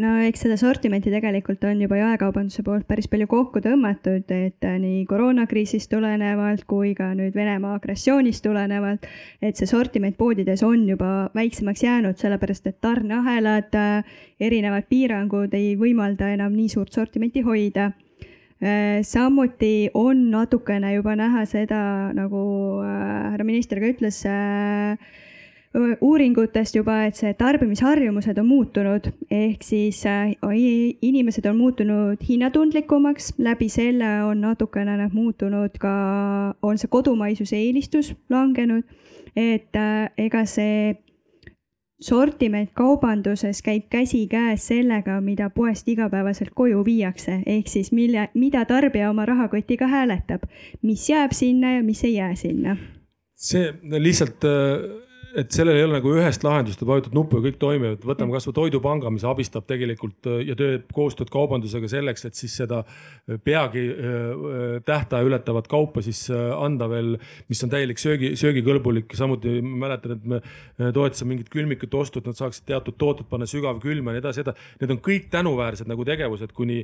[0.00, 4.76] no eks seda sortimenti tegelikult on juba jaekaubanduse poolt päris palju kokku tõmmatud, et äh,
[4.80, 9.06] nii koroonakriisist tulenevalt kui ka nüüd Venemaa agressioonist tulenevalt,
[9.42, 15.74] et see sortiment poodides on juba väiksemaks jäänud, sellepärast et tarneahelad, äh, erinevad piirangud ei
[15.80, 17.90] võimalda enam nii suurt sortimenti hoida.
[18.60, 21.82] Äh, samuti on natukene juba näha seda,
[22.16, 22.44] nagu
[22.84, 24.24] härra minister ka ütles,
[25.74, 30.32] uuringutest juba, et see tarbimisharjumused on muutunud, ehk siis äh,
[31.02, 35.92] inimesed on muutunud hinnatundlikumaks, läbi selle on natukene nad muutunud ka,
[36.62, 38.82] on see kodumaisuse eelistus langenud,
[39.36, 40.96] et äh, ega see
[42.00, 49.12] sortiment kaubanduses käib käsikäes sellega, mida poest igapäevaselt koju viiakse, ehk siis mille, mida tarbija
[49.12, 50.48] oma rahakotiga hääletab,
[50.82, 52.76] mis jääb sinna ja mis ei jää sinna.
[53.40, 57.58] see lihtsalt äh et sellel ei ole nagu ühest lahendust, et vajutad nuppu ja kõik
[57.60, 62.54] toimib, võtame kasvõi Toidupanga, mis abistab tegelikult äh, ja teeb koostööd kaubandusega selleks, et siis
[62.62, 67.14] seda äh, peagi äh, tähtaja ületavat kaupa siis anda veel,
[67.50, 69.14] mis on täielik söögi, söögikõlbulik.
[69.18, 73.46] samuti ma mäletan, et me toetasime mingit külmikute ostu, et nad saaksid teatud tooted panna
[73.50, 74.46] sügavkülma ja nii edasi,
[74.80, 76.82] need on kõik tänuväärsed nagu tegevused kuni,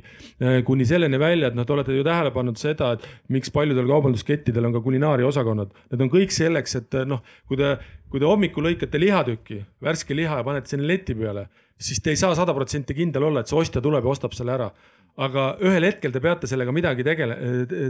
[0.67, 4.69] kuni selleni välja, et noh, te olete ju tähele pannud seda, et miks paljudel kaubanduskettidel
[4.69, 5.73] on ka kulinaaria-osakonnad.
[5.91, 7.75] Need on kõik selleks, et noh, kui te
[8.07, 11.47] kui te hommikul lõikate lihatüki, värske liha ja panete sinna leti peale,
[11.77, 14.55] siis te ei saa sada protsenti kindel olla, et see ostja tuleb ja ostab selle
[14.55, 14.69] ära
[15.17, 17.35] aga ühel hetkel te peate sellega midagi tegele,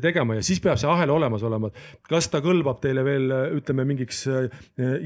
[0.04, 1.70] tegema ja siis peab see ahel olemas olema.
[2.08, 3.28] kas ta kõlbab teile veel,
[3.58, 4.48] ütleme mingiks äh,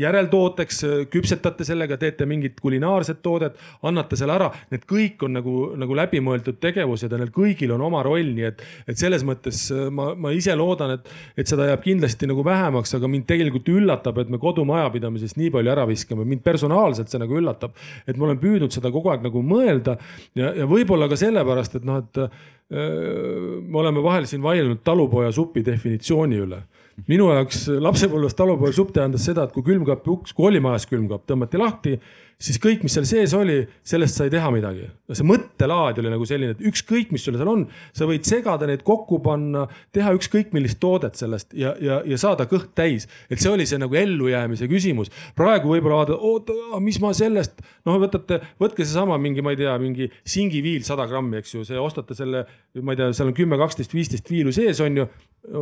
[0.01, 0.83] järeltooteks,
[1.13, 3.57] küpsetate sellega, teete mingit kulinaarset toodet,
[3.87, 8.03] annate selle ära, need kõik on nagu, nagu läbimõeldud tegevused ja neil kõigil on oma
[8.05, 8.61] roll, nii et,
[8.93, 11.09] et selles mõttes äh, ma, ma ise loodan, et,
[11.41, 15.73] et seda jääb kindlasti nagu vähemaks, aga mind tegelikult üllatab, et me kodumajapidamisest nii palju
[15.73, 17.73] ära viskame, mind personaalselt see nagu üllatab,
[18.05, 19.97] et ma olen püüdnud seda kogu aeg nagu mõelda
[20.37, 24.83] ja, ja võib-olla ka sellepärast, et noh, et et äh, me oleme vahel siin vaielnud
[24.83, 26.61] talupojasupi definitsiooni üle.
[27.07, 31.59] minu jaoks lapsepõlves talupojasupp tähendas seda, et kui külmkapi uks, kui oli majas külmkapp, tõmmati
[31.59, 31.95] lahti
[32.41, 34.87] siis kõik, mis seal sees oli, sellest sai teha midagi.
[35.11, 37.65] see mõttelaad oli nagu selline, et ükskõik, mis sul seal on,
[37.97, 42.47] sa võid segada neid kokku panna, teha ükskõik millist toodet sellest ja, ja, ja saada
[42.49, 43.07] kõht täis.
[43.29, 45.11] et see oli see nagu ellujäämise küsimus.
[45.37, 49.75] praegu võib-olla vaatad, oota, mis ma sellest, noh, võtate, võtke seesama mingi, ma ei tea,
[49.81, 52.45] mingi singiviil sada grammi, eks ju, see ostate selle,
[52.81, 55.07] ma ei tea, seal on kümme, kaksteist, viisteist viilu sees on ju.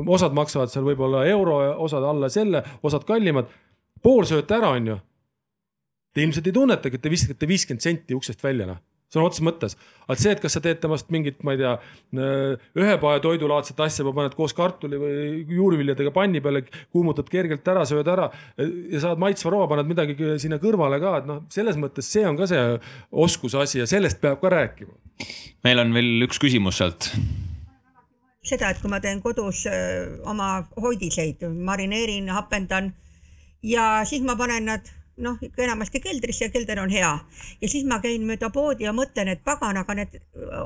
[0.08, 3.52] osad maksavad seal võib-olla euro, osad alla selle, osad kallimad.
[4.04, 5.00] pool sööte ära, on ju
[6.20, 8.82] Te ilmselt ei tunnetagi, et te viskate viiskümmend senti uksest välja, noh.
[9.10, 11.72] Sõna otseses mõttes, aga see, et kas sa teed temast mingit, ma ei tea,
[12.78, 15.14] ühepaja toidulaadset asja või paned koos kartuli või
[15.56, 16.62] juurviljadega panni peale,
[16.94, 18.28] kuumutad kergelt ära, sööd ära
[18.60, 22.38] ja saad maitsva roa, paned midagi sinna kõrvale ka, et noh, selles mõttes see on
[22.38, 22.62] ka see
[23.26, 24.94] oskuse asi ja sellest peab ka rääkima.
[25.66, 27.10] meil on veel üks küsimus sealt.
[28.46, 29.64] Seda, et kui ma teen kodus
[30.30, 32.94] oma hoidiseid, marineerin, hapendan
[33.66, 37.12] ja siis ma panen nad noh, ikka enamasti keldrisse ja kelder on hea.
[37.62, 40.20] ja siis ma käin mööda poodi ja mõtlen, et pagan, aga need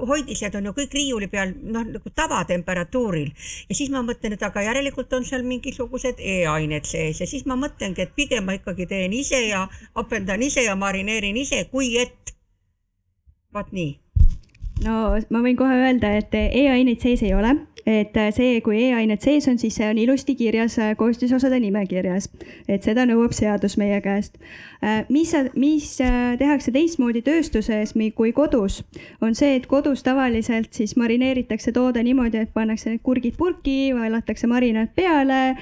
[0.10, 3.32] hoidised on ju kõik riiuli peal noh, nagu tavatemperatuuril.
[3.70, 7.58] ja siis ma mõtlen, et aga järelikult on seal mingisugused E-ained sees ja siis ma
[7.60, 12.36] mõtlengi, et pigem ma ikkagi teen ise ja hapendan ise ja marineerin ise, kui et
[13.54, 14.03] vot nii
[14.82, 17.54] no ma võin kohe öelda, et E-aineid sees ei ole,
[17.86, 22.30] et see, kui E-ained sees on, siis see on ilusti kirjas koostisosade nimekirjas,
[22.72, 24.38] et seda nõuab seadus meie käest.
[25.10, 25.90] mis, mis
[26.40, 28.82] tehakse teistmoodi tööstuses kui kodus,
[29.22, 34.96] on see, et kodus tavaliselt siis marineeritakse toode niimoodi, et pannakse kurgid purki, vaelatakse marinaat
[34.96, 35.58] peale,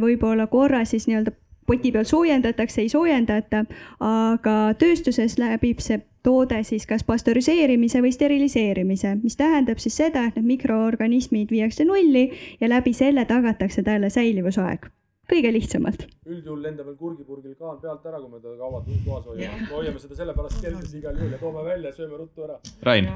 [0.00, 1.34] võib-olla korra siis nii-öelda
[1.66, 3.64] poti peal soojendatakse, ei soojendata,
[4.00, 10.38] aga tööstuses läbib see toode siis kas pastöriseerimise või steriliseerimise, mis tähendab siis seda, et
[10.38, 12.28] need mikroorganismid viiakse nulli
[12.60, 14.90] ja läbi selle tagatakse talle säilivusaeg
[15.30, 16.06] kõige lihtsamalt.
[16.26, 20.02] üldjuhul lendab veel kurgipurgil kaan pealt ära, kui me teda kaua toas hoiame, me hoiame
[20.02, 22.58] seda sellepärast keldris igal juhul ja toome välja, sööme ruttu ära.
[22.86, 23.10] Rain.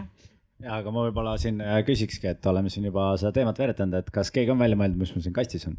[0.65, 4.15] Ja, aga ma võib-olla siin äh, küsikski, et oleme siin juba seda teemat veeretanud, et
[4.15, 5.77] kas keegi on välja mõelnud, mis mul siin kastis on?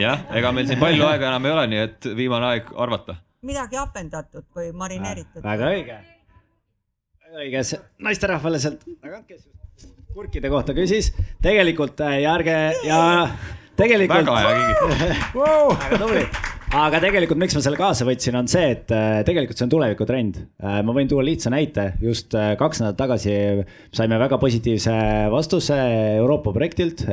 [0.00, 3.18] jah, ega meil siin palju aega enam ei ole, nii et viimane aeg arvata.
[3.44, 6.02] midagi hapendatud või marineeritud väga õige
[7.34, 7.62] õige,
[8.04, 9.44] naisterahvale sealt tagant, kes
[10.14, 11.10] kurkide kohta küsis,
[11.42, 13.00] tegelikult äh, ja ärge ja
[13.78, 14.28] tegelikult.
[14.28, 15.72] väga hea kingit wow.
[15.82, 16.26] väga tubli,
[16.72, 20.38] aga tegelikult, miks ma selle kaasa võtsin, on see, et äh, tegelikult see on tulevikutrend.
[20.62, 23.34] Äh, ma võin tuua lihtsa näite, just kaks nädalat tagasi
[23.94, 24.94] saime väga positiivse
[25.32, 25.76] vastuse
[26.20, 27.04] Euroopa projektilt,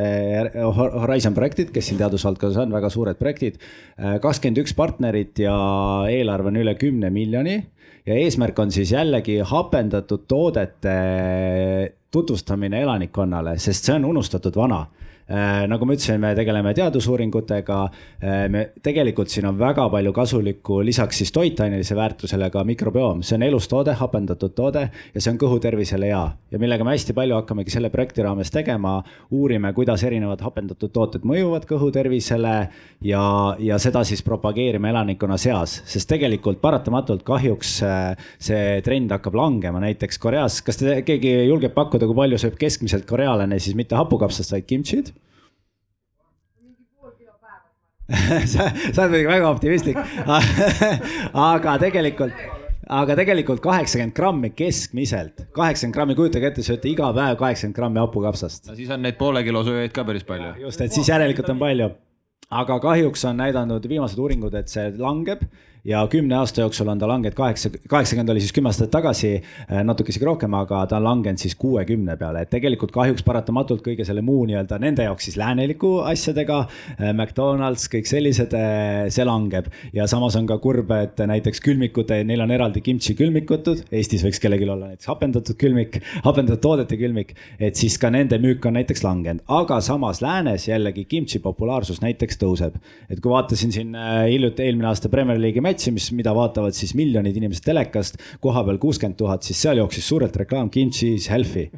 [1.01, 3.59] Horizon projektilt, kes siin teadusvaldkonnas on, väga suured projektid.
[3.97, 5.55] kakskümmend üks partnerit ja
[6.09, 7.57] eelarve on üle kümne miljoni
[8.07, 10.95] ja eesmärk on siis jällegi hapendatud toodete
[12.11, 15.10] tutvustamine elanikkonnale, sest see on unustatud vana Äh,
[15.72, 17.80] nagu ma ütlesin, me tegeleme teadusuuringutega.
[18.22, 23.38] Äh, me tegelikult siin on väga palju kasulikku lisaks siis toitainelise väärtusele ka mikrobioom, see
[23.38, 26.23] on elustoode, hapendatud toode ja see on kõhu tervisele hea.
[26.52, 28.98] ja millega me hästi palju hakkamegi selle projekti raames tegema,
[29.31, 32.56] uurime, kuidas erinevad hapendatud tooted mõjuvad kõhu tervisele
[33.06, 33.23] ja,
[33.60, 39.81] ja seda siis propageerime elanikkonna seas, sest tegelikult paratamatult kahjuks äh, see trend hakkab langema,
[39.84, 44.53] näiteks Koreas, kas te, keegi julgeb pakkuda, kui palju sööb keskmiselt korealane siis mitte hapukapsast,
[44.53, 45.14] vaid kimchit?
[48.53, 49.97] sa, sa oled muidugi väga optimistlik
[51.51, 52.43] aga tegelikult,
[53.01, 58.71] aga tegelikult kaheksakümmend grammi keskmiselt, kaheksakümmend grammi, kujutage ette, sööte iga päev kaheksakümmend grammi hapukapsast.
[58.71, 60.55] no siis on neid poole kilo sööjaid ka päris palju.
[60.67, 61.91] just, et siis järelikult on palju
[62.51, 65.45] aga kahjuks on näidanud viimased uuringud, et see langeb
[65.85, 69.81] ja kümne aasta jooksul on ta langenud kaheksa, kaheksakümmend oli siis kümme aastat tagasi, äh,
[69.85, 74.05] natuke isegi rohkem, aga ta on langenud siis kuuekümne peale, et tegelikult kahjuks paratamatult kõige
[74.05, 76.59] selle muu nii-öelda nende jaoks siis lääneliku asjadega,
[76.93, 79.71] äh, McDonalds, kõik sellised, äh, see langeb.
[79.93, 84.39] ja samas on ka kurb, et näiteks külmikud, neil on eraldi kimchi külmikutud, Eestis võiks
[84.41, 89.03] kellelgi olla näiteks hapendatud külmik, hapendatud toodete külmik, et siis ka nende müük on näiteks
[89.03, 92.77] langenud, aga samas läänes jällegi kimchi populaarsus näiteks tõuseb.
[93.09, 93.95] et kui vaatasin siin
[94.29, 99.19] hiljuti eelmine aasta Premier League'i matši, mis, mida vaatavad siis miljonid inimesed telekast, kohapeal kuuskümmend
[99.19, 101.69] tuhat, siis seal jooksis suurelt reklaam Kimchi is healthy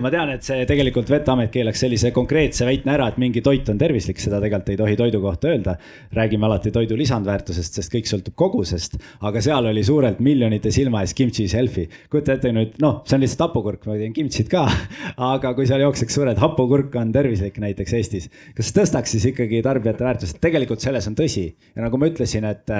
[0.00, 3.78] ma tean, et see tegelikult Veteamet keelaks sellise konkreetse väitna ära, et mingi toit on
[3.80, 5.74] tervislik, seda tegelikult ei tohi toidu kohta öelda.
[6.12, 11.14] räägime alati toidu lisandväärtusest, sest kõik sõltub kogusest, aga seal oli suurelt miljonite silma ees
[11.14, 11.88] kimchi healthy.
[12.10, 14.64] kujuta ette nüüd, noh, see on lihtsalt hapukurk, ma teen kimchit ka,
[15.32, 20.04] aga kui seal jookseks suured hapukurk on tervislik näiteks Eestis, kas tõstaks siis ikkagi tarbijate
[20.04, 22.72] väärtust, tegelikult selles on tõsi ja nagu ma ütlesin, et,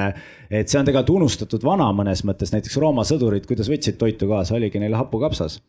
[0.48, 4.56] et see on tegelikult unustatud vana mõnes mõttes, näiteks Rooma sõdurid, kuidas võtsid toitu kaasa,
[4.56, 5.60] oligi neil hapukapsas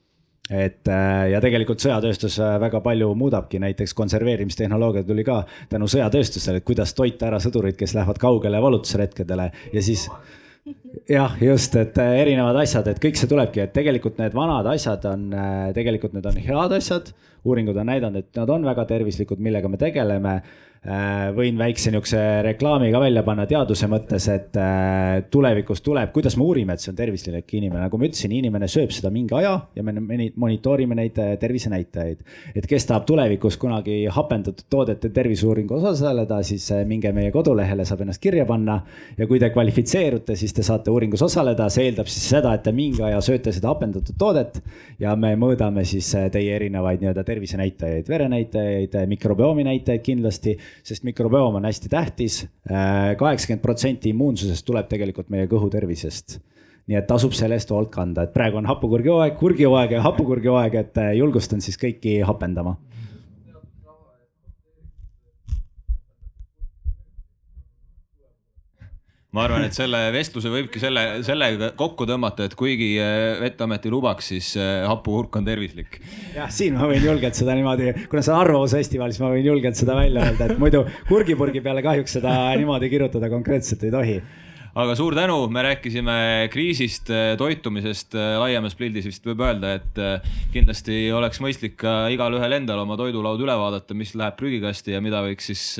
[0.51, 6.59] et äh, ja tegelikult sõjatööstus äh, väga palju muudabki, näiteks konserveerimistehnoloogia tuli ka tänu sõjatööstusele,
[6.59, 10.09] et kuidas toita ära sõdurid, kes lähevad kaugele valutusretkedele ja siis
[11.09, 15.07] jah, just, et äh, erinevad asjad, et kõik see tulebki, et tegelikult need vanad asjad
[15.13, 15.29] on,
[15.75, 17.13] tegelikult need on head asjad.
[17.43, 20.37] uuringud on näidanud, et nad on väga tervislikud, millega me tegeleme
[20.83, 26.43] võin väikse niisuguse reklaami ka välja panna teaduse mõttes, et äh, tulevikus tuleb, kuidas me
[26.43, 29.83] uurime, et see on tervislik inimene, nagu ma ütlesin, inimene sööb seda mingi aja ja
[29.85, 29.93] me
[30.35, 32.25] monitoorime neid äh, tervisenäitajaid.
[32.55, 38.21] et kes tahab tulevikus kunagi hapendatud toodete terviseuuringus osaleda, siis minge meie kodulehele, saab ennast
[38.21, 38.81] kirja panna.
[39.17, 42.75] ja kui te kvalifitseerute, siis te saate uuringus osaleda, see eeldab siis seda, et te
[42.75, 44.59] mingi aja sööte seda hapendatud toodet.
[44.99, 51.65] ja me mõõdame siis teie erinevaid nii-öelda tervisenäitajaid, verenäitajaid, mikrobiomi näitajaid kindlasti sest mikrobiom on
[51.69, 52.47] hästi tähtis.
[53.17, 56.39] kaheksakümmend protsenti immuunsusest tuleb tegelikult meie kõhutervisest
[56.87, 60.51] nii et tasub selle eest hoolt kanda, et praegu on hapukurgi hooaeg, kurgihooaeg ja hapukurgi
[60.51, 62.75] hooaeg, et äh, julgustan siis kõiki hapendama
[69.33, 73.93] ma arvan, et selle vestluse võibki selle, sellega kokku tõmmata, et kuigi äh, Veteamet ei
[73.93, 75.99] lubaks, siis äh, hapuhurk on tervislik.
[76.35, 79.79] jah, siin ma võin julgelt seda niimoodi, kuna see on arvamusfestival, siis ma võin julgelt
[79.79, 84.17] seda välja öelda, et muidu kurgipurgi peale kahjuks seda niimoodi kirjutada konkreetselt ei tohi
[84.83, 86.17] aga suur tänu, me rääkisime
[86.53, 90.01] kriisist, äh, toitumisest laiemas pildis vist võib öelda, et
[90.53, 95.25] kindlasti oleks mõistlik ka igalühel endal oma toidulaud üle vaadata, mis läheb prügikasti ja mida
[95.25, 95.71] võiks siis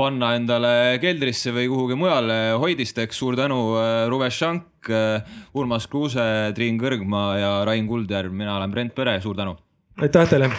[0.00, 0.72] panna endale
[1.02, 3.18] keldrisse või kuhugi mujale hoidisteks.
[3.20, 5.22] suur tänu, äh, Ruve Šank, äh,
[5.54, 9.56] Urmas Kruuse, Triin Kõrgmaa ja Rain Kuldjärv, mina olen Brent Pere, suur tänu.
[10.00, 10.50] aitäh teile.